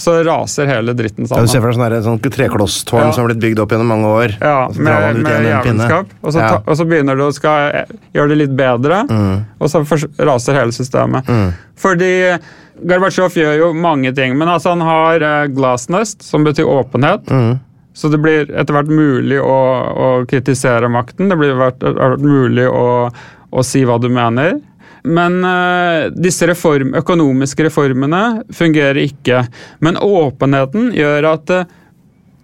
så 0.00 0.14
raser 0.24 0.70
hele 0.70 0.94
dritten 0.96 1.26
sammen. 1.28 1.44
Ja, 1.44 1.48
du 1.48 1.52
ser 1.52 1.60
for 1.60 1.74
deg 1.76 1.98
sånn, 2.00 2.16
sånn 2.22 2.32
treklosstårn 2.32 3.02
Ja. 3.02 3.10
som 3.12 3.26
har 3.26 3.34
blitt 3.34 3.42
bygd 3.42 3.60
opp 3.60 3.74
gjennom 3.74 3.90
mange 3.92 4.12
år. 4.14 4.36
Ja, 4.40 4.70
med, 4.72 5.18
med 5.20 5.50
jævelskap. 5.50 6.14
Og 6.22 6.32
så, 6.32 6.40
Ja. 6.40 6.62
og 6.64 6.78
så 6.78 6.86
begynner 6.88 7.18
du 7.18 7.26
å 7.26 7.34
skal 7.36 7.76
eh, 7.82 7.92
gjøre 8.16 8.32
det 8.32 8.38
litt 8.46 8.56
bedre, 8.56 9.02
og 9.60 9.68
så 9.68 9.84
raser 10.30 10.56
hele 10.56 10.72
systemet. 10.72 11.28
Fordi 11.76 12.14
Gorbatsjov 12.80 13.34
gjør 13.36 13.58
jo 13.60 13.72
mange 13.76 14.12
ting, 14.16 14.38
men 14.40 14.48
altså 14.48 14.72
han 14.72 14.80
har 14.80 15.20
uh, 15.20 15.48
glasnost, 15.52 16.22
som 16.24 16.46
betyr 16.46 16.64
åpenhet. 16.64 17.28
Så 18.00 18.08
det 18.08 18.20
blir 18.22 18.48
etter 18.48 18.72
hvert 18.72 18.88
mulig 18.88 19.36
å, 19.44 19.58
å 19.92 20.08
kritisere 20.28 20.88
makten. 20.88 21.28
Det 21.28 21.36
blir 21.36 21.58
etter 21.66 21.92
hvert 21.98 22.24
mulig 22.24 22.64
å, 22.64 23.10
å 23.52 23.64
si 23.66 23.84
hva 23.84 23.98
du 24.00 24.08
mener. 24.08 24.56
Men 25.04 25.40
eh, 25.44 26.08
disse 26.12 26.48
reform, 26.48 26.94
økonomiske 26.96 27.68
reformene 27.68 28.22
fungerer 28.56 29.02
ikke. 29.04 29.44
Men 29.84 30.00
åpenheten 30.00 30.90
gjør 30.96 31.28
at 31.34 31.54
eh, 31.56 31.70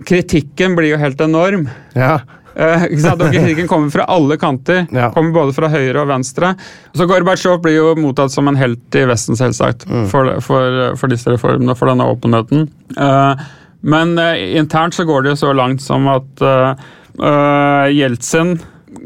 kritikken 0.08 0.76
blir 0.76 0.94
jo 0.94 1.00
helt 1.00 1.20
enorm. 1.24 1.68
Ja. 1.96 2.18
Eh? 2.56 2.86
Kritikken 2.92 3.68
kommer 3.68 3.92
fra 3.92 4.06
alle 4.12 4.36
kanter. 4.40 4.86
Ja. 4.92 5.10
Kommer 5.16 5.36
både 5.36 5.56
fra 5.56 5.72
høyre 5.72 6.04
og 6.04 6.10
venstre. 6.12 6.54
Så 6.96 7.08
Gorbatsjov 7.08 7.60
blir 7.64 7.78
jo 7.80 7.92
mottatt 8.00 8.32
som 8.32 8.48
en 8.48 8.60
helt 8.60 8.96
i 8.96 9.04
Vesten, 9.08 9.36
selvsagt, 9.40 9.88
for, 10.12 10.36
for, 10.44 10.82
for 11.00 11.12
disse 11.12 11.32
reformene, 11.32 11.76
for 11.76 11.92
denne 11.92 12.08
åpenheten. 12.12 12.68
Eh, 12.96 13.46
men 13.80 14.18
eh, 14.18 14.56
internt 14.58 14.94
så 14.94 15.04
går 15.04 15.22
det 15.22 15.34
jo 15.34 15.36
så 15.46 15.52
langt 15.56 15.82
som 15.82 16.06
at 16.08 16.42
uh, 16.42 17.86
Jeltsin 17.92 18.58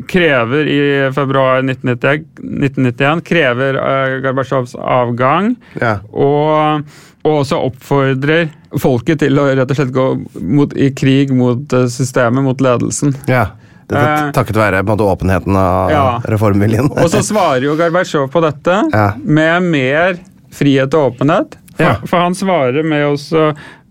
krever 0.09 0.67
i 0.71 0.81
februar 1.15 1.59
1991, 1.65 2.25
1991 2.39 3.25
krever 3.27 3.75
uh, 3.77 4.19
Gorbatsjovs 4.23 4.75
avgang. 4.79 5.55
Ja. 5.81 5.97
Og, 6.13 6.85
og 7.27 7.41
også 7.43 7.59
oppfordrer 7.69 8.49
folket 8.81 9.21
til 9.25 9.39
å 9.43 9.49
rett 9.51 9.71
og 9.75 9.77
slett 9.81 9.93
gå 9.95 10.07
mot, 10.41 10.73
i 10.79 10.93
krig 10.97 11.33
mot 11.35 11.73
eh, 11.75 11.89
systemet, 11.91 12.45
mot 12.47 12.61
ledelsen. 12.65 13.17
ja. 13.29 13.49
Dette, 13.91 14.07
Eh, 14.07 14.29
takket 14.31 14.55
være 14.55 14.85
måte, 14.87 15.03
åpenheten 15.03 15.57
av 15.59 15.89
Ja. 15.91 16.03
reformviljen. 16.31 16.93
Og 16.95 17.09
så 17.11 17.25
svarer 17.27 17.65
jo 17.67 17.73
Gorbatsjov 17.75 18.29
på 18.31 18.39
dette 18.45 18.77
Ja. 18.95 19.09
med 19.19 19.63
mer 19.67 20.21
frihet 20.55 20.95
og 20.95 21.09
åpenhet. 21.17 21.57
Ja. 21.81 21.97
for 22.07 22.21
han 22.23 22.35
svarer 22.39 22.85
med 22.87 23.07
å 23.09 23.17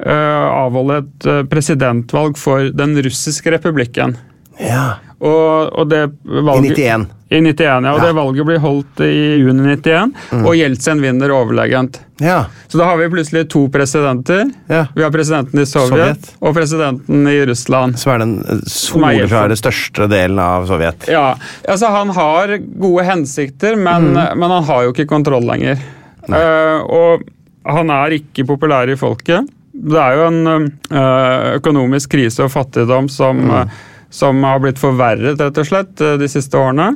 eh, 0.05 0.47
avholde 0.63 1.01
et 1.03 1.25
eh, 1.29 1.43
presidentvalg 1.49 2.37
for 2.37 2.69
Den 2.71 2.97
russiske 3.03 3.51
republikken. 3.57 4.17
ja. 4.59 4.89
Og, 5.19 5.73
og 5.75 5.89
det 5.91 5.97
I 6.31 6.59
91. 6.63 7.01
I 7.27 7.41
91, 7.43 7.65
ja. 7.67 7.75
Og 7.75 7.83
Ja. 7.83 7.91
Mm. 7.91 8.03
det 8.05 8.11
valget 8.15 8.45
blir 8.47 8.59
holdt 8.63 9.01
i 9.03 9.15
juni 9.41 9.65
91, 9.75 10.13
og 10.45 10.53
Jeltsin 10.55 11.01
vinner 11.03 11.33
overlegent. 11.35 11.97
Ja. 12.23 12.45
Så 12.71 12.79
da 12.79 12.85
har 12.87 12.95
vi 13.01 13.09
plutselig 13.11 13.49
to 13.51 13.65
presidenter. 13.67 14.45
ja. 14.71 14.85
Vi 14.95 15.03
har 15.03 15.11
presidenten 15.11 15.59
i 15.59 15.65
Sovjet, 15.67 15.89
Sovjet. 15.91 16.29
og 16.39 16.55
presidenten 16.55 17.27
i 17.27 17.35
Russland. 17.51 17.99
Som 17.99 18.13
er 18.13 18.19
den 18.23 18.37
eh, 18.47 18.61
soleklare 18.71 19.57
største 19.59 20.07
delen 20.07 20.39
av 20.39 20.69
Sovjet. 20.71 21.09
Ja, 21.11 21.35
altså 21.67 21.91
Han 21.91 22.15
har 22.15 22.55
gode 22.79 23.03
hensikter, 23.03 23.75
men, 23.75 24.13
men 24.15 24.51
han 24.55 24.63
har 24.71 24.87
jo 24.87 24.95
ikke 24.95 25.05
kontroll 25.11 25.43
lenger. 25.51 25.83
Uh, 26.31 26.79
og 26.87 27.27
han 27.67 27.89
er 27.93 28.19
ikke 28.19 28.47
populær 28.47 28.89
i 28.91 28.97
folket. 28.99 29.49
Det 29.73 29.99
er 29.99 30.17
jo 30.17 30.27
en 30.27 30.69
eh, 30.91 31.49
økonomisk 31.59 32.11
krise 32.15 32.45
og 32.45 32.53
fattigdom 32.53 33.09
som, 33.11 33.39
mm. 33.39 33.75
som 34.11 34.41
har 34.43 34.59
blitt 34.63 34.81
forverret 34.81 35.39
rett 35.39 35.59
og 35.61 35.67
slett 35.67 36.01
eh, 36.03 36.17
de 36.19 36.29
siste 36.31 36.57
årene. 36.59 36.93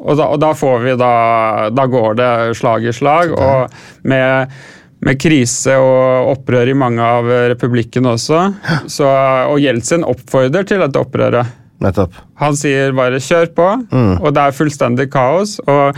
Og 0.00 0.16
da, 0.16 0.28
og 0.32 0.40
da 0.40 0.52
får 0.56 0.78
vi 0.80 0.92
da 0.96 1.14
Da 1.76 1.84
går 1.92 2.14
det 2.16 2.30
slag 2.56 2.86
i 2.88 2.94
slag. 2.96 3.34
Og 3.36 4.06
med 4.08 4.60
med 5.00 5.16
krise 5.16 5.78
og 5.80 6.28
opprør 6.34 6.68
i 6.68 6.76
mange 6.76 7.00
av 7.00 7.24
republikkene 7.48 8.10
også. 8.18 8.40
Så, 8.92 9.06
og 9.48 9.56
Jeltsin 9.62 10.04
oppfordrer 10.04 10.66
til 10.68 10.82
dette 10.84 11.00
opprøret. 11.00 11.54
Nettopp. 11.80 12.18
Han 12.42 12.56
sier 12.56 12.92
bare 12.92 13.16
'kjør 13.16 13.46
på', 13.56 13.86
Mm. 13.90 14.20
og 14.20 14.34
det 14.34 14.42
er 14.42 14.58
fullstendig 14.58 15.10
kaos. 15.10 15.58
Og 15.66 15.96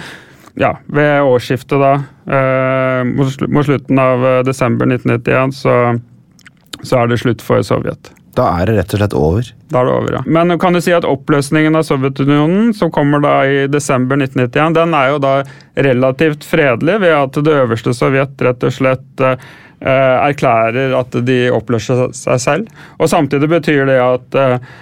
ja, 0.54 0.76
ved 0.86 1.22
årsskiftet, 1.22 1.78
da, 1.80 1.92
eh, 2.26 3.04
mot, 3.08 3.64
slutten 3.66 3.98
av 3.98 4.26
eh, 4.26 4.40
desember 4.46 4.86
1991, 4.86 5.54
så, 5.56 5.76
så 6.82 7.02
er 7.02 7.12
det 7.12 7.22
slutt 7.22 7.44
for 7.44 7.64
Sovjet. 7.66 8.12
Da 8.36 8.46
er 8.56 8.68
det 8.68 8.78
rett 8.78 8.94
og 8.94 9.00
slett 9.00 9.16
over. 9.16 9.48
Da 9.72 9.80
er 9.82 9.88
det 9.88 9.94
over, 9.94 10.14
ja. 10.16 10.22
Men 10.24 10.56
kan 10.60 10.72
du 10.72 10.80
si 10.80 10.92
at 10.96 11.04
oppløsningen 11.08 11.76
av 11.76 11.84
Sovjetunionen, 11.84 12.70
som 12.76 12.92
kommer 12.92 13.20
da 13.20 13.34
i 13.44 13.66
desember 13.68 14.16
1991, 14.20 14.76
den 14.78 14.96
er 14.96 15.10
jo 15.12 15.18
da 15.20 15.34
relativt 15.88 16.46
fredelig 16.48 16.96
ved 17.04 17.12
at 17.16 17.36
det 17.44 17.58
øverste 17.64 17.92
Sovjet 17.96 18.40
rett 18.44 18.64
og 18.64 18.72
slett 18.72 19.24
eh, 19.26 19.36
erklærer 19.84 20.96
at 20.96 21.18
de 21.28 21.42
oppløser 21.52 22.08
seg 22.16 22.40
selv. 22.40 22.72
Og 22.96 23.12
samtidig 23.12 23.50
betyr 23.52 23.84
det 23.90 24.00
at 24.00 24.40
eh, 24.40 24.72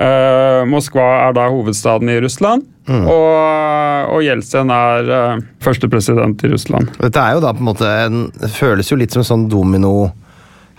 eh, 0.00 0.62
Moskva 0.68 1.10
er 1.26 1.36
da 1.36 1.50
hovedstaden 1.52 2.08
i 2.08 2.20
Russland, 2.24 2.64
og, 2.88 4.10
og 4.12 4.20
Jeltsin 4.24 4.72
er 4.72 5.08
uh, 5.08 5.46
første 5.64 5.88
president 5.88 6.44
i 6.44 6.50
Russland. 6.52 6.90
Dette 7.00 7.22
er 7.22 7.36
jo 7.36 7.44
da 7.44 7.54
på 7.56 7.64
en 7.64 7.70
måte 7.70 7.88
en, 8.04 8.26
føles 8.52 8.90
jo 8.90 8.98
litt 9.00 9.14
som 9.14 9.24
en 9.24 9.30
sånn 9.30 9.48
domino 9.48 10.10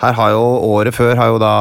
Her 0.01 0.13
har 0.17 0.35
jo 0.35 0.43
Året 0.75 0.93
før 0.93 1.15
har 1.17 1.31
jo 1.31 1.41
da 1.41 1.55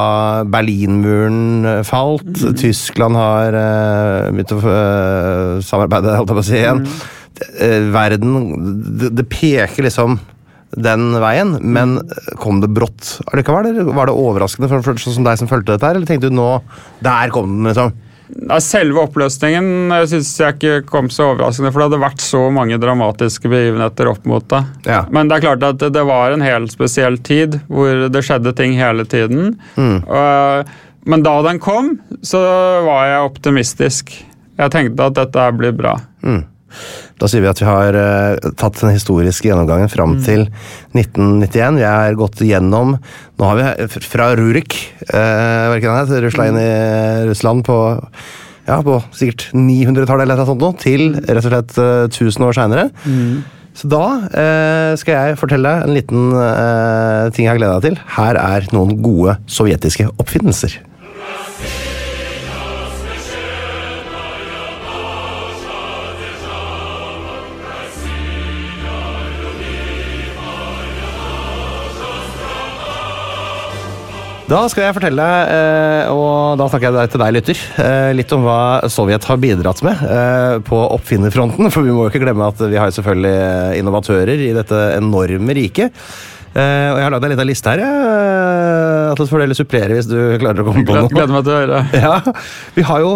Berlinmuren 0.51 1.83
falt. 1.87 2.27
falt. 2.35 2.61
Tyskland 2.61 3.17
har 3.17 3.57
uh, 3.57 4.31
begynt 4.35 4.53
å 4.53 4.61
uh, 4.61 5.63
samarbeide, 5.65 6.17
holdt 6.19 6.33
jeg 6.33 6.39
på 6.41 6.45
å 6.45 6.49
si 6.51 6.59
igjen. 6.61 6.85
Eh, 7.59 7.89
verden 7.91 8.35
det, 8.99 9.09
det 9.17 9.25
peker 9.27 9.83
liksom 9.83 10.19
den 10.75 11.15
veien, 11.23 11.55
men 11.63 11.97
kom 12.41 12.59
det 12.63 12.71
brått 12.75 13.15
allikevel? 13.31 13.85
Var 13.95 14.09
det 14.09 14.15
overraskende 14.15 14.69
for, 14.71 14.83
for 14.83 14.99
sånn 14.99 15.17
som 15.19 15.27
deg 15.27 15.39
som 15.39 15.49
fulgte 15.51 15.75
dette 15.75 15.87
her, 15.87 15.97
eller 15.97 16.09
tenkte 16.09 16.31
du 16.31 16.35
nå 16.35 16.49
Der 17.05 17.31
kom 17.31 17.53
den, 17.53 17.69
liksom? 17.69 17.93
Selve 18.63 19.03
oppløsningen 19.03 19.93
syns 20.09 20.31
jeg 20.39 20.55
ikke 20.55 20.79
kom 20.89 21.11
så 21.13 21.31
overraskende, 21.31 21.71
for 21.71 21.81
det 21.81 21.87
hadde 21.89 22.01
vært 22.01 22.23
så 22.23 22.41
mange 22.53 22.79
dramatiske 22.81 23.51
begivenheter 23.51 24.09
opp 24.09 24.25
mot 24.29 24.47
det. 24.49 24.63
Ja. 24.89 25.03
Men 25.13 25.29
det 25.29 25.37
er 25.37 25.45
klart 25.45 25.67
at 25.67 25.85
det 25.93 26.05
var 26.07 26.33
en 26.33 26.45
helt 26.45 26.73
spesiell 26.73 27.19
tid 27.25 27.59
hvor 27.69 28.07
det 28.09 28.23
skjedde 28.25 28.55
ting 28.57 28.73
hele 28.79 29.05
tiden. 29.09 29.53
Og, 29.77 30.73
men 31.05 31.25
da 31.25 31.35
den 31.45 31.61
kom, 31.61 31.95
så 32.25 32.41
var 32.87 33.11
jeg 33.11 33.29
optimistisk. 33.29 34.15
Jeg 34.57 34.73
tenkte 34.73 35.11
at 35.11 35.17
dette 35.19 35.47
blir 35.59 35.75
bra. 35.77 35.97
Da 37.21 37.29
sier 37.31 37.43
vi 37.43 37.51
at 37.51 37.61
vi 37.61 37.67
har 37.67 37.97
uh, 37.97 38.51
tatt 38.59 38.79
den 38.81 38.95
historiske 38.95 39.47
gjennomgangen 39.49 39.91
fram 39.91 40.17
til 40.25 40.47
1991. 40.95 41.79
Vi 41.79 41.87
er 41.89 42.19
gått 42.19 42.43
gjennom 42.43 42.97
Nå 43.35 43.51
har 43.51 43.59
vi 43.59 44.01
fra 44.03 44.31
Rurik, 44.39 44.77
uh, 45.11 45.75
hva 45.75 45.99
er 46.01 46.09
det 46.09 46.23
rusla 46.25 46.49
inn 46.51 46.59
i 46.61 46.71
Russland 47.31 47.65
på 47.67 47.79
ja, 48.65 48.79
på 48.81 48.97
sikkert 49.13 49.51
900-tallet 49.53 50.25
eller 50.25 50.39
noe 50.41 50.49
sånt 50.49 50.81
til 50.81 51.11
rett 51.19 51.43
og 51.43 51.51
slett 51.51 51.75
uh, 51.77 52.07
1000 52.09 52.47
år 52.47 52.57
seinere. 52.57 52.87
Så 53.75 53.89
da 53.91 54.03
eh, 54.31 54.93
skal 54.99 55.17
jeg 55.17 55.39
fortelle 55.39 55.67
deg 55.67 55.83
en 55.83 55.95
liten 55.97 56.27
eh, 56.39 57.25
ting 57.35 57.43
jeg 57.43 57.51
har 57.51 57.59
gleda 57.59 57.79
deg 57.79 57.89
til. 57.89 57.97
Her 58.15 58.39
er 58.39 58.67
noen 58.71 58.95
gode 59.03 59.35
sovjetiske 59.51 60.07
oppfinnelser. 60.15 60.77
Da 74.45 74.59
skal 74.69 74.85
jeg 74.85 74.93
fortelle 74.93 75.25
eh, 75.49 76.11
og 76.13 76.59
da 76.59 76.67
snakker 76.69 76.93
jeg 76.93 77.11
til 77.15 77.21
deg, 77.23 77.33
lytter, 77.33 77.61
eh, 77.81 78.11
litt 78.13 78.33
om 78.35 78.43
hva 78.45 78.57
Sovjet 78.93 79.25
har 79.25 79.39
bidratt 79.41 79.81
med 79.85 80.03
eh, 80.05 80.57
på 80.67 80.81
oppfinnerfronten. 80.93 81.71
For 81.73 81.81
vi 81.85 81.95
må 81.95 82.05
jo 82.05 82.11
ikke 82.13 82.21
glemme 82.21 82.51
at 82.51 82.61
vi 82.61 82.77
har 82.77 82.93
selvfølgelig 82.93 83.79
innovatører 83.81 84.45
i 84.45 84.51
dette 84.53 84.81
enorme 84.99 85.57
riket. 85.57 85.97
Og 86.55 86.61
jeg 86.95 87.03
har 87.03 87.11
lagd 87.11 87.25
en 87.27 87.33
liten 87.33 87.49
liste 87.49 87.67
her. 87.73 87.81
jeg. 87.83 89.09
At 89.11 89.19
du 89.19 89.27
får 89.27 89.41
dele 89.43 89.57
supplere 89.57 89.97
hvis 89.97 90.07
du 90.07 90.15
klarer 90.39 90.61
å 90.63 90.67
komme 90.69 90.85
på 90.87 90.95
noe. 90.95 91.09
gleder 91.11 91.33
meg 91.35 91.43
til 91.43 91.51
å 91.51 91.57
høre. 91.59 91.81
Ja, 92.05 92.35
vi 92.77 92.85
har 92.87 93.01
jo 93.03 93.13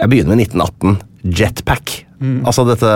Jeg 0.00 0.10
begynner 0.10 0.34
med 0.34 0.48
1918. 0.48 0.96
Jetpack. 1.38 1.92
Altså 2.20 2.66
dette 2.68 2.88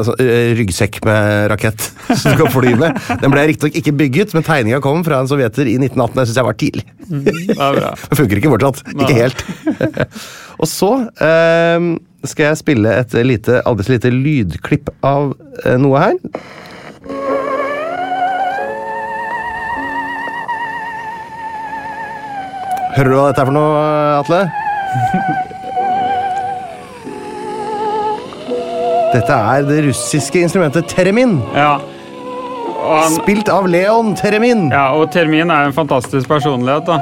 altså, 0.00 0.16
ryggsekk 0.58 0.98
med 1.06 1.46
rakett 1.52 1.84
som 2.18 2.34
du 2.34 2.40
kan 2.40 2.50
fly 2.50 2.74
med. 2.80 2.96
Den 3.22 3.30
ble 3.30 3.44
riktignok 3.52 3.78
ikke 3.78 3.94
bygget, 4.00 4.34
men 4.34 4.46
tegninga 4.46 4.80
kom 4.82 5.04
fra 5.06 5.20
en 5.22 5.30
sovjeter 5.30 5.70
i 5.70 5.76
1918. 5.78 6.18
Det 6.18 6.26
syns 6.26 6.40
jeg 6.40 6.48
var 6.48 6.58
tidlig. 6.58 6.86
Er. 7.54 7.80
Det 8.10 8.18
funker 8.18 8.40
ikke 8.40 8.52
fortsatt. 8.56 8.82
Ikke 8.96 9.18
helt. 9.20 9.44
Og 10.62 10.66
så 10.66 10.92
eh, 11.22 11.90
skal 12.26 12.50
jeg 12.50 12.62
spille 12.64 12.94
et 13.04 13.14
lite, 13.22 13.60
aldri 13.68 13.86
så 13.86 13.94
lite 13.94 14.14
lydklipp 14.14 14.90
av 15.06 15.36
eh, 15.64 15.78
noe 15.78 16.02
her. 16.02 16.18
Hører 22.98 23.12
du 23.12 23.14
hva 23.14 23.28
dette 23.30 23.44
er 23.44 23.46
for 23.46 23.54
noe, 23.54 23.84
Atle? 24.18 25.54
Dette 29.14 29.32
er 29.32 29.62
det 29.68 29.78
russiske 29.88 30.42
instrumentet 30.44 30.88
teremin. 30.90 31.38
Ja. 31.56 31.78
Han, 32.88 33.14
Spilt 33.18 33.48
av 33.52 33.66
Leon 33.68 34.14
Teremin. 34.16 34.68
ja, 34.72 34.90
og 34.96 35.10
Teremin 35.12 35.50
er 35.52 35.68
en 35.68 35.74
fantastisk 35.76 36.28
personlighet, 36.30 36.86
da. 36.88 36.98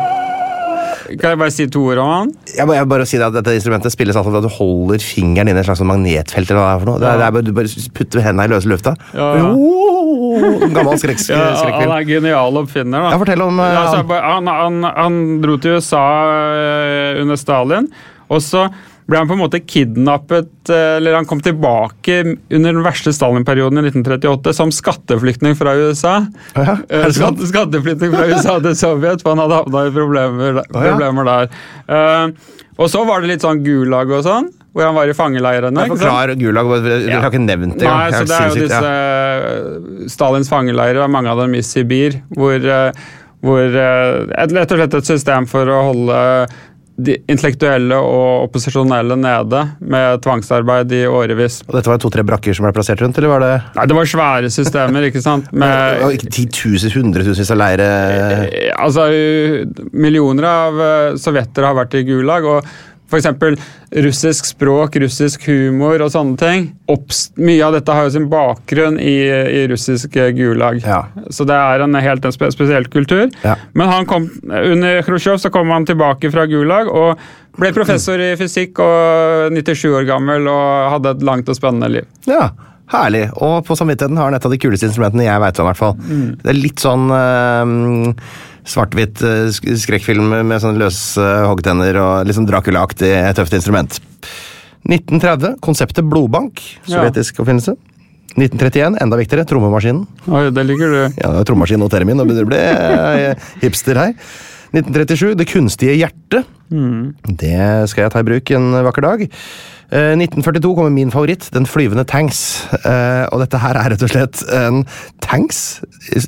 Kan 1.20 1.30
jeg 1.36 1.38
bare 1.38 1.52
si 1.54 1.66
to 1.70 1.84
ord 1.86 2.00
om 2.02 2.08
han? 2.10 2.30
Jeg 2.56 2.66
må, 2.66 2.74
jeg 2.74 2.82
må 2.82 2.90
bare 2.90 3.04
si 3.06 3.18
det 3.20 3.26
at 3.28 3.34
Dette 3.36 3.52
instrumentet 3.54 3.92
spilles 3.94 4.16
altså 4.18 4.32
at 4.40 4.42
du 4.42 4.48
holder 4.50 4.98
fingeren 4.98 5.46
inn 5.52 5.54
i 5.54 5.60
et 5.62 5.68
slags 5.68 5.78
sånn 5.78 5.86
magnetfelt. 5.92 6.50
eller 6.50 6.58
hva 6.58 6.66
det 6.66 6.72
er 6.72 6.80
for 6.82 6.90
noe. 6.90 6.98
Det 6.98 7.06
er, 7.06 7.20
det 7.20 7.26
er 7.28 7.36
bare, 7.36 7.46
du 7.46 7.52
bare 7.54 7.84
putter 7.94 8.24
hendene 8.24 8.48
i 8.48 8.50
løse 8.50 8.70
lufta. 8.72 8.94
Ja, 9.14 9.28
ja. 9.38 9.52
Oh, 9.54 10.66
gammel 10.74 10.98
skrekk, 10.98 11.22
Ja, 11.30 11.44
han 11.76 11.94
er 11.94 12.08
genial 12.08 12.58
oppfinner. 12.58 13.06
da. 13.06 13.12
Ja, 13.14 13.20
fortell 13.22 13.46
om 13.46 13.62
eh, 13.62 13.70
Ja, 13.76 13.84
altså, 13.84 14.02
han. 14.16 14.50
han, 14.50 14.82
han, 14.82 14.90
han 14.98 15.20
dro 15.44 15.54
til 15.62 15.78
USA 15.78 16.02
eh, 16.56 17.22
under 17.22 17.38
Stalin, 17.38 17.86
og 18.26 18.42
så 18.42 18.66
ble 19.06 19.20
han 19.20 19.28
på 19.30 19.36
en 19.36 19.42
måte 19.44 19.60
kidnappet 19.62 20.70
eh, 20.74 20.96
Eller 20.98 21.14
han 21.14 21.26
kom 21.30 21.38
tilbake 21.44 22.16
under 22.26 22.72
den 22.72 22.82
verste 22.82 23.12
Stalin-perioden 23.14 23.78
i 23.78 23.84
1938 23.88 24.52
som 24.56 24.72
skatteflyktning 24.74 25.54
fra 25.58 25.76
USA. 25.78 26.16
Ja, 26.56 26.76
Eh, 26.90 27.06
sant? 27.14 27.38
Skatt, 27.38 27.46
skatteflyktning 27.52 28.10
fra 28.16 28.26
USA 28.32 28.58
til 28.64 28.74
Sovjet, 28.78 29.22
for 29.22 29.34
han 29.36 29.44
hadde 29.44 29.60
havna 29.62 29.84
i 29.86 29.94
problemer, 29.94 30.60
problemer 30.74 31.28
der. 31.30 31.50
Eh, 31.86 32.54
og 32.76 32.90
så 32.92 33.06
var 33.08 33.22
det 33.22 33.30
litt 33.30 33.44
sånn 33.46 33.62
gulag 33.64 34.10
og 34.12 34.24
sånn, 34.26 34.50
hvor 34.76 34.84
han 34.84 34.96
var 34.98 35.08
i 35.08 35.14
fangeleirene. 35.16 35.86
Forklar 35.88 36.34
Gulag. 36.36 36.68
Du 36.84 36.90
Ja. 37.08 37.20
har 37.22 37.30
ikke 37.30 37.40
nevnt 37.46 37.78
det. 37.78 37.86
Nei, 37.88 38.10
så 38.12 38.26
det 38.28 38.36
er 38.36 38.48
jo 38.50 38.66
disse 38.66 38.82
ja. 38.82 39.46
eh, 40.02 40.08
Stalins 40.12 40.50
fangeleirer, 40.52 41.08
mange 41.08 41.30
av 41.32 41.38
dem 41.40 41.54
i 41.56 41.62
Sibir, 41.64 42.18
hvor, 42.36 42.58
eh, 42.60 42.92
hvor 43.40 43.62
eh, 43.64 44.26
et, 44.42 44.52
Rett 44.52 44.72
og 44.74 44.82
slett 44.82 44.94
et 44.98 45.08
system 45.14 45.46
for 45.48 45.64
å 45.72 45.80
holde 45.92 46.20
de 46.96 47.18
intellektuelle 47.28 47.96
og 48.00 48.46
opposisjonelle 48.46 49.18
nede 49.20 49.62
med 49.84 50.22
tvangsarbeid 50.24 50.94
i 50.96 51.02
årevis. 51.10 51.60
Og 51.68 51.76
dette 51.76 51.92
var 51.92 52.00
to-tre 52.00 52.24
brakker 52.26 52.56
som 52.56 52.64
ble 52.64 52.72
plassert 52.76 53.02
rundt, 53.04 53.18
eller 53.20 53.32
var 53.34 53.44
det 53.44 53.52
Nei, 53.76 53.86
Det 53.90 53.98
var 53.98 54.10
svære 54.12 54.52
systemer, 54.52 55.08
ikke 55.10 55.22
sant? 55.24 55.50
Med, 55.60 56.00
var 56.00 56.16
ikke 56.16 56.32
titusen, 56.32 56.94
hundretusenvis 56.96 57.52
av 57.52 57.60
leire 57.60 57.86
Eh, 58.16 58.70
altså, 58.80 59.06
uh, 59.12 59.86
millioner 59.96 60.46
av 60.48 60.78
uh, 60.80 61.16
sovjetere 61.20 61.68
har 61.68 61.76
vært 61.76 61.96
i 61.98 62.04
Gulag, 62.06 62.46
og 62.48 62.68
f.eks. 63.06 63.26
russisk 64.02 64.48
språk, 64.50 64.96
russisk 65.02 65.46
humor 65.46 66.02
og 66.02 66.10
sånne 66.12 66.38
ting. 66.40 66.66
Opps 66.90 67.28
mye 67.38 67.62
av 67.62 67.76
dette 67.76 67.94
har 67.94 68.08
jo 68.08 68.14
sin 68.16 68.28
bakgrunn 68.32 68.98
i, 68.98 69.16
i 69.30 69.64
russisk 69.70 70.18
uh, 70.18 70.28
Gulag. 70.34 70.82
Ja. 70.82 71.04
Så 71.30 71.46
det 71.48 71.56
er 71.56 71.84
en 71.84 71.94
helt 72.02 72.26
en 72.26 72.34
spe 72.34 72.50
spesiell 72.54 72.88
kultur. 72.90 73.28
Ja. 73.46 73.56
Men 73.78 73.92
han 73.92 74.08
kom, 74.10 74.28
under 74.50 75.02
Khrusjtsjov 75.06 75.40
så 75.42 75.52
kom 75.54 75.70
han 75.74 75.86
tilbake 75.88 76.32
fra 76.34 76.48
Gulag 76.50 76.90
og 76.90 77.20
ble 77.56 77.72
professor 77.72 78.20
i 78.20 78.34
fysikk 78.36 78.82
og 78.84 79.54
97 79.54 79.86
år 79.94 80.08
gammel 80.08 80.48
og 80.50 80.96
hadde 80.96 81.14
et 81.14 81.24
langt 81.24 81.48
og 81.48 81.56
spennende 81.56 81.88
liv. 81.92 82.08
Ja, 82.28 82.50
herlig. 82.92 83.28
Og 83.38 83.62
på 83.66 83.78
samvittigheten 83.78 84.18
har 84.20 84.28
han 84.28 84.36
et 84.36 84.44
av 84.44 84.52
de 84.52 84.60
kuleste 84.60 84.90
instrumentene 84.90 85.28
jeg 85.28 85.42
veit 85.42 85.62
om. 85.62 85.70
hvert 85.70 85.80
fall. 85.80 85.96
Mm. 86.02 86.28
Det 86.42 86.52
er 86.52 86.60
litt 86.60 86.82
sånn 86.84 87.08
eh, 87.16 87.72
svart-hvitt 88.66 89.22
eh, 89.24 89.76
skrekkfilm 89.80 90.30
med 90.46 90.60
sånne 90.62 90.82
løse 90.82 91.26
hoggtenner 91.46 91.98
og 92.02 92.32
sånn 92.36 92.48
Dracula-aktig 92.48 93.12
tøft 93.38 93.56
instrument. 93.56 94.00
1930, 94.86 95.58
konseptet 95.64 96.06
blodbank. 96.06 96.62
Sovjetisk 96.86 97.40
oppfinnelse. 97.42 97.76
1931, 98.36 98.98
enda 99.00 99.16
viktigere, 99.16 99.46
trommemaskinen. 99.48 100.02
Oi, 100.28 100.42
det 100.52 100.66
ligger 100.68 100.92
du. 100.92 100.98
Ja, 101.16 101.30
det 101.32 101.40
er 101.40 101.48
trommaskin 101.48 101.82
og 101.82 101.90
termin, 101.92 102.18
nå 102.18 102.26
begynner 102.28 102.44
det 102.44 102.48
å 102.48 102.52
bli 102.52 103.30
eh, 103.30 103.48
hipster 103.64 103.98
her. 104.02 104.12
1937, 104.76 105.32
Det 105.38 105.46
kunstige 105.48 105.94
hjertet. 105.96 106.50
Det 106.68 107.62
skal 107.88 108.04
jeg 108.04 108.12
ta 108.12 108.20
i 108.20 108.26
bruk 108.26 108.50
en 108.52 108.74
vakker 108.84 109.06
dag. 109.06 109.24
Eh, 109.86 110.16
1942 110.18 110.74
kommer 110.74 110.90
min 110.90 111.12
favoritt, 111.14 111.48
Den 111.54 111.66
flyvende 111.66 112.04
tanks. 112.04 112.66
Eh, 112.84 113.26
og 113.30 113.38
dette 113.44 113.60
her 113.62 113.78
er 113.78 113.92
rett 113.92 114.02
og 114.02 114.10
slett 114.10 114.42
en 114.50 114.80
tanks 115.22 115.80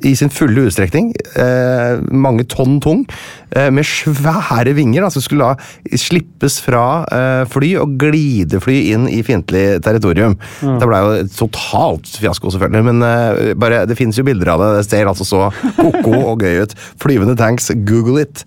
i, 0.05 0.15
sin 0.15 0.31
fulle 0.31 0.69
utstrekning. 0.69 1.11
Eh, 1.35 1.99
mange 2.15 2.47
tonn 2.47 2.79
tung. 2.81 3.03
Eh, 3.51 3.71
med 3.75 3.83
svære 3.89 4.75
vinger, 4.77 5.09
som 5.11 5.25
skulle 5.25 5.49
da 5.49 5.97
slippes 5.99 6.61
fra 6.63 6.85
eh, 7.11 7.43
fly 7.51 7.73
og 7.83 7.97
glidefly 7.99 8.79
inn 8.93 9.09
i 9.11 9.23
fiendtlig 9.27 9.83
territorium. 9.83 10.39
Det 10.63 10.87
ble 10.87 11.03
jo 11.03 11.17
et 11.25 11.35
totalt 11.35 12.15
fiasko, 12.21 12.53
selvfølgelig, 12.55 12.85
men 12.93 13.03
eh, 13.03 13.55
bare, 13.59 13.85
det 13.89 13.99
finnes 13.99 14.19
jo 14.19 14.27
bilder 14.29 14.55
av 14.55 14.63
det. 14.63 14.71
Det 14.79 14.87
ser 14.91 15.11
altså 15.11 15.27
så 15.27 15.49
ko-ko 15.81 16.15
og 16.35 16.47
gøy 16.47 16.63
ut. 16.63 16.79
Flyvende 17.03 17.35
tanks, 17.39 17.73
google 17.89 18.23
it. 18.23 18.45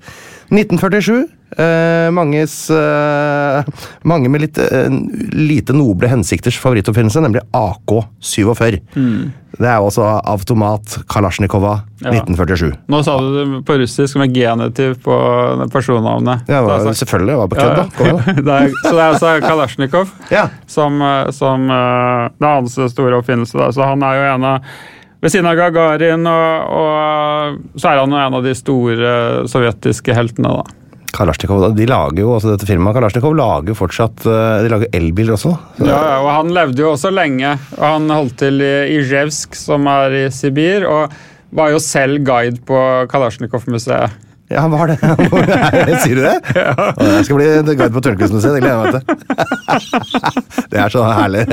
1947. 0.52 1.28
Eh, 1.58 2.08
manges 2.16 2.70
eh, 2.72 3.64
Mange 4.08 4.30
med 4.32 4.40
litt 4.46 4.58
eh, 4.62 4.88
lite 5.36 5.74
noble 5.76 6.08
hensikters 6.08 6.56
favorittoppfinnelse, 6.62 7.20
nemlig 7.26 7.42
AK-47. 7.52 8.78
Det 9.60 9.68
er 9.68 9.82
jo 9.82 9.90
altså 9.90 10.06
automat 10.32 10.94
Kalasjnikova 11.12 11.74
Ja. 12.02 12.14
1947. 12.16 12.72
Nå 12.90 13.02
sa 13.04 13.18
du 13.20 13.28
det 13.36 13.60
på 13.68 13.76
russisk 13.82 14.16
med 14.18 14.32
genitiv 14.34 14.96
på 15.04 15.18
personnavnet. 15.74 16.48
Ja, 16.48 16.62
det 16.62 16.70
var, 16.70 16.80
Så 16.80 16.88
altså- 16.88 17.04
selvfølgelig. 17.06 17.34
Det 17.36 17.42
var 17.42 17.48
på 17.48 17.60
kødd, 17.60 18.46
da. 18.48 18.56
Er, 18.62 18.72
så 18.88 18.96
det 18.96 19.02
er 19.04 19.12
altså 19.12 19.34
Kalasjnikov 19.44 20.10
Ja. 20.38 20.48
som, 20.68 20.98
som 21.36 21.68
Det 21.68 22.48
er 22.48 22.56
hans 22.62 22.80
store 22.96 23.20
oppfinnelse. 23.20 23.58
Da. 23.60 23.70
Så 23.76 23.84
han 23.86 24.02
er 24.08 24.16
jo 24.22 24.28
en 24.36 24.44
av 24.56 24.74
Ved 25.22 25.30
siden 25.30 25.46
av 25.46 25.54
Gagarin, 25.54 26.24
og, 26.26 26.72
og 26.74 27.78
så 27.78 27.92
er 27.92 28.00
han 28.00 28.10
jo 28.10 28.18
en 28.18 28.34
av 28.40 28.42
de 28.48 28.56
store 28.58 29.12
sovjetiske 29.52 30.16
heltene, 30.18 30.50
da. 30.50 30.64
Kalasjnikov, 31.16 31.66
de 31.76 31.86
lager 31.90 32.22
jo, 32.24 32.32
altså 32.38 32.54
dette 32.54 32.68
firmaet 32.70 32.96
Kalasjnikov 32.98 33.36
lager 33.38 33.74
jo 33.74 33.76
fortsatt 33.78 34.24
eh, 34.30 34.62
De 34.66 34.72
lager 34.72 34.92
elbiler 34.96 35.36
også. 35.36 35.52
Så, 35.78 35.86
Ja, 35.90 36.00
og 36.24 36.30
Han 36.38 36.52
levde 36.56 36.84
jo 36.86 36.94
også 36.94 37.12
lenge. 37.14 37.54
og 37.78 37.86
Han 37.86 38.10
holdt 38.14 38.38
til 38.42 38.62
i 38.64 38.72
Ijevsk, 38.98 39.56
som 39.60 39.88
er 39.92 40.16
i 40.24 40.26
Sibir, 40.34 40.88
og 40.88 41.12
var 41.52 41.74
jo 41.74 41.80
selv 41.84 42.22
guide 42.24 42.62
på 42.68 42.80
Kalasjnikov-museet 43.12 44.14
Ja, 44.52 44.62
han 44.66 44.72
var 44.72 44.88
det. 44.92 44.98
Sier 46.04 46.16
du 46.16 46.24
det? 46.26 46.38
Ja. 46.60 46.74
Jeg 47.00 47.26
skal 47.28 47.38
bli 47.40 47.50
guide 47.76 47.92
på 47.96 48.04
Tørnquistmuseet, 48.04 48.58
det 48.58 48.64
gleder 48.64 48.76
jeg 48.76 48.84
meg 48.84 48.94
til. 48.98 49.06
Det 50.72 50.80
er 50.80 50.92
så 50.92 51.04
herlig. 51.08 51.46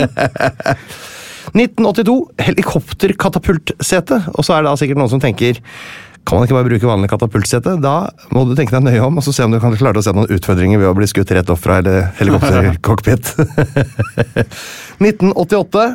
1982, 1.54 2.16
helikopterkatapultsete. 2.44 4.18
Og 4.34 4.44
så 4.46 4.54
er 4.56 4.62
det 4.62 4.70
da 4.70 4.76
sikkert 4.78 5.00
noen 5.00 5.10
som 5.12 5.22
tenker 5.22 5.58
kan 6.26 6.38
man 6.38 6.46
ikke 6.46 6.56
bare 6.58 6.68
bruke 6.68 6.90
vanlig 6.90 7.10
katapultsete? 7.12 7.76
Da 7.82 7.94
må 8.34 8.44
du 8.48 8.54
tenke 8.58 8.74
deg 8.74 8.84
nøye 8.84 9.04
om 9.06 9.20
og 9.20 9.24
så 9.24 9.32
se 9.34 9.46
om 9.46 9.54
du 9.54 9.60
kan 9.62 9.76
klare 9.78 10.00
å 10.00 10.04
se 10.04 10.12
noen 10.16 10.30
utfordringer 10.34 10.80
ved 10.82 10.90
å 10.90 10.96
bli 10.98 11.08
skutt 11.08 11.32
rett 11.36 11.50
opp 11.52 11.62
fra 11.62 11.80
helikoptercockpit. 12.18 13.34
1988, 15.08 15.86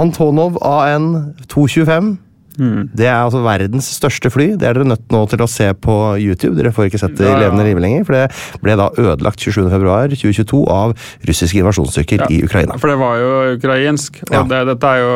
Antonov 0.00 0.60
AN 0.62 1.34
225. 1.50 2.14
Det 2.58 3.06
er 3.06 3.14
altså 3.22 3.40
verdens 3.44 3.86
største 3.96 4.30
fly. 4.32 4.50
Det 4.60 4.66
er 4.68 4.74
dere 4.76 4.84
nødt 4.90 5.06
nå 5.14 5.20
til 5.30 5.40
å 5.44 5.46
se 5.48 5.68
på 5.80 5.94
YouTube. 6.20 6.56
Dere 6.58 6.72
får 6.74 6.88
ikke 6.90 6.98
sett 7.00 7.14
det 7.16 7.26
i 7.26 7.30
Ja, 7.30 7.36
ja. 7.36 7.42
levende 7.46 7.64
live 7.64 7.80
lenger, 7.80 8.04
for 8.04 8.12
det 8.18 8.60
ble 8.64 8.76
da 8.76 8.88
ødelagt 8.98 9.40
27.2.2022 9.46 10.60
av 10.74 10.94
russiske 11.30 11.58
invasjonsstyrker 11.62 12.26
i 12.30 12.42
Ukraina. 12.44 12.76
For 12.82 12.90
det 12.92 12.98
var 13.00 13.16
jo 13.22 13.30
ukrainsk, 13.56 14.20
og 14.28 14.34
Ja. 14.34 14.42
det, 14.50 14.60
dette 14.74 14.86
er 14.86 15.00
jo, 15.04 15.10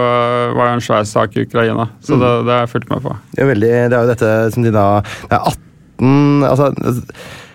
var 0.56 0.70
jo 0.70 0.74
en 0.78 0.84
svær 0.86 1.04
sak 1.04 1.36
i 1.36 1.44
Ukraina. 1.48 1.88
Så 2.00 2.16
det, 2.20 2.32
det 2.46 2.52
har 2.54 2.64
jeg 2.66 2.72
fulgt 2.76 2.90
med 2.90 3.02
på. 3.02 3.16
Det 3.34 3.42
er, 3.44 3.50
veldig, 3.52 3.72
det 3.90 3.98
er 3.98 4.00
jo 4.06 4.12
dette 4.14 4.32
som 4.54 4.62
de 4.62 4.70
da 4.74 4.86
Det 5.02 5.32
er 5.32 5.52
18 5.98 6.44
altså, 6.48 6.72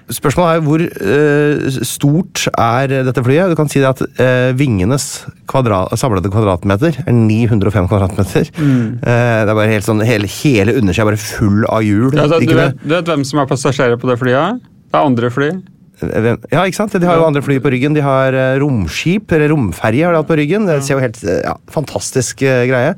Spørsmålet 0.10 0.58
er 0.58 0.64
hvor 0.66 0.82
uh, 0.82 1.82
stort 1.86 2.48
er 2.50 2.94
dette 3.06 3.24
flyet? 3.26 3.52
Du 3.52 3.58
kan 3.60 3.70
si 3.70 3.82
det 3.82 3.90
at 3.92 4.02
uh, 4.02 4.50
vingenes 4.58 5.26
kvadrat, 5.50 5.94
samlede 6.00 6.32
kvadratmeter 6.34 7.02
er 7.06 7.16
905 7.16 7.90
kvadratmeter. 7.90 8.52
Eh, 8.60 9.40
det 9.46 9.50
er 9.50 9.58
bare 9.58 9.72
helt 9.72 9.86
sånn, 9.86 10.04
hele, 10.06 10.30
hele 10.30 10.76
undersida 10.78 11.06
er 11.06 11.12
bare 11.12 11.22
full 11.22 11.66
av 11.70 11.84
hjul. 11.86 12.14
Ja, 12.14 12.28
du, 12.30 12.54
vet, 12.58 12.80
du 12.84 12.94
vet 12.94 13.12
hvem 13.12 13.26
som 13.28 13.42
er 13.42 13.50
passasjerer 13.50 14.00
på 14.00 14.10
det 14.10 14.20
flyet? 14.22 14.64
Det 14.90 14.98
er 14.98 15.10
andre 15.10 15.30
fly. 15.34 15.52
Ja, 16.00 16.64
ikke 16.64 16.78
sant? 16.78 16.94
De 16.96 17.08
har 17.08 17.20
jo 17.20 17.26
andre 17.28 17.42
fly 17.44 17.58
på 17.60 17.72
ryggen. 17.74 17.96
De 17.98 18.04
har 18.06 18.36
romskip, 18.62 19.34
eller 19.36 19.52
romferje 19.52 20.06
har 20.08 20.16
de 20.16 20.22
hatt 20.22 20.30
på 20.30 20.38
ryggen. 20.40 20.68
Det 20.70 20.80
ser 20.86 20.96
jo 20.96 21.04
helt 21.04 21.22
ja, 21.28 21.56
fantastisk 21.74 22.44
greie. 22.46 22.94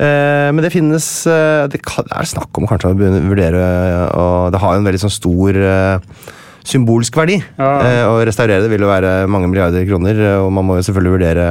Eh, 0.00 0.48
men 0.54 0.64
det 0.64 0.72
finnes 0.72 1.06
Det, 1.70 1.82
er 1.82 2.28
snakk 2.30 2.56
om 2.56 2.68
kanskje 2.70 2.94
å 2.94 2.96
vurdere 2.96 3.64
og 4.16 4.54
Det 4.54 4.62
har 4.62 4.76
jo 4.76 4.80
en 4.80 4.86
veldig 4.88 5.02
sånn 5.02 5.18
stor 5.18 5.58
symbolsk 6.66 7.16
verdi. 7.16 7.38
Ja. 7.58 7.70
Eh, 7.86 8.04
å 8.08 8.20
restaurere 8.26 8.64
det 8.64 8.70
vil 8.72 8.84
jo 8.84 8.90
være 8.90 9.26
mange 9.30 9.50
milliarder 9.50 9.86
kroner, 9.88 10.18
eh, 10.18 10.38
og 10.40 10.52
man 10.54 10.66
må 10.68 10.78
jo 10.78 10.86
selvfølgelig 10.86 11.16
vurdere 11.16 11.48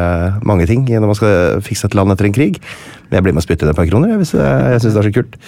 mange 0.47 0.67
ting 0.69 0.85
når 0.89 1.09
man 1.09 1.19
skal 1.19 1.65
fikse 1.65 1.89
et 1.89 1.97
land 1.97 2.13
etter 2.13 2.29
en 2.29 2.35
krig. 2.35 2.59
Men 3.09 3.19
jeg 3.19 3.25
blir 3.25 3.35
med 3.35 3.43
og 3.43 3.47
spytter 3.47 3.65
inn 3.65 3.73
et 3.73 3.79
par 3.79 3.89
kroner, 3.89 4.13
jeg, 4.13 4.21
hvis 4.21 4.35
jeg, 4.37 4.81
synes 4.83 4.95
det 4.95 5.01
er 5.01 5.09
så 5.09 5.15
kult. 5.19 5.39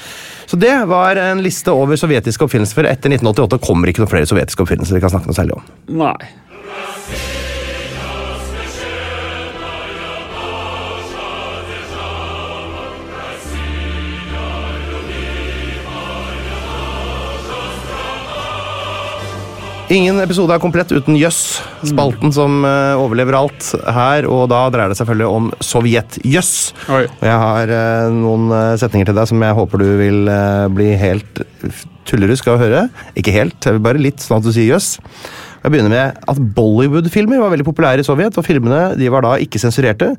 Så 0.52 0.60
det 0.60 0.74
var 0.90 1.20
en 1.22 1.44
liste 1.46 1.74
over 1.74 2.00
sovjetiske 2.00 2.48
oppfinnelser. 2.48 2.82
For 2.82 2.90
etter 2.90 3.14
1988 3.14 3.62
kommer 3.64 3.92
ikke 3.92 4.04
noen 4.04 4.14
flere 4.14 4.30
sovjetiske 4.30 4.66
oppfinnelser 4.66 4.98
vi 4.98 5.04
kan 5.04 5.14
snakke 5.14 5.30
noe 5.30 5.38
særlig 5.38 5.60
om. 5.60 5.70
Nei. 6.02 7.30
Ingen 19.92 20.22
episode 20.24 20.56
er 20.56 20.62
komplett 20.64 20.92
uten 20.96 21.18
Jøss, 21.20 21.58
spalten 21.84 22.32
som 22.32 22.62
uh, 22.64 22.96
overlever 22.96 23.36
alt 23.36 23.74
her. 23.92 24.24
Og 24.32 24.46
da 24.48 24.62
dreier 24.72 24.94
det 24.94 24.96
selvfølgelig 25.02 25.28
om 25.28 25.50
Sovjet-jøss. 25.68 26.52
Og 26.96 27.28
jeg 27.28 27.42
har 27.44 27.74
uh, 27.76 28.08
noen 28.16 28.54
eh, 28.56 28.78
setninger 28.80 29.10
til 29.10 29.20
deg 29.20 29.28
som 29.28 29.44
jeg 29.44 29.58
håper 29.58 29.84
du 29.84 29.90
vil 30.00 30.32
uh, 30.32 30.70
bli 30.72 30.94
helt 30.96 31.44
tullerusk 32.08 32.48
av 32.48 32.56
å 32.56 32.62
høre. 32.62 32.86
Ikke 33.20 33.36
helt, 33.36 33.68
bare 33.84 34.00
litt, 34.00 34.24
sånn 34.24 34.40
at 34.40 34.48
du 34.48 34.54
sier 34.56 34.72
jøss. 34.72 34.94
Jeg 35.62 35.74
begynner 35.76 35.94
med 35.94 36.24
at 36.32 36.40
Bollywood-filmer 36.56 37.38
var 37.38 37.52
veldig 37.54 37.68
populære 37.68 38.02
i 38.02 38.06
Sovjet, 38.06 38.38
og 38.40 38.46
filmene 38.48 38.96
de 38.98 39.12
var 39.14 39.22
da 39.26 39.36
ikke 39.44 39.62
sensurerte. 39.62 40.10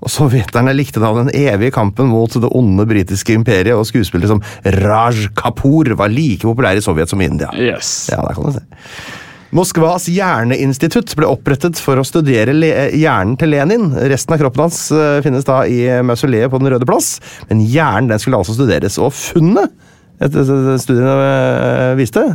Og 0.00 0.12
sovjeterne 0.12 0.74
likte 0.76 1.00
da 1.00 1.12
den 1.16 1.32
evige 1.36 1.72
kampen 1.72 2.10
mot 2.12 2.36
det 2.36 2.50
onde 2.56 2.84
britiske 2.88 3.32
imperiet, 3.36 3.72
og 3.76 3.88
skuespillere 3.88 4.34
som 4.34 4.44
Raj 4.84 5.30
Kapoor 5.36 5.94
var 5.96 6.12
like 6.12 6.44
populære 6.44 6.82
i 6.82 6.84
Sovjet 6.84 7.12
som 7.12 7.20
i 7.20 7.30
India. 7.30 7.48
Yes. 7.56 8.10
Ja, 8.12 8.20
der 8.26 8.36
kan 8.36 8.50
du 8.50 8.58
se. 8.58 8.64
Moskvas 9.56 10.04
hjerneinstitutt 10.06 11.16
ble 11.18 11.26
opprettet 11.26 11.80
for 11.82 11.98
å 11.98 12.06
studere 12.06 12.54
hjernen 12.54 13.34
til 13.40 13.50
Lenin. 13.50 13.88
Resten 14.12 14.36
av 14.36 14.44
kroppen 14.44 14.68
hans 14.68 14.84
eh, 14.94 15.18
finnes 15.24 15.48
da 15.48 15.64
i 15.66 15.80
mausoleet 16.06 16.52
på 16.52 16.60
Den 16.60 16.70
røde 16.76 16.86
plass, 16.86 17.16
men 17.48 17.64
hjernen 17.64 18.12
den 18.12 18.22
skulle 18.22 18.38
altså 18.38 18.54
studeres. 18.54 19.00
Og 19.02 19.10
funnet 19.16 19.72
etter 20.22 20.44
studiene 20.78 21.18
eh, 21.24 21.98
viste 21.98 22.28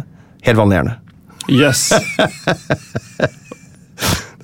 helt 0.45 0.59
vanlig 0.59 0.81
hjerne. 0.81 0.99
Yes. 1.49 1.89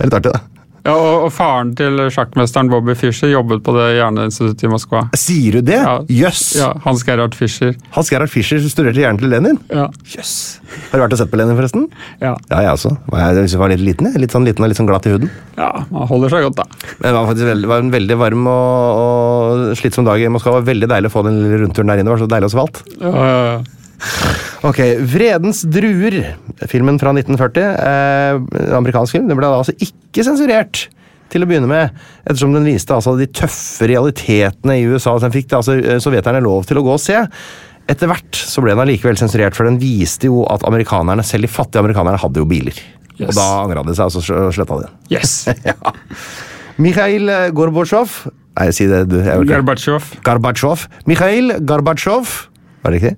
Det 0.02 0.08
er 0.08 0.08
litt 0.08 0.18
artig, 0.18 0.32
da. 0.34 0.40
Ja, 0.82 0.96
og, 0.98 1.28
og 1.28 1.32
faren 1.34 1.76
til 1.78 2.00
sjakkmesteren 2.10 2.70
Bobby 2.72 2.96
Fischer 2.98 3.30
jobbet 3.30 3.62
på 3.66 3.74
det 3.76 3.84
hjerneinstituttet 4.00 4.64
i 4.66 4.70
Moskva. 4.72 5.04
Sier 5.20 5.60
du 5.60 5.68
det? 5.68 5.78
Ja. 5.78 6.00
Yes. 6.10 6.42
Ja, 6.58 6.72
Hans 6.88 7.04
Gerhard 7.06 7.36
Fischer. 7.38 7.76
Hans 7.94 8.10
Gerhard 8.10 8.32
Fischer 8.34 8.58
studerte 8.66 8.98
hjernen 9.04 9.22
til 9.22 9.30
Lenin? 9.30 9.60
Ja. 9.70 9.86
Jøss! 10.10 10.34
Har 10.90 10.98
du 10.98 11.04
vært 11.04 11.14
og 11.14 11.22
sett 11.22 11.30
på 11.30 11.38
Lenin, 11.38 11.54
forresten? 11.60 11.86
Ja. 12.24 12.34
Ja, 12.50 12.64
jeg 12.66 12.72
også. 12.74 12.96
Jeg 13.14 13.60
var 13.62 13.74
litt 13.76 13.84
liten, 13.86 14.10
jeg. 14.10 14.24
Litt 14.24 14.34
sånn 14.34 14.48
liten 14.48 14.66
og 14.66 14.72
litt 14.74 14.82
sånn 14.82 14.90
glatt 14.90 15.06
i 15.06 15.14
huden. 15.14 15.30
ja, 15.60 15.70
man 15.92 16.10
holder 16.10 16.34
seg 16.34 16.48
godt, 16.48 16.64
da. 16.64 16.96
Men 16.96 17.06
det 17.06 17.14
var 17.20 17.30
faktisk 17.30 17.52
veldig, 17.52 17.70
var 17.76 17.86
en 17.86 17.94
veldig 18.00 18.18
varm 18.24 18.50
og, 18.50 19.04
og 19.04 19.78
slitsom 19.78 20.10
dag 20.10 20.24
i 20.24 20.32
Moskva. 20.34 20.56
Det 20.56 20.64
var 20.64 20.72
veldig 20.72 20.90
deilig 20.96 21.14
å 21.14 21.14
få 21.14 21.24
den 21.30 21.38
lille 21.44 21.62
rundturen 21.62 21.94
der 21.94 22.02
inne. 22.02 22.10
Det 22.10 22.16
var 22.16 22.26
så 22.26 22.32
deilig 22.34 22.50
og 22.50 22.56
svalt. 22.58 22.82
Ja, 22.98 23.14
ja, 23.14 23.38
ja. 23.52 23.62
Ok, 24.68 24.80
'Vredens 25.10 25.64
druer', 25.66 26.36
filmen 26.70 27.00
fra 27.02 27.14
1940. 27.16 27.64
Eh, 27.66 28.76
amerikansk 28.78 29.18
film. 29.18 29.28
Den 29.30 29.40
ble 29.40 29.50
da 29.50 29.62
altså 29.62 29.76
ikke 29.82 30.26
sensurert. 30.28 30.88
Til 31.32 31.46
å 31.46 31.48
begynne 31.48 31.70
med, 31.70 31.96
ettersom 32.26 32.52
den 32.52 32.68
viste 32.68 32.92
altså 32.92 33.14
de 33.16 33.30
tøffe 33.32 33.88
realitetene 33.88 34.76
i 34.82 34.88
USA. 34.92 35.16
Den 35.24 35.32
fikk 35.32 35.56
altså, 35.56 35.78
eh, 35.80 36.02
sovjeterne 36.04 36.44
lov 36.44 36.68
til 36.68 36.82
å 36.82 36.84
gå 36.84 36.98
og 36.98 37.00
se. 37.00 37.24
Etter 37.90 38.12
hvert 38.12 38.36
så 38.36 38.62
ble 38.62 38.76
den 38.76 38.84
allikevel 38.84 39.18
sensurert, 39.18 39.56
for 39.56 39.66
den 39.66 39.80
viste 39.80 40.28
jo 40.28 40.44
at 40.52 40.66
amerikanerne, 40.68 41.24
selv 41.24 41.48
de 41.48 41.52
fattige 41.52 41.82
amerikanerne 41.82 42.20
hadde 42.20 42.44
jo 42.44 42.46
biler. 42.46 42.76
Yes. 43.18 43.32
Og 43.32 43.36
da 43.40 43.48
angra 43.64 43.86
de 43.88 43.96
seg, 43.96 44.12
og 44.12 44.12
så 44.12 44.52
sletta 44.54 44.78
de 44.82 44.90
den. 44.90 45.00
Yes. 45.10 45.48
ja. 45.72 45.96
Mikhail 46.82 47.30
Gorbatsjov 47.54 48.32
Nei, 48.60 48.68
si 48.76 48.86
det, 48.90 49.06
du. 49.08 49.22
Gorbatsjov. 49.48 50.10
Gorbatsjov. 50.26 50.88
Mikhail 51.08 51.54
Gorbatsjov. 51.64 52.51
Var 52.82 52.92
det 52.92 52.98
riktig? 53.00 53.16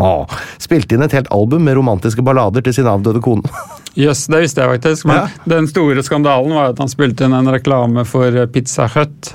Åh, 0.00 0.26
spilte 0.58 0.94
inn 0.96 1.02
et 1.04 1.12
helt 1.12 1.28
album 1.34 1.64
med 1.68 1.76
romantiske 1.76 2.22
ballader 2.24 2.62
til 2.64 2.72
sin 2.80 2.86
avdøde 2.90 3.20
kone. 3.24 3.42
Yes, 3.94 4.24
det 4.26 4.40
visste 4.42 4.58
jeg 4.64 4.70
faktisk. 4.80 5.04
Men 5.06 5.16
Ja. 5.20 5.26
den 5.46 5.68
store 5.70 6.02
skandalen 6.02 6.50
var 6.50 6.72
at 6.72 6.78
han 6.82 6.88
spilte 6.90 7.24
inn 7.28 7.32
en 7.36 7.46
reklame 7.54 8.02
for 8.04 8.26
eh, 8.26 8.46
Pizza 8.50 8.88
Hut. 8.90 9.28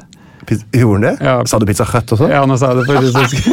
Piz- 0.49 0.65
Gjorde 0.75 0.93
han 0.97 1.01
det? 1.05 1.13
Ja. 1.23 1.37
Sa 1.47 1.59
du 1.59 1.65
Pizza 1.69 1.85
Hut 1.87 2.11
også? 2.11 2.27
Ja, 2.27 2.41
nå 2.49 2.57
sa 2.59 2.73
jeg 2.73 2.81
det 2.81 2.87
på 2.89 2.99
russisk. 2.99 3.35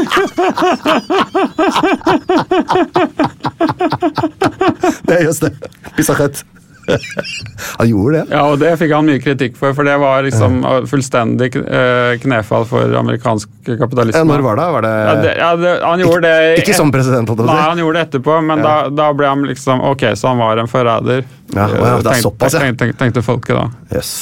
Det 5.07 5.15
er 5.19 5.23
just 5.29 5.41
det. 5.47 5.53
Pizza 5.97 6.15
Hut. 6.19 6.43
han 7.79 7.89
gjorde 7.91 8.21
det. 8.21 8.25
Ja, 8.37 8.43
og 8.51 8.59
det 8.63 8.73
fikk 8.81 8.93
han 8.95 9.07
mye 9.09 9.21
kritikk 9.23 9.57
for, 9.59 9.75
for 9.77 9.89
det 9.89 9.97
var 10.03 10.23
liksom 10.27 10.59
fullstendig 10.91 11.51
eh, 11.63 12.15
knefall 12.23 12.67
for 12.69 12.95
amerikansk 13.01 13.51
kapitalisme. 13.67 14.23
Ja, 14.23 14.29
når 14.29 14.45
var 14.47 14.61
det? 14.61 14.69
Var 14.77 14.87
det, 14.87 14.95
Ja, 14.97 15.15
det, 15.25 15.35
ja, 15.41 15.51
det, 15.63 15.75
han 15.83 16.05
gjorde 16.05 16.23
det 16.31 16.63
Ikke 16.63 16.77
som 16.79 16.93
president, 16.95 17.33
Nei, 17.37 17.47
si. 17.49 17.61
han 17.67 17.83
gjorde 17.83 17.99
det 17.99 18.07
etterpå, 18.09 18.39
men 18.47 18.63
da, 18.65 18.77
da 18.93 19.11
ble 19.17 19.31
han 19.33 19.45
liksom 19.49 19.83
Ok, 19.93 20.07
så 20.17 20.33
han 20.33 20.43
var 20.43 20.63
en 20.63 20.71
forræder. 20.71 21.25
Ja, 21.55 21.67
det 21.69 21.81
er 21.83 22.03
Tenk- 22.11 22.23
såpass, 22.25 22.55
ja. 22.55 22.63
Tenkte, 22.65 22.85
tenk- 22.85 22.99
tenkte 23.01 23.23
folket 23.27 23.57
da. 23.59 23.67
Yes. 23.95 24.15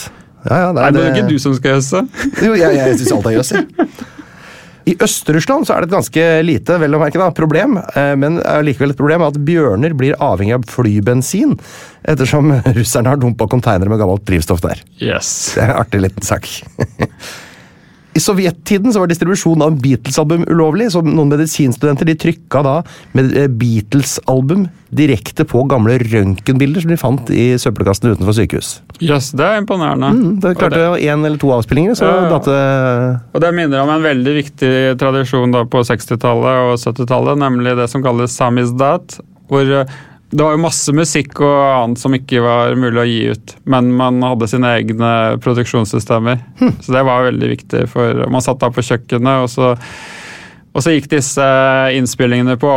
Ja, 0.45 0.59
ja, 0.67 0.73
Nei, 0.77 0.91
det 0.93 1.01
er 1.05 1.15
ikke 1.15 1.29
du 1.31 1.39
som 1.41 1.55
skal 1.57 1.79
jøsse. 1.79 2.03
Jo, 2.45 2.53
jeg, 2.59 2.77
jeg 2.77 2.99
syns 3.01 3.15
alt 3.17 3.31
er 3.31 3.39
jøss, 3.39 3.55
jeg. 3.57 3.89
I 4.85 4.97
Øst-Russland 5.01 5.65
så 5.67 5.75
er 5.75 5.85
det 5.85 5.89
et 5.89 5.97
ganske 5.97 6.25
lite 6.45 6.77
vel 6.83 6.97
å 6.97 7.01
merke 7.01 7.21
da, 7.21 7.31
problem, 7.35 7.79
eh, 7.97 8.13
men 8.21 8.37
likevel 8.67 8.93
et 8.93 9.01
problem 9.01 9.25
at 9.25 9.39
bjørner 9.47 9.97
blir 9.97 10.19
avhengig 10.23 10.59
av 10.59 10.69
flybensin, 10.69 11.57
ettersom 12.05 12.53
russerne 12.79 13.15
har 13.15 13.21
dumpa 13.23 13.49
konteinere 13.51 13.93
med 13.93 14.03
gammelt 14.03 14.27
drivstoff 14.29 14.63
der. 14.65 14.85
Yes. 15.01 15.55
Det 15.57 15.65
er 15.65 15.73
en 15.73 15.83
artig 15.85 16.05
liten 16.05 16.29
sak. 16.29 16.51
I 18.15 18.23
sovjettiden 18.23 18.93
så 18.95 19.03
var 19.03 19.11
distribusjon 19.11 19.63
av 19.65 19.75
Beatles-album 19.83 20.45
ulovlig, 20.47 20.87
så 20.95 21.03
noen 21.03 21.33
medisinstudenter 21.33 22.07
de 22.07 22.15
trykka 22.23 22.63
da 22.63 22.75
med 23.17 23.33
eh, 23.35 23.49
Beatles-album 23.51 24.69
direkte 24.95 25.43
på 25.49 25.65
gamle 25.67 25.97
røntgenbilder 25.99 26.85
som 26.85 26.93
de 26.95 26.99
fant 27.01 27.33
i 27.35 27.47
søppelkassene 27.59 28.15
utenfor 28.15 28.37
sykehus. 28.39 28.71
yes, 29.03 29.33
det 29.35 29.49
er 29.49 29.59
imponerende. 29.59 30.13
Mm, 30.15 30.39
det 30.45 30.55
klarte 30.61 30.79
klarte 30.79 31.03
én 31.03 31.27
eller 31.27 31.41
to 31.43 31.51
avspillinger, 31.57 31.99
så 31.99 32.07
Ja, 32.07 32.31
datte 32.31 32.55
Og 33.35 33.43
det 33.43 33.53
minner 33.57 33.83
om 33.83 33.91
en 33.91 34.07
veldig 34.07 34.35
viktig 34.39 34.73
tradisjon 35.01 35.55
da 35.55 35.65
på 35.67 35.83
60-tallet 35.83 36.71
og 36.71 36.79
70-tallet, 36.79 37.41
nemlig 37.43 37.75
det 37.81 37.91
som 37.91 38.05
kalles 38.05 38.37
samizdat. 38.39 39.19
Hvor 39.51 39.75
eh, 39.81 39.99
det 40.35 40.43
var 40.43 40.57
jo 40.57 40.63
masse 40.65 40.91
musikk 40.91 41.39
og 41.47 41.59
annet 41.63 42.01
som 42.03 42.15
ikke 42.17 42.41
var 42.43 42.75
mulig 42.75 42.99
å 42.99 43.07
gi 43.07 43.21
ut, 43.31 43.53
men 43.71 43.93
man 43.95 44.19
hadde 44.27 44.49
sine 44.51 44.73
egne 44.81 45.11
produksjonssystemer. 45.45 46.41
Så 46.83 46.95
det 46.97 47.05
var 47.07 47.29
veldig 47.29 47.51
viktig, 47.53 47.85
for 47.93 48.25
man 48.33 48.43
satt 48.43 48.59
da 48.63 48.73
på 48.75 48.83
kjøkkenet, 48.83 49.45
og 49.45 49.53
så, 49.53 49.71
og 50.75 50.83
så 50.83 50.97
gikk 50.97 51.07
disse 51.13 51.47
innspillingene 51.95 52.59
på 52.59 52.73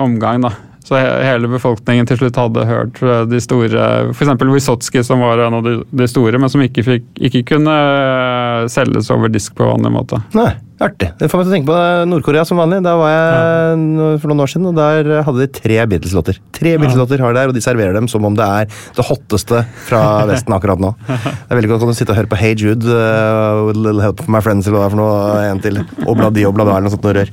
omgang, 0.00 0.46
da. 0.48 0.54
Så 0.90 0.98
hele 0.98 1.46
befolkningen 1.46 2.08
til 2.10 2.18
slutt 2.18 2.38
hadde 2.40 2.64
hørt 2.66 2.96
eh, 3.04 3.20
de 3.30 3.38
store 3.38 3.82
F.eks. 4.10 4.32
Wysotski, 4.42 5.04
som 5.06 5.22
var 5.22 5.38
en 5.44 5.60
av 5.60 5.62
de, 5.62 5.76
de 5.86 6.08
store, 6.10 6.40
men 6.42 6.50
som 6.50 6.64
ikke, 6.64 6.82
fikk, 6.82 7.04
ikke 7.28 7.44
kunne 7.52 7.76
eh, 7.76 8.64
selges 8.74 9.12
over 9.14 9.30
disk 9.30 9.54
på 9.54 9.68
vanlig 9.68 9.92
måte. 9.94 10.18
Nei, 10.34 10.48
artig. 10.82 11.12
Det 11.20 11.28
får 11.30 11.38
meg 11.38 11.46
til 11.46 11.52
å 11.52 11.54
tenke 11.54 11.70
på 11.70 12.08
Nord-Korea 12.10 12.42
som 12.48 12.58
vanlig. 12.58 12.80
Da 12.82 12.96
var 12.98 13.12
jeg 13.12 13.28
ja. 13.30 14.08
for 14.18 14.32
noen 14.32 14.42
år 14.42 14.50
siden, 14.50 14.66
og 14.72 14.80
der 14.80 15.12
hadde 15.28 15.44
de 15.44 15.48
tre 15.60 15.76
Beatles-låter. 15.92 16.40
Tre 16.58 16.72
Beatles-låter 16.74 17.22
har 17.22 17.36
de 17.36 17.38
der, 17.38 17.52
og 17.52 17.54
de 17.54 17.62
serverer 17.62 17.94
dem 17.94 18.10
som 18.10 18.26
om 18.26 18.40
det 18.40 18.50
er 18.58 18.82
det 18.98 19.06
hotteste 19.06 19.62
fra 19.86 20.02
Vesten 20.32 20.58
akkurat 20.58 20.82
nå. 20.82 20.90
Det 21.06 21.20
er 21.20 21.60
veldig 21.60 21.70
godt 21.76 21.86
å 21.86 21.94
sitte 21.94 22.16
og 22.16 22.18
høre 22.18 22.32
på 22.34 22.40
Hey 22.40 22.58
Jude, 22.58 22.82
uh, 22.90 23.62
with 23.68 23.78
a 23.78 23.84
little 23.86 24.02
help 24.02 24.24
for 24.24 24.34
my 24.34 24.42
friends, 24.42 24.66
eller 24.66 24.80
hva 24.80 24.88
det 24.88 24.90
er 24.90 24.96
for 24.96 25.04
noe, 25.04 25.46
en 25.52 25.62
til. 25.68 25.80
Obladi, 26.10 26.48
oblada, 26.50 26.74
eller 26.74 26.90
noe 26.90 26.96
sånt 26.98 27.06
noe 27.06 27.20
rør. 27.20 27.32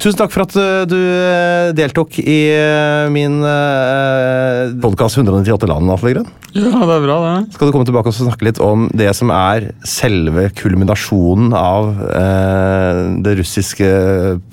Tusen 0.00 0.16
takk 0.16 0.32
for 0.32 0.46
at 0.46 0.54
uh, 0.56 0.86
du 0.88 0.96
uh, 0.96 1.70
deltok 1.76 2.16
i 2.22 2.38
uh, 2.56 3.10
min 3.12 3.42
uh, 3.44 4.72
podkast 4.80 5.18
198 5.20 5.68
land, 5.68 5.92
Atle 5.92 6.14
Grønn. 6.14 6.30
Ja, 6.56 6.72
det 6.72 6.94
er 6.94 7.04
bra, 7.04 7.16
det. 7.20 7.52
Skal 7.54 7.68
du 7.68 7.74
komme 7.74 7.84
tilbake 7.86 8.08
og 8.08 8.16
snakke 8.16 8.48
litt 8.48 8.60
om 8.64 8.88
det 8.96 9.10
som 9.18 9.28
er 9.34 9.68
selve 9.86 10.48
kulminasjonen 10.56 11.52
av 11.52 11.90
uh, 12.00 13.20
det 13.20 13.36
russiske 13.42 13.90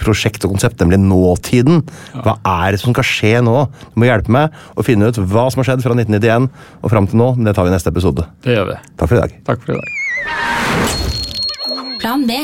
prosjektet 0.04 0.50
og 0.50 0.58
konseptet, 0.58 0.84
nemlig 0.84 1.00
nåtiden. 1.08 1.80
Hva 2.20 2.36
er 2.44 2.76
det 2.76 2.84
som 2.84 2.92
skal 2.92 3.08
skje 3.08 3.34
nå? 3.48 3.56
Du 3.96 4.04
må 4.04 4.12
hjelpe 4.12 4.36
meg 4.36 4.52
å 4.76 4.84
finne 4.86 5.08
ut 5.08 5.24
hva 5.24 5.48
som 5.48 5.64
har 5.64 5.72
skjedd 5.72 5.88
fra 5.88 5.96
1991 5.96 6.52
og 6.84 6.92
fram 6.92 7.08
til 7.08 7.24
nå, 7.24 7.32
men 7.40 7.48
det 7.48 7.56
tar 7.56 7.64
vi 7.64 7.72
i 7.72 7.78
neste 7.78 7.96
episode. 7.96 8.28
Det 8.44 8.60
gjør 8.60 8.74
vi. 8.74 8.78
Takk 9.00 9.08
for 9.08 9.16
i 9.16 9.24
dag. 9.24 9.42
Takk 9.48 9.64
for 9.64 9.70
i 9.72 9.80
dag. 9.80 9.88
Plan 12.04 12.28
B. 12.28 12.44